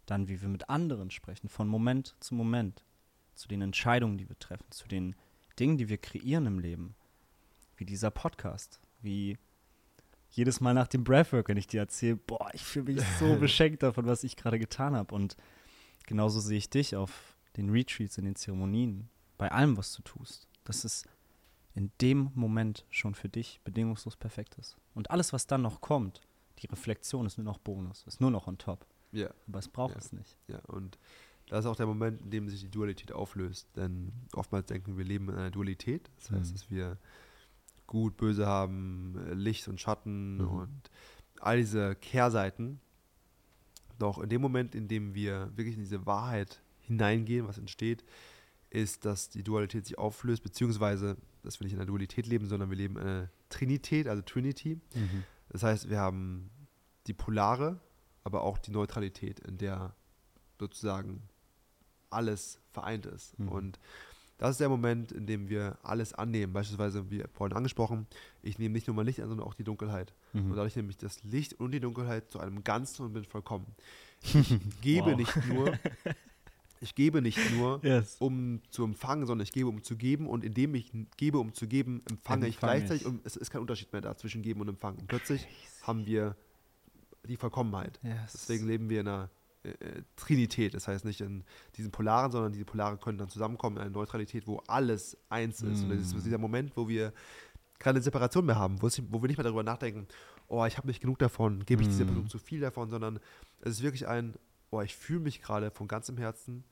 dann 0.05 0.27
wie 0.27 0.41
wir 0.41 0.49
mit 0.49 0.69
anderen 0.69 1.11
sprechen, 1.11 1.49
von 1.49 1.67
Moment 1.67 2.15
zu 2.19 2.35
Moment, 2.35 2.83
zu 3.35 3.47
den 3.47 3.61
Entscheidungen, 3.61 4.17
die 4.17 4.27
wir 4.27 4.37
treffen, 4.39 4.69
zu 4.71 4.87
den 4.87 5.15
Dingen, 5.59 5.77
die 5.77 5.89
wir 5.89 5.97
kreieren 5.97 6.45
im 6.45 6.59
Leben, 6.59 6.95
wie 7.77 7.85
dieser 7.85 8.11
Podcast, 8.11 8.81
wie 9.01 9.37
jedes 10.31 10.61
Mal 10.61 10.73
nach 10.73 10.87
dem 10.87 11.03
Breathwork, 11.03 11.49
wenn 11.49 11.57
ich 11.57 11.67
dir 11.67 11.81
erzähle, 11.81 12.15
boah, 12.15 12.49
ich 12.53 12.63
fühle 12.63 12.93
mich 12.93 13.01
so 13.19 13.35
beschenkt 13.39 13.83
davon, 13.83 14.05
was 14.05 14.23
ich 14.23 14.35
gerade 14.35 14.59
getan 14.59 14.95
habe. 14.95 15.13
Und 15.13 15.35
genauso 16.05 16.39
sehe 16.39 16.57
ich 16.57 16.69
dich 16.69 16.95
auf 16.95 17.35
den 17.57 17.69
Retreats, 17.69 18.17
in 18.17 18.25
den 18.25 18.35
Zeremonien, 18.35 19.09
bei 19.37 19.51
allem, 19.51 19.77
was 19.77 19.93
du 19.93 20.01
tust. 20.03 20.47
Das 20.63 20.85
ist 20.85 21.07
in 21.73 21.91
dem 22.01 22.31
Moment 22.35 22.85
schon 22.89 23.15
für 23.15 23.29
dich 23.29 23.61
bedingungslos 23.63 24.15
perfekt 24.15 24.55
ist. 24.55 24.77
Und 24.93 25.11
alles, 25.11 25.33
was 25.33 25.47
dann 25.47 25.61
noch 25.61 25.81
kommt, 25.81 26.21
die 26.59 26.67
Reflexion 26.67 27.25
ist 27.25 27.37
nur 27.37 27.45
noch 27.45 27.57
Bonus, 27.57 28.03
ist 28.05 28.21
nur 28.21 28.31
noch 28.31 28.47
on 28.47 28.57
top. 28.57 28.85
Ja. 29.11 29.29
Aber 29.47 29.59
es 29.59 29.67
braucht 29.67 29.93
ja. 29.93 29.99
es 29.99 30.11
nicht. 30.11 30.37
Ja, 30.47 30.59
und 30.67 30.97
das 31.47 31.65
ist 31.65 31.71
auch 31.71 31.75
der 31.75 31.87
Moment, 31.87 32.21
in 32.21 32.29
dem 32.29 32.49
sich 32.49 32.61
die 32.61 32.69
Dualität 32.69 33.11
auflöst. 33.11 33.67
Denn 33.75 34.11
oftmals 34.33 34.67
denken 34.67 34.97
wir, 34.97 35.05
leben 35.05 35.29
in 35.29 35.35
einer 35.35 35.51
Dualität. 35.51 36.09
Das 36.17 36.31
heißt, 36.31 36.51
mhm. 36.51 36.53
dass 36.53 36.69
wir 36.69 36.97
gut, 37.89 38.17
böse 38.17 38.45
haben, 38.45 39.15
Licht 39.33 39.67
und 39.67 39.81
Schatten 39.81 40.37
mhm. 40.37 40.47
und 40.47 40.91
all 41.41 41.57
diese 41.57 41.95
Kehrseiten. 41.95 42.79
Doch 43.97 44.19
in 44.19 44.29
dem 44.29 44.41
Moment, 44.41 44.75
in 44.75 44.87
dem 44.87 45.15
wir 45.15 45.51
wirklich 45.55 45.75
in 45.75 45.81
diese 45.81 46.05
Wahrheit 46.05 46.61
hineingehen, 46.81 47.47
was 47.47 47.57
entsteht, 47.57 48.05
ist, 48.69 49.05
dass 49.05 49.29
die 49.29 49.43
Dualität 49.43 49.87
sich 49.87 49.97
auflöst, 49.97 50.43
beziehungsweise, 50.43 51.17
dass 51.41 51.59
wir 51.59 51.65
nicht 51.65 51.73
in 51.73 51.79
einer 51.79 51.87
Dualität 51.87 52.27
leben, 52.27 52.45
sondern 52.47 52.69
wir 52.69 52.77
leben 52.77 52.95
in 52.97 53.07
einer 53.07 53.29
Trinität, 53.49 54.07
also 54.07 54.21
Trinity. 54.21 54.79
Mhm. 54.93 55.23
Das 55.49 55.63
heißt, 55.63 55.89
wir 55.89 55.99
haben 55.99 56.51
die 57.07 57.13
Polare, 57.15 57.79
aber 58.23 58.43
auch 58.43 58.59
die 58.59 58.69
Neutralität, 58.69 59.39
in 59.39 59.57
der 59.57 59.95
sozusagen 60.59 61.23
alles 62.11 62.59
vereint 62.69 63.07
ist. 63.07 63.39
Mhm. 63.39 63.49
Und 63.49 63.79
das 64.39 64.51
ist 64.51 64.61
der 64.61 64.69
Moment, 64.69 65.11
in 65.11 65.27
dem 65.27 65.49
wir 65.49 65.77
alles 65.83 66.13
annehmen. 66.13 66.53
Beispielsweise, 66.53 67.11
wie 67.11 67.23
vorhin 67.33 67.55
angesprochen, 67.55 68.07
ich 68.41 68.57
nehme 68.57 68.73
nicht 68.73 68.87
nur 68.87 68.95
mein 68.95 69.05
Licht 69.05 69.19
an, 69.19 69.27
sondern 69.27 69.45
auch 69.45 69.53
die 69.53 69.65
Dunkelheit. 69.65 70.13
Mhm. 70.31 70.51
Und 70.51 70.55
dadurch 70.55 70.77
nehme 70.77 70.89
ich 70.89 70.97
das 70.97 71.21
Licht 71.25 71.59
und 71.59 71.71
die 71.71 71.81
Dunkelheit 71.81 72.31
zu 72.31 72.39
einem 72.39 72.63
Ganzen 72.63 73.05
und 73.05 73.13
bin 73.13 73.25
vollkommen. 73.25 73.67
Ich 74.21 74.81
gebe 74.81 75.15
nicht 75.15 75.33
nur, 75.47 75.79
ich 76.81 76.93
gebe 76.93 77.21
nicht 77.21 77.39
nur, 77.53 77.79
yes. 77.83 78.17
um 78.19 78.61
zu 78.69 78.83
empfangen, 78.83 79.25
sondern 79.25 79.43
ich 79.45 79.53
gebe, 79.53 79.69
um 79.69 79.81
zu 79.81 79.95
geben. 79.95 80.27
Und 80.27 80.43
indem 80.43 80.75
ich 80.75 80.91
gebe, 81.15 81.39
um 81.39 81.53
zu 81.53 81.67
geben, 81.67 82.01
empfange 82.09 82.47
ich 82.47 82.59
gleichzeitig. 82.59 83.03
Ich. 83.03 83.07
Und 83.07 83.25
es 83.25 83.37
ist 83.37 83.49
kein 83.49 83.61
Unterschied 83.61 83.93
mehr 83.93 84.01
da 84.01 84.17
zwischen 84.17 84.41
geben 84.41 84.59
und 84.59 84.67
empfangen. 84.67 84.99
Und 84.99 85.07
plötzlich 85.07 85.43
Crazy. 85.43 85.83
haben 85.83 86.05
wir 86.05 86.35
die 87.27 87.37
Vollkommenheit. 87.37 87.99
Yes. 88.03 88.33
Deswegen 88.33 88.67
leben 88.67 88.89
wir 88.89 89.01
in 89.01 89.07
einer 89.07 89.29
äh, 89.63 89.71
äh, 89.71 90.03
Trinität. 90.15 90.73
Das 90.73 90.87
heißt 90.87 91.03
nicht 91.03 91.19
in 91.19 91.43
diesen 91.75 91.91
Polaren, 91.91 92.31
sondern 92.31 92.53
diese 92.53 92.63
Polare 92.63 92.97
können 92.97 93.17
dann 93.17 93.29
zusammenkommen 93.29 93.75
in 93.77 93.83
eine 93.83 93.91
Neutralität, 93.91 94.47
wo 94.47 94.63
alles 94.67 95.17
eins 95.27 95.61
ist. 95.61 95.81
Mm. 95.81 95.91
Und 95.91 95.99
das 95.99 96.13
ist 96.13 96.25
dieser 96.25 96.37
Moment, 96.37 96.77
wo 96.77 96.87
wir 96.87 97.13
keine 97.77 98.01
Separation 98.01 98.45
mehr 98.45 98.57
haben, 98.57 98.81
wo, 98.81 98.87
es, 98.87 99.01
wo 99.11 99.21
wir 99.21 99.27
nicht 99.27 99.37
mehr 99.37 99.43
darüber 99.43 99.63
nachdenken, 99.63 100.07
oh, 100.47 100.65
ich 100.65 100.77
habe 100.77 100.87
nicht 100.87 101.01
genug 101.01 101.19
davon, 101.19 101.65
gebe 101.65 101.81
ich 101.81 101.89
mm. 101.89 101.91
dieser 101.91 102.05
Person 102.05 102.29
zu 102.29 102.39
viel 102.39 102.61
davon, 102.61 102.89
sondern 102.89 103.19
es 103.59 103.71
ist 103.71 103.81
wirklich 103.81 104.07
ein, 104.07 104.35
oh, 104.71 104.81
ich 104.81 104.95
fühle 104.95 105.21
mich 105.21 105.41
gerade 105.41 105.71
von 105.71 105.89
ganzem 105.89 106.17
Herzen 106.17 106.63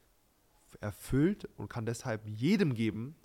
erfüllt 0.79 1.47
und 1.57 1.69
kann 1.69 1.85
deshalb 1.85 2.25
jedem 2.25 2.73
geben. 2.73 3.15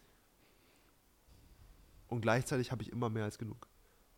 Und 2.09 2.20
gleichzeitig 2.20 2.72
habe 2.72 2.83
ich 2.83 2.90
immer 2.90 3.11
mehr 3.11 3.25
als 3.25 3.38
genug. 3.38 3.68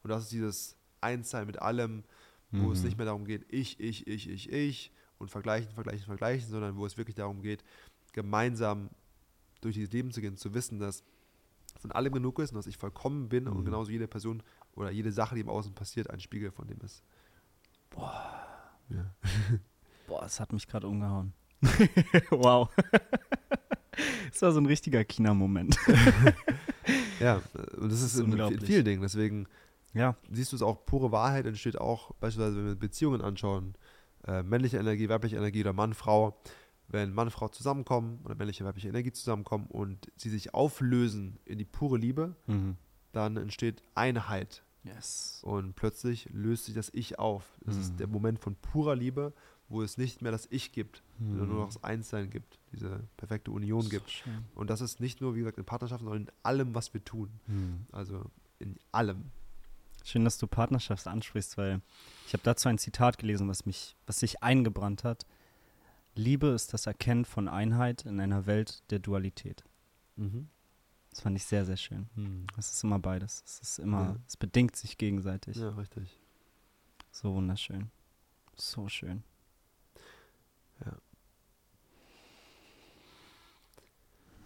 Und 0.03 0.09
das 0.09 0.25
ist 0.25 0.33
dieses 0.33 0.77
Einssein 1.03 1.47
mit 1.47 1.61
allem, 1.61 2.03
wo 2.51 2.69
mm. 2.69 2.73
es 2.73 2.79
mhm. 2.79 2.85
nicht 2.87 2.97
mehr 2.97 3.07
darum 3.07 3.27
geht, 3.27 3.45
ich, 3.51 3.79
ich, 3.79 4.07
ich, 4.07 4.29
ich, 4.29 4.51
ich, 4.51 4.91
und 5.19 5.31
vergleichen, 5.31 5.73
vergleichen, 5.73 6.07
vergleichen, 6.07 6.49
sondern 6.49 6.77
wo 6.77 6.87
es 6.87 6.97
wirklich 6.97 7.17
darum 7.17 7.43
geht, 7.43 7.65
gemeinsam 8.13 8.91
durch 9.61 9.75
dieses 9.75 9.93
Leben 9.93 10.11
zu 10.13 10.21
gehen, 10.21 10.37
zu 10.37 10.55
wissen, 10.55 10.79
dass 10.79 11.03
von 11.81 11.93
allem 11.93 12.13
genug 12.13 12.39
ist 12.39 12.51
und 12.51 12.57
dass 12.57 12.67
ich 12.67 12.77
vollkommen 12.77 13.29
bin 13.29 13.45
mhm. 13.45 13.53
und 13.53 13.65
genauso 13.65 13.91
jede 13.91 14.07
Person 14.07 14.43
oder 14.75 14.91
jede 14.91 15.13
Sache, 15.13 15.35
die 15.35 15.41
im 15.41 15.49
Außen 15.49 15.75
passiert, 15.75 16.11
ein 16.11 16.21
Spiegel 16.21 16.51
von 16.51 16.67
dem 16.67 16.81
ist. 16.81 17.03
Boah. 17.91 18.47
Ja. 18.89 19.15
Boah, 20.07 20.25
es 20.25 20.41
hat 20.41 20.53
mich 20.53 20.67
gerade 20.67 20.87
umgehauen. 20.87 21.33
wow. 22.31 22.69
das 24.31 24.43
war 24.43 24.53
so 24.53 24.61
ein 24.61 24.67
richtiger 24.67 25.05
China-Moment. 25.05 25.77
ja, 27.21 27.41
und 27.77 27.91
das 27.91 28.03
ist, 28.03 28.15
ist 28.15 28.21
in 28.21 28.61
vielen 28.61 28.85
Dingen. 28.85 29.03
Deswegen 29.03 29.47
ja. 29.95 30.17
siehst 30.31 30.53
du 30.53 30.57
es 30.57 30.63
auch, 30.63 30.85
pure 30.85 31.13
Wahrheit 31.13 31.47
entsteht 31.47 31.79
auch, 31.79 32.13
beispielsweise, 32.17 32.57
wenn 32.59 32.67
wir 32.67 32.75
Beziehungen 32.75 33.23
anschauen, 33.23 33.75
äh, 34.27 34.43
männliche 34.43 34.79
Energie, 34.79 35.09
weibliche 35.09 35.37
Energie 35.37 35.61
oder 35.61 35.73
Mann, 35.73 35.95
Frau, 35.95 36.41
wenn 36.89 37.13
Mann 37.13 37.29
und 37.29 37.33
Frau 37.33 37.49
zusammenkommen 37.49 38.21
oder 38.25 38.35
männliche, 38.35 38.65
weibliche 38.65 38.89
Energie 38.89 39.13
zusammenkommen 39.13 39.67
und 39.69 40.11
sie 40.17 40.31
sich 40.31 40.55
auflösen 40.55 41.39
in 41.45 41.59
die 41.59 41.65
pure 41.65 41.99
Liebe, 41.99 42.35
mhm. 42.47 42.77
dann 43.13 43.37
entsteht 43.37 43.83
Einheit. 43.95 44.63
Yes. 44.85 45.41
Und 45.43 45.75
plötzlich 45.77 46.29
löst 46.31 46.67
sich 46.67 46.75
das 46.75 46.91
Ich 46.93 47.19
auf. 47.19 47.59
Das 47.65 47.77
mhm. 47.77 47.81
ist 47.81 48.01
der 48.01 48.07
Moment 48.07 48.39
von 48.39 48.55
purer 48.55 48.95
Liebe, 48.95 49.33
wo 49.69 49.83
es 49.83 49.97
nicht 49.97 50.21
mehr 50.21 50.31
das 50.31 50.47
Ich 50.51 50.73
gibt, 50.73 51.03
mhm. 51.19 51.31
sondern 51.31 51.49
nur 51.49 51.59
noch 51.61 51.67
das 51.67 51.83
Einssein 51.83 52.29
gibt, 52.29 52.59
diese 52.73 53.09
perfekte 53.17 53.51
Union 53.51 53.83
so 53.83 53.89
gibt. 53.89 54.11
Schön. 54.11 54.45
Und 54.55 54.69
das 54.69 54.83
ist 54.83 55.01
nicht 55.01 55.21
nur, 55.21 55.35
wie 55.35 55.39
gesagt, 55.39 55.59
in 55.59 55.65
Partnerschaften, 55.65 56.07
sondern 56.07 56.25
in 56.25 56.33
allem, 56.43 56.75
was 56.75 56.93
wir 56.93 57.03
tun. 57.03 57.31
Mhm. 57.47 57.87
Also 57.93 58.31
in 58.59 58.79
allem. 58.93 59.31
Schön, 60.05 60.25
dass 60.25 60.37
du 60.37 60.47
Partnerschaft 60.47 61.07
ansprichst, 61.07 61.57
weil 61.57 61.81
ich 62.27 62.35
habe 62.35 62.43
dazu 62.43 62.69
ein 62.69 62.77
Zitat 62.77 63.17
gelesen, 63.17 63.49
was 63.49 63.65
mich, 63.65 63.97
was 64.07 64.21
sich 64.21 64.43
eingebrannt 64.43 65.03
hat. 65.03 65.25
Liebe 66.15 66.49
ist 66.49 66.75
das 66.75 66.87
Erkennen 66.87 67.25
von 67.25 67.49
Einheit 67.49 68.05
in 68.05 68.21
einer 68.21 68.45
Welt 68.45 68.83
der 68.91 68.99
Dualität. 68.99 69.65
Mhm. 70.17 70.49
Das 71.09 71.23
fand 71.23 71.37
ich 71.37 71.45
sehr, 71.47 71.65
sehr 71.65 71.79
schön. 71.79 72.11
Mhm. 72.17 72.47
Es 72.59 72.71
ist 72.71 72.85
immer 72.85 72.99
beides. 72.99 73.43
Es 73.47 73.61
ist 73.61 73.79
immer, 73.79 74.01
ja. 74.03 74.17
es 74.29 74.37
bedingt 74.37 74.77
sich 74.77 74.99
gegenseitig. 74.99 75.57
Ja, 75.57 75.71
richtig. 75.71 76.21
So 77.11 77.35
wunderschön. 77.35 77.91
So 78.57 78.89
schön. 78.89 79.25
Ja. 80.85 80.93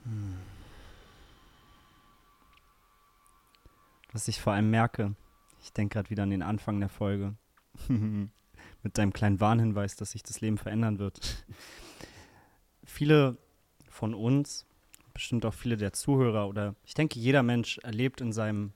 Hm. 0.05 0.39
Was 4.13 4.29
ich 4.29 4.41
vor 4.41 4.53
allem 4.53 4.71
merke, 4.71 5.15
ich 5.63 5.73
denke 5.73 5.95
gerade 5.95 6.11
wieder 6.11 6.23
an 6.23 6.31
den 6.31 6.43
Anfang 6.43 6.81
der 6.81 6.89
Folge. 6.89 7.35
Mit 7.89 8.99
deinem 8.99 9.13
kleinen 9.13 9.41
Warnhinweis, 9.41 9.97
dass 9.97 10.13
sich 10.13 10.23
das 10.23 10.41
Leben 10.41 10.59
verändern 10.59 10.99
wird. 10.99 11.45
viele 12.85 13.39
von 13.89 14.15
uns, 14.15 14.67
bestimmt 15.13 15.45
auch 15.45 15.55
viele 15.55 15.77
der 15.77 15.93
Zuhörer 15.93 16.49
oder 16.49 16.75
ich 16.85 16.95
denke, 16.95 17.19
jeder 17.19 17.43
Mensch 17.43 17.79
erlebt 17.79 18.21
in 18.21 18.33
seinem 18.33 18.73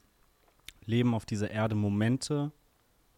Leben 0.85 1.15
auf 1.15 1.25
dieser 1.25 1.51
Erde 1.51 1.75
Momente, 1.75 2.53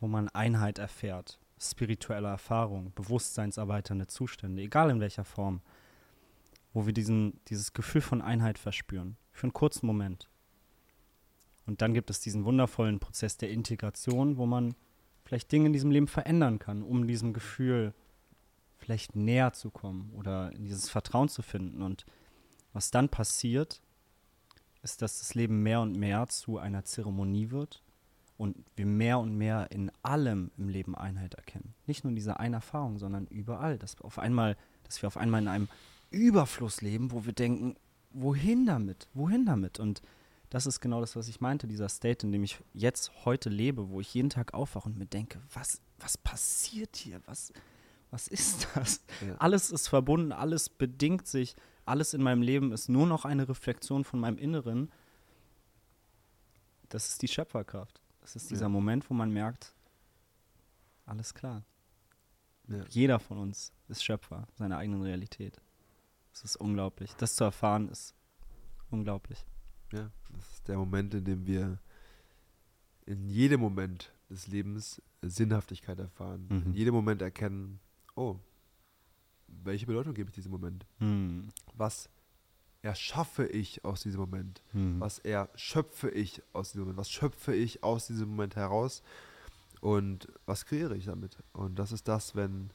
wo 0.00 0.06
man 0.06 0.28
Einheit 0.28 0.78
erfährt. 0.78 1.38
Spirituelle 1.58 2.28
Erfahrung, 2.28 2.92
bewusstseinserweiternde 2.94 4.06
Zustände, 4.06 4.62
egal 4.62 4.90
in 4.90 5.00
welcher 5.00 5.24
Form, 5.24 5.62
wo 6.74 6.84
wir 6.84 6.92
diesen, 6.92 7.40
dieses 7.48 7.72
Gefühl 7.72 8.02
von 8.02 8.20
Einheit 8.20 8.58
verspüren. 8.58 9.16
Für 9.32 9.44
einen 9.44 9.52
kurzen 9.52 9.86
Moment. 9.86 10.28
Und 11.66 11.82
dann 11.82 11.94
gibt 11.94 12.10
es 12.10 12.20
diesen 12.20 12.44
wundervollen 12.44 13.00
Prozess 13.00 13.36
der 13.36 13.50
Integration, 13.50 14.36
wo 14.36 14.46
man 14.46 14.74
vielleicht 15.24 15.50
Dinge 15.50 15.66
in 15.66 15.72
diesem 15.72 15.90
Leben 15.90 16.08
verändern 16.08 16.58
kann, 16.58 16.82
um 16.82 17.06
diesem 17.06 17.32
Gefühl 17.32 17.94
vielleicht 18.76 19.16
näher 19.16 19.52
zu 19.54 19.70
kommen 19.70 20.12
oder 20.14 20.52
in 20.52 20.64
dieses 20.64 20.90
Vertrauen 20.90 21.28
zu 21.28 21.40
finden. 21.40 21.82
Und 21.82 22.04
was 22.74 22.90
dann 22.90 23.08
passiert, 23.08 23.80
ist, 24.82 25.00
dass 25.00 25.20
das 25.20 25.34
Leben 25.34 25.62
mehr 25.62 25.80
und 25.80 25.96
mehr 25.96 26.26
zu 26.28 26.58
einer 26.58 26.84
Zeremonie 26.84 27.50
wird 27.50 27.82
und 28.36 28.56
wir 28.76 28.84
mehr 28.84 29.18
und 29.18 29.36
mehr 29.36 29.70
in 29.70 29.90
allem 30.02 30.50
im 30.58 30.68
Leben 30.68 30.94
Einheit 30.94 31.34
erkennen. 31.34 31.74
Nicht 31.86 32.04
nur 32.04 32.10
in 32.10 32.16
dieser 32.16 32.40
einen 32.40 32.54
Erfahrung, 32.54 32.98
sondern 32.98 33.26
überall. 33.28 33.78
Dass 33.78 34.00
auf 34.02 34.18
einmal, 34.18 34.56
dass 34.82 35.00
wir 35.00 35.06
auf 35.06 35.16
einmal 35.16 35.40
in 35.40 35.48
einem 35.48 35.68
Überfluss 36.10 36.82
leben, 36.82 37.10
wo 37.10 37.24
wir 37.24 37.32
denken, 37.32 37.76
wohin 38.10 38.66
damit? 38.66 39.08
Wohin 39.14 39.46
damit? 39.46 39.80
Und 39.80 40.02
das 40.54 40.66
ist 40.66 40.78
genau 40.78 41.00
das, 41.00 41.16
was 41.16 41.26
ich 41.26 41.40
meinte, 41.40 41.66
dieser 41.66 41.88
State, 41.88 42.24
in 42.24 42.30
dem 42.30 42.44
ich 42.44 42.62
jetzt 42.74 43.10
heute 43.24 43.48
lebe, 43.48 43.88
wo 43.90 44.00
ich 44.00 44.14
jeden 44.14 44.30
Tag 44.30 44.54
aufwache 44.54 44.88
und 44.88 44.96
mir 44.96 45.04
denke, 45.04 45.42
was, 45.52 45.82
was 45.98 46.16
passiert 46.16 46.94
hier? 46.94 47.20
Was, 47.26 47.52
was 48.12 48.28
ist 48.28 48.68
das? 48.76 49.02
Ja. 49.26 49.34
Alles 49.38 49.72
ist 49.72 49.88
verbunden, 49.88 50.30
alles 50.30 50.68
bedingt 50.68 51.26
sich, 51.26 51.56
alles 51.86 52.14
in 52.14 52.22
meinem 52.22 52.40
Leben 52.40 52.70
ist 52.70 52.88
nur 52.88 53.04
noch 53.04 53.24
eine 53.24 53.48
Reflexion 53.48 54.04
von 54.04 54.20
meinem 54.20 54.38
Inneren. 54.38 54.92
Das 56.88 57.08
ist 57.08 57.22
die 57.22 57.28
Schöpferkraft. 57.28 58.00
Das 58.20 58.36
ist 58.36 58.48
dieser 58.52 58.66
ja. 58.66 58.68
Moment, 58.68 59.10
wo 59.10 59.14
man 59.14 59.32
merkt, 59.32 59.74
alles 61.04 61.34
klar. 61.34 61.64
Ja. 62.68 62.84
Jeder 62.90 63.18
von 63.18 63.38
uns 63.38 63.72
ist 63.88 64.04
Schöpfer 64.04 64.46
seiner 64.54 64.78
eigenen 64.78 65.02
Realität. 65.02 65.60
Das 66.30 66.44
ist 66.44 66.54
unglaublich. 66.54 67.12
Das 67.16 67.34
zu 67.34 67.42
erfahren 67.42 67.88
ist 67.88 68.14
unglaublich. 68.92 69.44
Ja, 69.94 70.10
das 70.32 70.52
ist 70.54 70.68
der 70.68 70.76
Moment, 70.76 71.14
in 71.14 71.24
dem 71.24 71.46
wir 71.46 71.78
in 73.06 73.28
jedem 73.28 73.60
Moment 73.60 74.12
des 74.28 74.48
Lebens 74.48 75.00
Sinnhaftigkeit 75.22 75.98
erfahren. 75.98 76.46
Mhm. 76.48 76.62
In 76.66 76.72
jedem 76.74 76.94
Moment 76.94 77.22
erkennen, 77.22 77.80
oh, 78.16 78.36
welche 79.46 79.86
Bedeutung 79.86 80.14
gebe 80.14 80.30
ich 80.30 80.34
diesem 80.34 80.50
Moment? 80.50 80.84
Mhm. 80.98 81.48
Was 81.74 82.08
erschaffe 82.82 83.46
ich 83.46 83.84
aus 83.84 84.02
diesem 84.02 84.20
Moment? 84.20 84.62
Mhm. 84.72 85.00
Was 85.00 85.18
erschöpfe 85.20 86.10
ich 86.10 86.42
aus 86.52 86.72
diesem 86.72 86.82
Moment? 86.82 86.98
Was 86.98 87.10
schöpfe 87.10 87.54
ich 87.54 87.82
aus 87.82 88.06
diesem 88.06 88.30
Moment 88.30 88.56
heraus? 88.56 89.02
Und 89.80 90.28
was 90.46 90.66
kreiere 90.66 90.96
ich 90.96 91.06
damit? 91.06 91.38
Und 91.52 91.78
das 91.78 91.92
ist 91.92 92.08
das, 92.08 92.34
wenn 92.34 92.70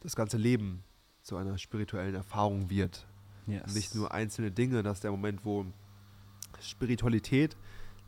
das 0.00 0.14
ganze 0.14 0.36
Leben 0.36 0.84
zu 1.22 1.36
einer 1.36 1.58
spirituellen 1.58 2.14
Erfahrung 2.14 2.70
wird. 2.70 3.06
Yes. 3.46 3.74
Nicht 3.74 3.94
nur 3.94 4.12
einzelne 4.12 4.50
Dinge, 4.50 4.82
das 4.82 4.98
ist 4.98 5.04
der 5.04 5.12
Moment, 5.12 5.44
wo 5.44 5.66
Spiritualität 6.60 7.56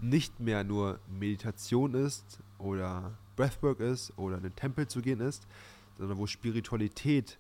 nicht 0.01 0.41
mehr 0.41 0.65
nur 0.65 1.01
Meditation 1.09 1.95
ist 1.95 2.41
oder 2.59 3.17
Breathwork 3.37 3.81
ist 3.81 4.17
oder 4.17 4.37
in 4.37 4.43
den 4.43 4.57
Tempel 4.57 4.87
zu 4.89 5.01
gehen 5.01 5.21
ist, 5.21 5.47
sondern 5.97 6.19
wo 6.19 6.27
Spiritualität 6.27 7.39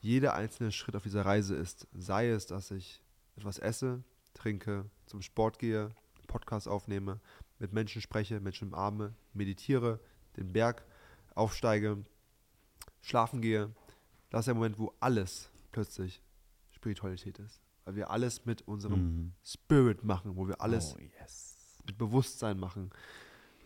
jeder 0.00 0.34
einzelne 0.34 0.72
Schritt 0.72 0.96
auf 0.96 1.02
dieser 1.02 1.24
Reise 1.24 1.56
ist. 1.56 1.86
Sei 1.92 2.28
es, 2.28 2.46
dass 2.46 2.70
ich 2.70 3.00
etwas 3.36 3.58
esse, 3.58 4.02
trinke, 4.34 4.88
zum 5.06 5.22
Sport 5.22 5.58
gehe, 5.58 5.90
Podcast 6.26 6.68
aufnehme, 6.68 7.20
mit 7.58 7.72
Menschen 7.72 8.02
spreche, 8.02 8.40
Menschen 8.40 8.68
umarme, 8.68 9.14
meditiere, 9.32 10.00
den 10.36 10.52
Berg 10.52 10.84
aufsteige, 11.34 12.04
schlafen 13.00 13.40
gehe. 13.40 13.72
Das 14.30 14.40
ist 14.40 14.46
der 14.46 14.54
Moment, 14.54 14.78
wo 14.78 14.94
alles 15.00 15.50
plötzlich 15.76 16.22
Spiritualität 16.70 17.38
ist. 17.38 17.60
Weil 17.84 17.96
wir 17.96 18.10
alles 18.10 18.46
mit 18.46 18.62
unserem 18.62 19.00
mhm. 19.00 19.32
Spirit 19.44 20.04
machen, 20.04 20.34
wo 20.34 20.48
wir 20.48 20.62
alles 20.62 20.94
oh, 20.96 21.00
yes. 21.20 21.76
mit 21.84 21.98
Bewusstsein 21.98 22.58
machen. 22.58 22.88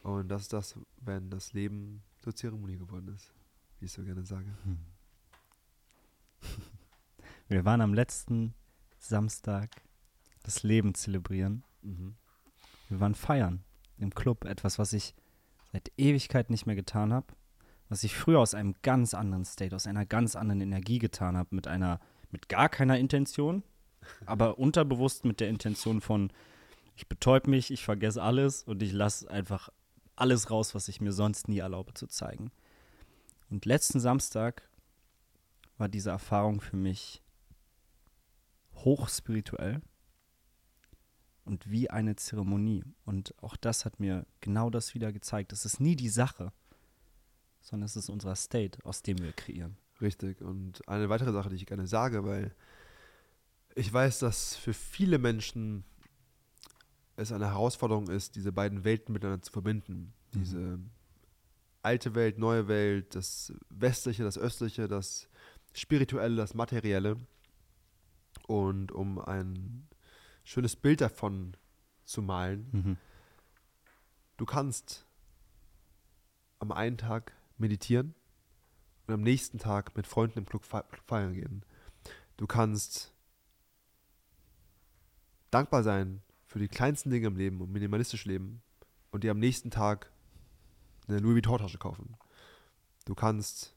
Und 0.03 0.29
das 0.29 0.43
ist 0.43 0.53
das, 0.53 0.75
wenn 0.97 1.31
das 1.31 1.53
Leben 1.53 2.03
zur 2.19 2.35
Zeremonie 2.35 2.79
geworden 2.79 3.15
ist, 3.15 3.33
wie 3.79 3.85
ich 3.85 3.93
so 3.93 4.03
gerne 4.03 4.25
sage. 4.25 4.53
Hm. 4.65 4.79
Wir 7.49 7.65
waren 7.65 7.81
am 7.81 7.95
letzten 7.95 8.55
Samstag 8.99 9.71
das 10.43 10.65
Leben 10.65 10.95
zelebrieren. 10.95 11.63
Mhm. 11.83 12.17
Wir 12.89 12.99
waren 12.99 13.15
feiern 13.15 13.63
im 13.99 14.13
Club, 14.15 14.45
etwas, 14.47 14.81
was 14.81 14.93
ich 14.93 15.15
seit 15.71 15.93
Ewigkeit 15.97 16.51
nicht 16.51 16.67
mehr 16.67 16.77
getan 16.77 17.13
habe 17.13 17.35
was 17.91 18.05
ich 18.05 18.15
früher 18.15 18.39
aus 18.39 18.55
einem 18.55 18.75
ganz 18.83 19.13
anderen 19.15 19.45
State, 19.45 19.75
aus 19.75 19.87
einer 19.87 20.07
ganz 20.07 20.37
anderen 20.37 20.61
Energie 20.61 21.01
getan 21.01 21.37
habe, 21.37 21.55
mit 21.55 21.67
einer, 21.67 22.01
mit 22.31 22.49
gar 22.49 22.69
keiner 22.69 22.97
Intention, 22.99 23.65
aber 24.27 24.59
unterbewusst 24.59 25.25
mit 25.25 25.41
der 25.41 25.49
Intention 25.49 26.01
von, 26.01 26.33
ich 26.95 27.09
betäub 27.09 27.49
mich, 27.49 27.71
ich 27.73 27.85
vergesse 27.85 28.23
alles 28.23 28.63
und 28.63 28.83
ich 28.83 28.93
lasse 28.93 29.29
einfach 29.29 29.71
alles 30.15 30.51
raus, 30.51 30.75
was 30.75 30.87
ich 30.87 31.01
mir 31.01 31.13
sonst 31.13 31.49
nie 31.49 31.59
erlaube 31.59 31.93
zu 31.93 32.07
zeigen. 32.07 32.53
Und 33.51 33.67
letzten 33.67 33.99
Samstag 33.99 34.63
war 35.77 35.89
diese 35.89 36.11
Erfahrung 36.11 36.61
für 36.61 36.77
mich 36.77 37.23
hochspirituell 38.75 39.83
und 41.45 41.69
wie 41.69 41.91
eine 41.91 42.15
Zeremonie. 42.15 42.85
Und 43.05 43.35
auch 43.43 43.57
das 43.57 43.85
hat 43.85 43.99
mir 43.99 44.27
genau 44.41 44.71
das 44.71 44.95
wieder 44.95 45.13
gezeigt. 45.13 45.53
Es 45.53 45.65
ist 45.65 45.81
nie 45.81 45.97
die 45.97 46.09
Sache, 46.09 46.53
sondern 47.61 47.87
es 47.87 47.97
ist 47.97 48.09
unser 48.09 48.35
State, 48.35 48.79
aus 48.85 49.03
dem 49.03 49.19
wir 49.19 49.33
kreieren. 49.33 49.77
Richtig. 50.01 50.41
Und 50.41 50.87
eine 50.89 51.09
weitere 51.09 51.33
Sache, 51.33 51.51
die 51.51 51.57
ich 51.57 51.67
gerne 51.67 51.87
sage, 51.87 52.25
weil 52.25 52.55
ich 53.75 53.93
weiß, 53.93 54.21
dass 54.21 54.57
für 54.57 54.73
viele 54.73 55.19
Menschen 55.19 55.85
es 57.17 57.33
eine 57.33 57.47
Herausforderung 57.47 58.09
ist, 58.09 58.35
diese 58.37 58.53
beiden 58.53 58.85
Welten 58.85 59.13
miteinander 59.13 59.43
zu 59.43 59.53
verbinden. 59.53 60.13
Mhm. 60.33 60.41
Diese 60.41 60.79
alte 61.83 62.15
Welt, 62.15 62.39
neue 62.39 62.69
Welt, 62.69 63.15
das 63.15 63.53
Westliche, 63.69 64.25
das 64.25 64.39
Östliche, 64.39 64.89
das 64.89 65.29
Spirituelle, 65.73 66.37
das 66.37 66.55
Materielle. 66.55 67.17
Und 68.47 68.91
um 68.91 69.19
ein 69.19 69.87
schönes 70.45 70.77
Bild 70.77 71.01
davon 71.01 71.57
zu 72.05 72.23
malen, 72.23 72.69
mhm. 72.73 72.97
du 74.37 74.47
kannst 74.47 75.07
am 76.59 76.73
einen 76.73 76.99
Tag 76.99 77.33
meditieren 77.61 78.15
und 79.07 79.15
am 79.15 79.23
nächsten 79.23 79.59
Tag 79.59 79.97
mit 79.97 80.07
Freunden 80.07 80.41
im 80.41 80.47
Club 80.47 80.65
feiern 80.65 81.35
gehen. 81.35 81.65
Du 82.37 82.47
kannst 82.47 83.15
dankbar 85.51 85.83
sein 85.83 86.23
für 86.47 86.59
die 86.59 86.69
kleinsten 86.69 87.11
Dinge 87.11 87.27
im 87.27 87.37
Leben 87.37 87.61
und 87.61 87.71
minimalistisch 87.71 88.25
leben 88.25 88.63
und 89.11 89.25
dir 89.25 89.33
am 89.33 89.39
nächsten 89.39 89.71
Tag 89.71 90.11
eine 91.07 91.19
Louis 91.19 91.37
Vuitton-Tasche 91.37 91.79
kaufen. 91.79 92.17
Du 93.05 93.15
kannst 93.15 93.77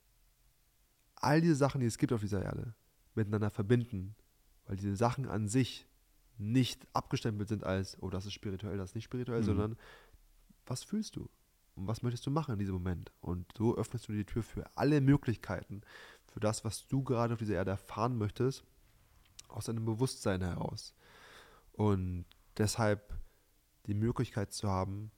all 1.15 1.41
diese 1.41 1.55
Sachen, 1.55 1.81
die 1.81 1.87
es 1.87 1.97
gibt 1.97 2.13
auf 2.13 2.21
dieser 2.21 2.43
Erde, 2.43 2.75
miteinander 3.15 3.49
verbinden, 3.49 4.15
weil 4.65 4.75
diese 4.75 4.95
Sachen 4.95 5.27
an 5.27 5.47
sich 5.47 5.87
nicht 6.37 6.87
abgestempelt 6.93 7.49
sind 7.49 7.63
als, 7.63 8.01
oh, 8.01 8.09
das 8.09 8.25
ist 8.25 8.33
spirituell, 8.33 8.77
das 8.77 8.91
ist 8.91 8.95
nicht 8.95 9.05
spirituell, 9.05 9.41
mhm. 9.41 9.45
sondern 9.45 9.77
was 10.65 10.83
fühlst 10.83 11.15
du? 11.15 11.29
Und 11.75 11.87
was 11.87 12.03
möchtest 12.03 12.25
du 12.25 12.31
machen 12.31 12.53
in 12.53 12.59
diesem 12.59 12.75
Moment? 12.75 13.11
Und 13.21 13.51
so 13.57 13.75
öffnest 13.75 14.07
du 14.07 14.13
die 14.13 14.25
Tür 14.25 14.43
für 14.43 14.65
alle 14.75 15.01
Möglichkeiten, 15.01 15.81
für 16.27 16.39
das, 16.39 16.63
was 16.63 16.87
du 16.87 17.03
gerade 17.03 17.33
auf 17.33 17.39
dieser 17.39 17.55
Erde 17.55 17.71
erfahren 17.71 18.17
möchtest, 18.17 18.63
aus 19.47 19.65
deinem 19.65 19.85
Bewusstsein 19.85 20.41
heraus. 20.41 20.93
Und 21.73 22.25
deshalb 22.57 23.13
die 23.87 23.93
Möglichkeit 23.93 24.53
zu 24.53 24.69
haben, 24.69 25.11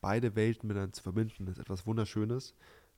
beide 0.00 0.36
Welten 0.36 0.68
miteinander 0.68 0.92
zu 0.92 1.02
verbinden, 1.02 1.46
ist 1.48 1.58
etwas 1.58 1.86
Wunderschönes, 1.86 2.54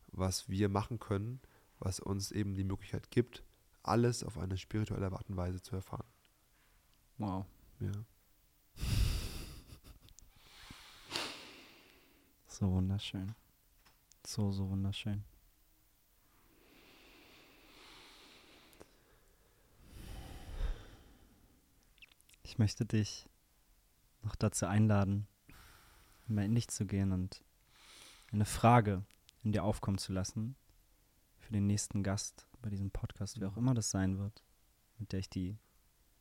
was 0.08 0.48
wir 0.48 0.68
machen 0.68 0.98
können, 0.98 1.40
was 1.78 2.00
uns 2.00 2.30
eben 2.30 2.54
die 2.54 2.64
Möglichkeit 2.64 3.10
gibt, 3.10 3.42
alles 3.82 4.22
auf 4.22 4.38
eine 4.38 4.58
spirituelle 4.58 5.10
Art 5.10 5.28
und 5.28 5.36
Weise 5.36 5.62
zu 5.62 5.76
erfahren. 5.76 6.06
Wow. 7.16 7.46
Ja. 7.80 7.92
So 12.60 12.70
wunderschön. 12.70 13.34
So, 14.26 14.52
so 14.52 14.68
wunderschön. 14.68 15.24
Ich 22.42 22.58
möchte 22.58 22.84
dich 22.84 23.30
noch 24.20 24.36
dazu 24.36 24.66
einladen, 24.66 25.26
mal 26.26 26.44
in 26.44 26.54
dich 26.54 26.68
zu 26.68 26.84
gehen 26.84 27.12
und 27.12 27.42
eine 28.30 28.44
Frage 28.44 29.06
in 29.42 29.52
dir 29.52 29.64
aufkommen 29.64 29.96
zu 29.96 30.12
lassen 30.12 30.54
für 31.38 31.54
den 31.54 31.66
nächsten 31.66 32.02
Gast 32.02 32.46
bei 32.60 32.68
diesem 32.68 32.90
Podcast, 32.90 33.40
wer 33.40 33.48
auch 33.48 33.56
immer 33.56 33.72
das 33.72 33.90
sein 33.90 34.18
wird, 34.18 34.44
mit 34.98 35.12
der 35.12 35.20
ich 35.20 35.30
die 35.30 35.56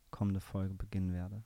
kommende 0.09 0.39
Folge 0.39 0.73
beginnen 0.73 1.11
werde. 1.11 1.43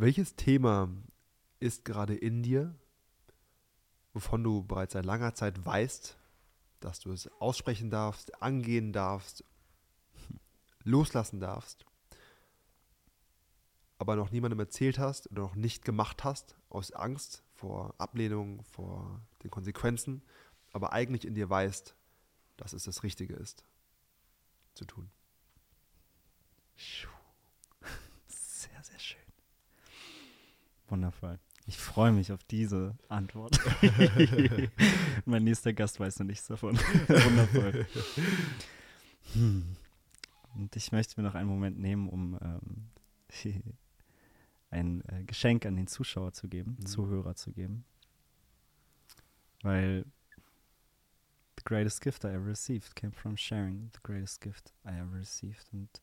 Welches 0.00 0.36
Thema 0.36 0.88
ist 1.60 1.84
gerade 1.84 2.14
in 2.14 2.42
dir, 2.42 2.74
wovon 4.12 4.44
du 4.44 4.62
bereits 4.62 4.92
seit 4.92 5.04
langer 5.04 5.34
Zeit 5.34 5.64
weißt, 5.64 6.16
dass 6.80 7.00
du 7.00 7.10
es 7.10 7.26
aussprechen 7.40 7.90
darfst, 7.90 8.40
angehen 8.40 8.92
darfst, 8.92 9.44
loslassen 10.84 11.40
darfst, 11.40 11.84
aber 13.98 14.14
noch 14.14 14.30
niemandem 14.30 14.60
erzählt 14.60 14.98
hast 14.98 15.30
oder 15.32 15.42
noch 15.42 15.56
nicht 15.56 15.84
gemacht 15.84 16.22
hast, 16.22 16.56
aus 16.68 16.92
Angst 16.92 17.42
vor 17.54 17.94
Ablehnung, 17.98 18.62
vor 18.62 19.20
den 19.42 19.50
Konsequenzen, 19.50 20.22
aber 20.72 20.92
eigentlich 20.92 21.26
in 21.26 21.34
dir 21.34 21.50
weißt, 21.50 21.96
dass 22.56 22.72
es 22.72 22.84
das 22.84 23.02
Richtige 23.02 23.34
ist 23.34 23.64
zu 24.74 24.84
tun. 24.84 25.10
Sehr, 28.28 28.82
sehr 28.84 28.98
schön. 28.98 29.28
Wundervoll. 30.88 31.38
Ich 31.66 31.76
freue 31.76 32.12
mich 32.12 32.32
auf 32.32 32.42
diese 32.44 32.96
Antwort. 33.08 33.60
mein 35.26 35.44
nächster 35.44 35.74
Gast 35.74 36.00
weiß 36.00 36.18
noch 36.20 36.26
nichts 36.26 36.46
davon. 36.46 36.78
Wundervoll. 37.08 37.86
Hm. 39.34 39.76
Und 40.54 40.74
ich 40.76 40.92
möchte 40.92 41.20
mir 41.20 41.28
noch 41.28 41.34
einen 41.34 41.48
Moment 41.48 41.78
nehmen, 41.78 42.08
um 42.08 42.38
ähm, 42.42 42.88
ein 44.70 45.04
äh, 45.08 45.24
Geschenk 45.24 45.66
an 45.66 45.76
den 45.76 45.86
Zuschauer 45.86 46.32
zu 46.32 46.48
geben, 46.48 46.78
mhm. 46.80 46.86
Zuhörer 46.86 47.34
zu 47.34 47.52
geben. 47.52 47.84
Weil 49.62 50.04
the 51.58 51.64
greatest 51.64 52.00
gift 52.00 52.24
I 52.24 52.28
ever 52.28 52.46
received 52.46 52.96
came 52.96 53.12
from 53.12 53.36
sharing 53.36 53.90
the 53.92 54.00
greatest 54.02 54.40
gift 54.40 54.72
I 54.84 54.90
ever 54.98 55.12
received. 55.18 55.68
Und 55.72 56.00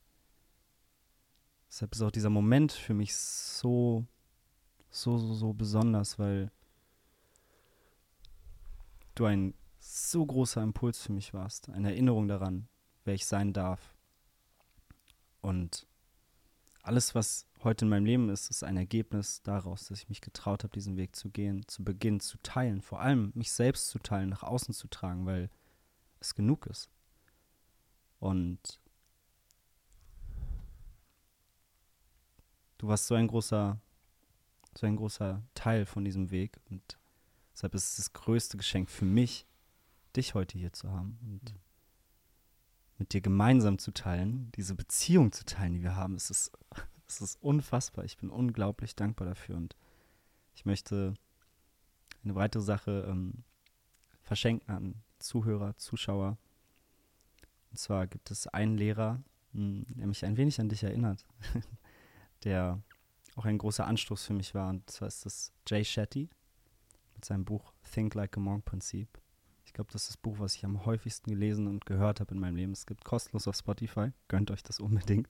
deshalb 1.70 1.94
ist 1.94 2.02
auch 2.02 2.12
dieser 2.12 2.30
Moment 2.30 2.72
für 2.72 2.94
mich 2.94 3.16
so, 3.16 4.06
so, 4.96 5.18
so, 5.18 5.34
so 5.34 5.54
besonders, 5.54 6.18
weil 6.18 6.52
du 9.16 9.26
ein 9.26 9.54
so 9.78 10.26
großer 10.26 10.64
Impuls 10.64 11.02
für 11.02 11.12
mich 11.12 11.34
warst, 11.34 11.70
eine 11.70 11.89
Erinnerung 11.91 12.28
daran, 12.28 12.68
wer 13.04 13.14
ich 13.14 13.26
sein 13.26 13.54
darf. 13.54 13.96
Und 15.41 15.88
alles, 16.82 17.14
was 17.14 17.48
heute 17.64 17.86
in 17.86 17.89
meinem 17.89 18.06
Leben 18.06 18.30
ist, 18.30 18.50
ist 18.50 18.64
ein 18.64 18.78
Ergebnis 18.78 19.41
daraus, 19.41 19.88
dass 19.88 20.00
ich 20.00 20.10
mich 20.10 20.22
getraut 20.22 20.64
habe, 20.64 20.74
diesen 20.74 20.98
Weg 20.98 21.16
zu 21.16 21.30
gehen, 21.30 21.68
zu 21.68 21.84
beginnen, 21.84 22.20
zu 22.20 22.38
teilen, 22.41 22.82
vor 22.82 23.02
allem 23.02 23.32
mich 23.36 23.52
selbst 23.52 23.89
zu 23.89 24.00
teilen, 24.00 24.30
nach 24.30 24.43
außen 24.43 24.74
zu 24.74 24.88
tragen, 24.88 25.26
weil 25.26 25.50
es 26.20 26.36
genug 26.36 26.68
ist. 26.68 26.89
Und 28.20 28.80
du 32.78 32.88
warst 32.88 33.08
so 33.08 33.16
ein 33.16 33.28
großer, 33.28 33.80
so 34.78 34.86
ein 34.86 34.95
großer 34.95 35.41
Teil 35.53 35.86
von 35.86 36.03
diesem 36.03 36.32
Weg 36.32 36.59
und 36.69 36.97
deshalb 37.53 37.73
ist 37.76 37.91
es 37.91 37.95
das 37.97 38.13
größte 38.13 38.57
Geschenk 38.57 38.89
für 38.89 39.05
mich, 39.05 39.45
dich 40.15 40.34
heute 40.34 40.57
hier 40.57 40.73
zu 40.73 40.91
haben 40.91 41.17
und 41.21 41.53
mhm. 41.53 41.59
mit 42.97 43.13
dir 43.13 43.21
gemeinsam 43.21 43.78
zu 43.78 43.91
teilen, 43.91 44.51
diese 44.55 44.76
Beziehung 44.76 45.32
zu 45.32 45.45
teilen, 45.45 45.73
die 45.73 45.84
wir 45.84 45.95
haben. 45.95 46.15
Es 46.15 46.30
ist 46.30 46.51
es 47.07 47.21
ist 47.21 47.41
unfassbar. 47.41 48.05
Ich 48.05 48.17
bin 48.17 48.30
unglaublich 48.30 48.95
dankbar 48.95 49.28
dafür. 49.28 49.57
Und 49.57 49.76
ich 50.55 50.65
möchte 50.65 51.13
eine 52.23 52.36
weitere 52.36 52.63
Sache 52.63 53.05
ähm, 53.07 53.43
verschenken 54.23 54.73
an 54.73 54.95
Zuhörer, 55.19 55.76
Zuschauer. 55.78 56.38
Und 57.71 57.78
zwar 57.78 58.07
gibt 58.07 58.32
es 58.32 58.47
einen 58.47 58.78
Lehrer, 58.78 59.21
hm, 59.53 59.86
der 59.89 60.07
mich 60.07 60.26
ein 60.26 60.38
wenig 60.38 60.59
an 60.59 60.69
dich 60.69 60.84
erinnert, 60.84 61.26
der 62.43 62.82
auch 63.36 63.46
ein 63.46 63.58
großer 63.58 63.86
Anstoß 63.86 64.24
für 64.24 64.34
mich 64.34 64.56
war. 64.56 64.70
Und 64.70 64.90
zwar 64.90 65.08
ist 65.08 65.26
das 65.26 65.52
Jay 65.68 65.84
Shetty 65.84 66.30
mit 67.14 67.26
seinem 67.26 67.46
Buch 67.46 67.74
Think 67.84 68.14
Like 68.16 68.38
a 68.38 68.40
Monk 68.40 68.66
Prinzip. 68.66 69.20
Ich 69.66 69.74
glaube, 69.74 69.92
das 69.92 70.04
ist 70.04 70.10
das 70.10 70.18
Buch, 70.18 70.40
was 70.40 70.56
ich 70.56 70.64
am 70.64 70.86
häufigsten 70.86 71.30
gelesen 71.30 71.68
und 71.68 71.86
gehört 71.86 72.20
habe 72.20 72.34
in 72.34 72.40
meinem 72.40 72.56
Leben. 72.56 72.72
Es 72.72 72.86
gibt 72.86 73.04
kostenlos 73.04 73.48
auf 73.48 73.56
Spotify. 73.56 74.12
Gönnt 74.28 74.52
euch 74.52 74.64
das 74.64 74.80
unbedingt. 74.80 75.30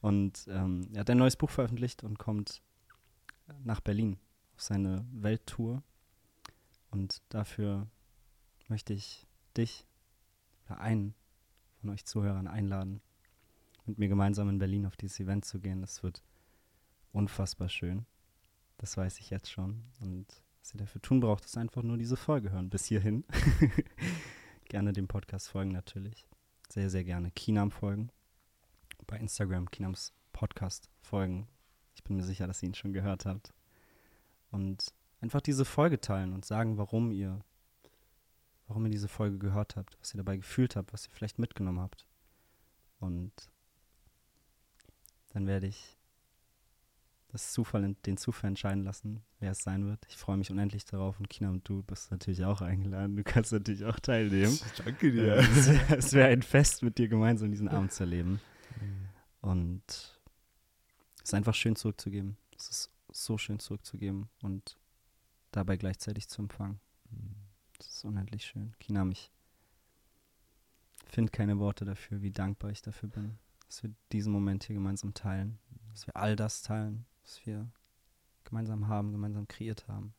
Und 0.00 0.46
ähm, 0.48 0.88
er 0.94 1.00
hat 1.00 1.10
ein 1.10 1.18
neues 1.18 1.36
Buch 1.36 1.50
veröffentlicht 1.50 2.02
und 2.04 2.18
kommt 2.18 2.62
nach 3.64 3.80
Berlin 3.80 4.18
auf 4.54 4.62
seine 4.62 5.04
Welttour. 5.12 5.82
Und 6.90 7.22
dafür 7.28 7.86
möchte 8.68 8.94
ich 8.94 9.26
dich 9.56 9.86
oder 10.66 10.80
einen 10.80 11.14
von 11.80 11.90
euch 11.90 12.04
Zuhörern 12.04 12.46
einladen, 12.46 13.00
mit 13.86 13.98
mir 13.98 14.08
gemeinsam 14.08 14.48
in 14.48 14.58
Berlin 14.58 14.86
auf 14.86 14.96
dieses 14.96 15.20
Event 15.20 15.44
zu 15.44 15.60
gehen. 15.60 15.80
Das 15.80 16.02
wird 16.02 16.22
unfassbar 17.12 17.68
schön. 17.68 18.06
Das 18.78 18.96
weiß 18.96 19.18
ich 19.20 19.30
jetzt 19.30 19.50
schon. 19.50 19.84
Und 20.00 20.26
was 20.60 20.74
ihr 20.74 20.78
dafür 20.78 21.02
tun 21.02 21.20
braucht, 21.20 21.44
ist 21.44 21.56
einfach 21.56 21.82
nur 21.82 21.96
diese 21.96 22.16
Folge 22.16 22.50
hören. 22.50 22.70
Bis 22.70 22.86
hierhin. 22.86 23.24
gerne 24.68 24.92
dem 24.92 25.08
Podcast 25.08 25.48
folgen 25.48 25.72
natürlich. 25.72 26.26
Sehr, 26.68 26.88
sehr 26.90 27.04
gerne 27.04 27.30
Kinam 27.30 27.70
folgen 27.70 28.10
bei 29.10 29.18
Instagram 29.18 29.70
Kinams 29.70 30.12
Podcast 30.32 30.88
folgen. 31.02 31.48
Ich 31.94 32.04
bin 32.04 32.16
mir 32.16 32.22
sicher, 32.22 32.46
dass 32.46 32.62
ihr 32.62 32.68
ihn 32.68 32.74
schon 32.74 32.92
gehört 32.92 33.26
habt. 33.26 33.52
Und 34.52 34.94
einfach 35.20 35.40
diese 35.40 35.64
Folge 35.64 36.00
teilen 36.00 36.32
und 36.32 36.44
sagen, 36.44 36.78
warum 36.78 37.10
ihr, 37.10 37.40
warum 38.68 38.86
ihr 38.86 38.92
diese 38.92 39.08
Folge 39.08 39.38
gehört 39.38 39.74
habt, 39.76 39.98
was 40.00 40.14
ihr 40.14 40.18
dabei 40.18 40.36
gefühlt 40.36 40.76
habt, 40.76 40.92
was 40.92 41.06
ihr 41.06 41.12
vielleicht 41.12 41.40
mitgenommen 41.40 41.80
habt. 41.80 42.06
Und 43.00 43.32
dann 45.30 45.48
werde 45.48 45.66
ich 45.66 45.98
das 47.32 47.52
Zufall, 47.52 47.94
den 48.06 48.16
Zufall 48.16 48.48
entscheiden 48.48 48.82
lassen, 48.82 49.22
wer 49.38 49.52
es 49.52 49.62
sein 49.62 49.86
wird. 49.86 50.04
Ich 50.08 50.16
freue 50.16 50.36
mich 50.36 50.50
unendlich 50.50 50.84
darauf 50.84 51.18
und 51.18 51.28
Kina 51.30 51.50
und 51.50 51.68
du 51.68 51.82
bist 51.82 52.10
natürlich 52.10 52.44
auch 52.44 52.60
eingeladen. 52.60 53.16
Du 53.16 53.22
kannst 53.22 53.52
natürlich 53.52 53.84
auch 53.84 53.98
teilnehmen. 54.00 54.58
Danke 54.84 55.12
dir. 55.12 55.36
Äh, 55.36 55.96
es 55.96 56.12
wäre 56.12 56.12
wär 56.12 56.26
ein 56.28 56.42
Fest, 56.42 56.82
mit 56.82 56.98
dir 56.98 57.08
gemeinsam 57.08 57.50
diesen 57.50 57.68
Abend 57.68 57.92
zu 57.92 58.02
erleben. 58.04 58.40
Und 59.40 59.82
es 59.86 61.24
ist 61.24 61.34
einfach 61.34 61.54
schön 61.54 61.76
zurückzugeben. 61.76 62.36
Es 62.56 62.68
ist 62.68 62.90
so 63.12 63.38
schön 63.38 63.58
zurückzugeben 63.58 64.28
und 64.42 64.76
dabei 65.52 65.76
gleichzeitig 65.76 66.28
zu 66.28 66.42
empfangen. 66.42 66.80
Das 67.78 67.88
ist 67.88 68.04
unendlich 68.04 68.44
schön. 68.44 68.74
Kina, 68.78 69.06
ich 69.10 69.30
finde 71.06 71.32
keine 71.32 71.58
Worte 71.58 71.84
dafür, 71.84 72.22
wie 72.22 72.30
dankbar 72.30 72.70
ich 72.70 72.82
dafür 72.82 73.08
bin, 73.08 73.38
dass 73.66 73.82
wir 73.82 73.90
diesen 74.12 74.32
Moment 74.32 74.64
hier 74.64 74.74
gemeinsam 74.74 75.14
teilen, 75.14 75.58
dass 75.90 76.06
wir 76.06 76.16
all 76.16 76.36
das 76.36 76.62
teilen, 76.62 77.06
was 77.22 77.44
wir 77.46 77.70
gemeinsam 78.44 78.88
haben, 78.88 79.12
gemeinsam 79.12 79.46
kreiert 79.48 79.86
haben. 79.88 80.14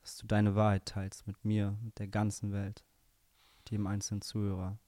Dass 0.00 0.16
du 0.18 0.26
deine 0.26 0.54
Wahrheit 0.54 0.86
teilst 0.86 1.26
mit 1.26 1.44
mir, 1.44 1.78
mit 1.82 1.98
der 1.98 2.08
ganzen 2.08 2.52
Welt, 2.52 2.84
mit 3.58 3.70
jedem 3.70 3.86
einzelnen 3.86 4.22
Zuhörer, 4.22 4.78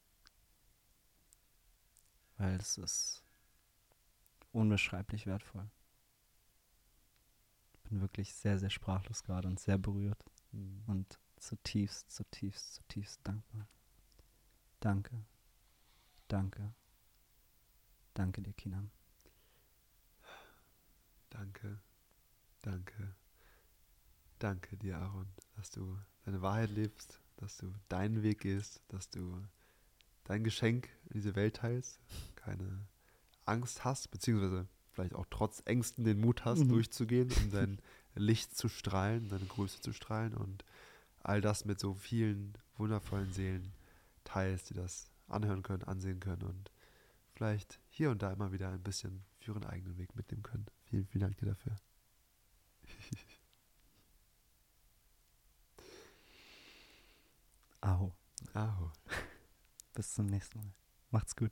weil 2.37 2.57
es 2.57 2.77
ist 2.79 3.25
unbeschreiblich 4.53 5.27
wertvoll. 5.27 5.71
Ich 7.75 7.91
bin 7.91 8.01
wirklich 8.01 8.35
sehr, 8.35 8.59
sehr 8.59 8.71
sprachlos 8.71 9.23
gerade 9.23 9.49
und 9.49 9.61
sehr 9.61 9.79
berührt 9.79 10.23
mhm. 10.53 10.83
und 10.87 11.19
zutiefst, 11.37 12.11
zutiefst, 12.11 12.75
zutiefst 12.75 13.21
dankbar. 13.25 13.69
Danke, 14.81 15.25
danke, 16.29 16.75
danke 18.15 18.43
dir, 18.43 18.53
Kinam. 18.55 18.91
Danke, 21.31 21.81
danke, 22.63 23.15
danke 24.39 24.77
dir, 24.77 24.99
Aaron, 24.99 25.29
dass 25.57 25.71
du 25.71 25.99
deine 26.25 26.43
Wahrheit 26.43 26.71
lebst, 26.71 27.21
dass 27.37 27.57
du 27.57 27.73
deinen 27.89 28.23
Weg 28.23 28.41
gehst, 28.41 28.83
dass 28.89 29.11
du 29.11 29.43
dein 30.25 30.45
Geschenk 30.45 30.89
in 31.05 31.15
diese 31.15 31.35
Welt 31.35 31.57
teilst, 31.57 32.01
keine 32.35 32.87
Angst 33.45 33.85
hast, 33.85 34.11
beziehungsweise 34.11 34.67
vielleicht 34.91 35.15
auch 35.15 35.27
trotz 35.31 35.63
Ängsten 35.67 36.05
den 36.05 36.21
Mut 36.21 36.45
hast, 36.45 36.61
mhm. 36.61 36.71
durchzugehen, 36.71 37.31
um 37.31 37.51
dein 37.51 37.79
Licht 38.15 38.57
zu 38.57 38.69
strahlen, 38.69 39.29
deine 39.29 39.45
Größe 39.45 39.81
zu 39.81 39.93
strahlen 39.93 40.35
und 40.35 40.65
all 41.23 41.41
das 41.41 41.65
mit 41.65 41.79
so 41.79 41.95
vielen 41.95 42.55
wundervollen 42.77 43.33
Seelen 43.33 43.73
teilst, 44.25 44.71
die 44.71 44.75
das 44.75 45.11
anhören 45.29 45.63
können, 45.63 45.85
ansehen 45.85 46.21
können 46.21 46.43
und 46.43 46.71
vielleicht 47.35 47.79
hier 47.89 48.11
und 48.11 48.23
da 48.23 48.33
immer 48.33 48.53
wieder 48.53 48.71
ein 48.71 48.83
bisschen 48.83 49.25
ihren 49.49 49.65
eigenen 49.65 49.97
Weg 49.99 50.15
mitnehmen 50.15 50.43
können. 50.43 50.67
Vielen, 50.85 51.07
vielen 51.07 51.23
Dank 51.23 51.37
dir 51.39 51.47
dafür. 51.47 51.77
Aho. 57.81 58.15
Aho. 58.55 58.93
Bis 59.95 60.13
zum 60.15 60.27
nächsten 60.27 60.59
Mal. 60.59 60.73
Macht's 61.11 61.35
gut. 61.37 61.51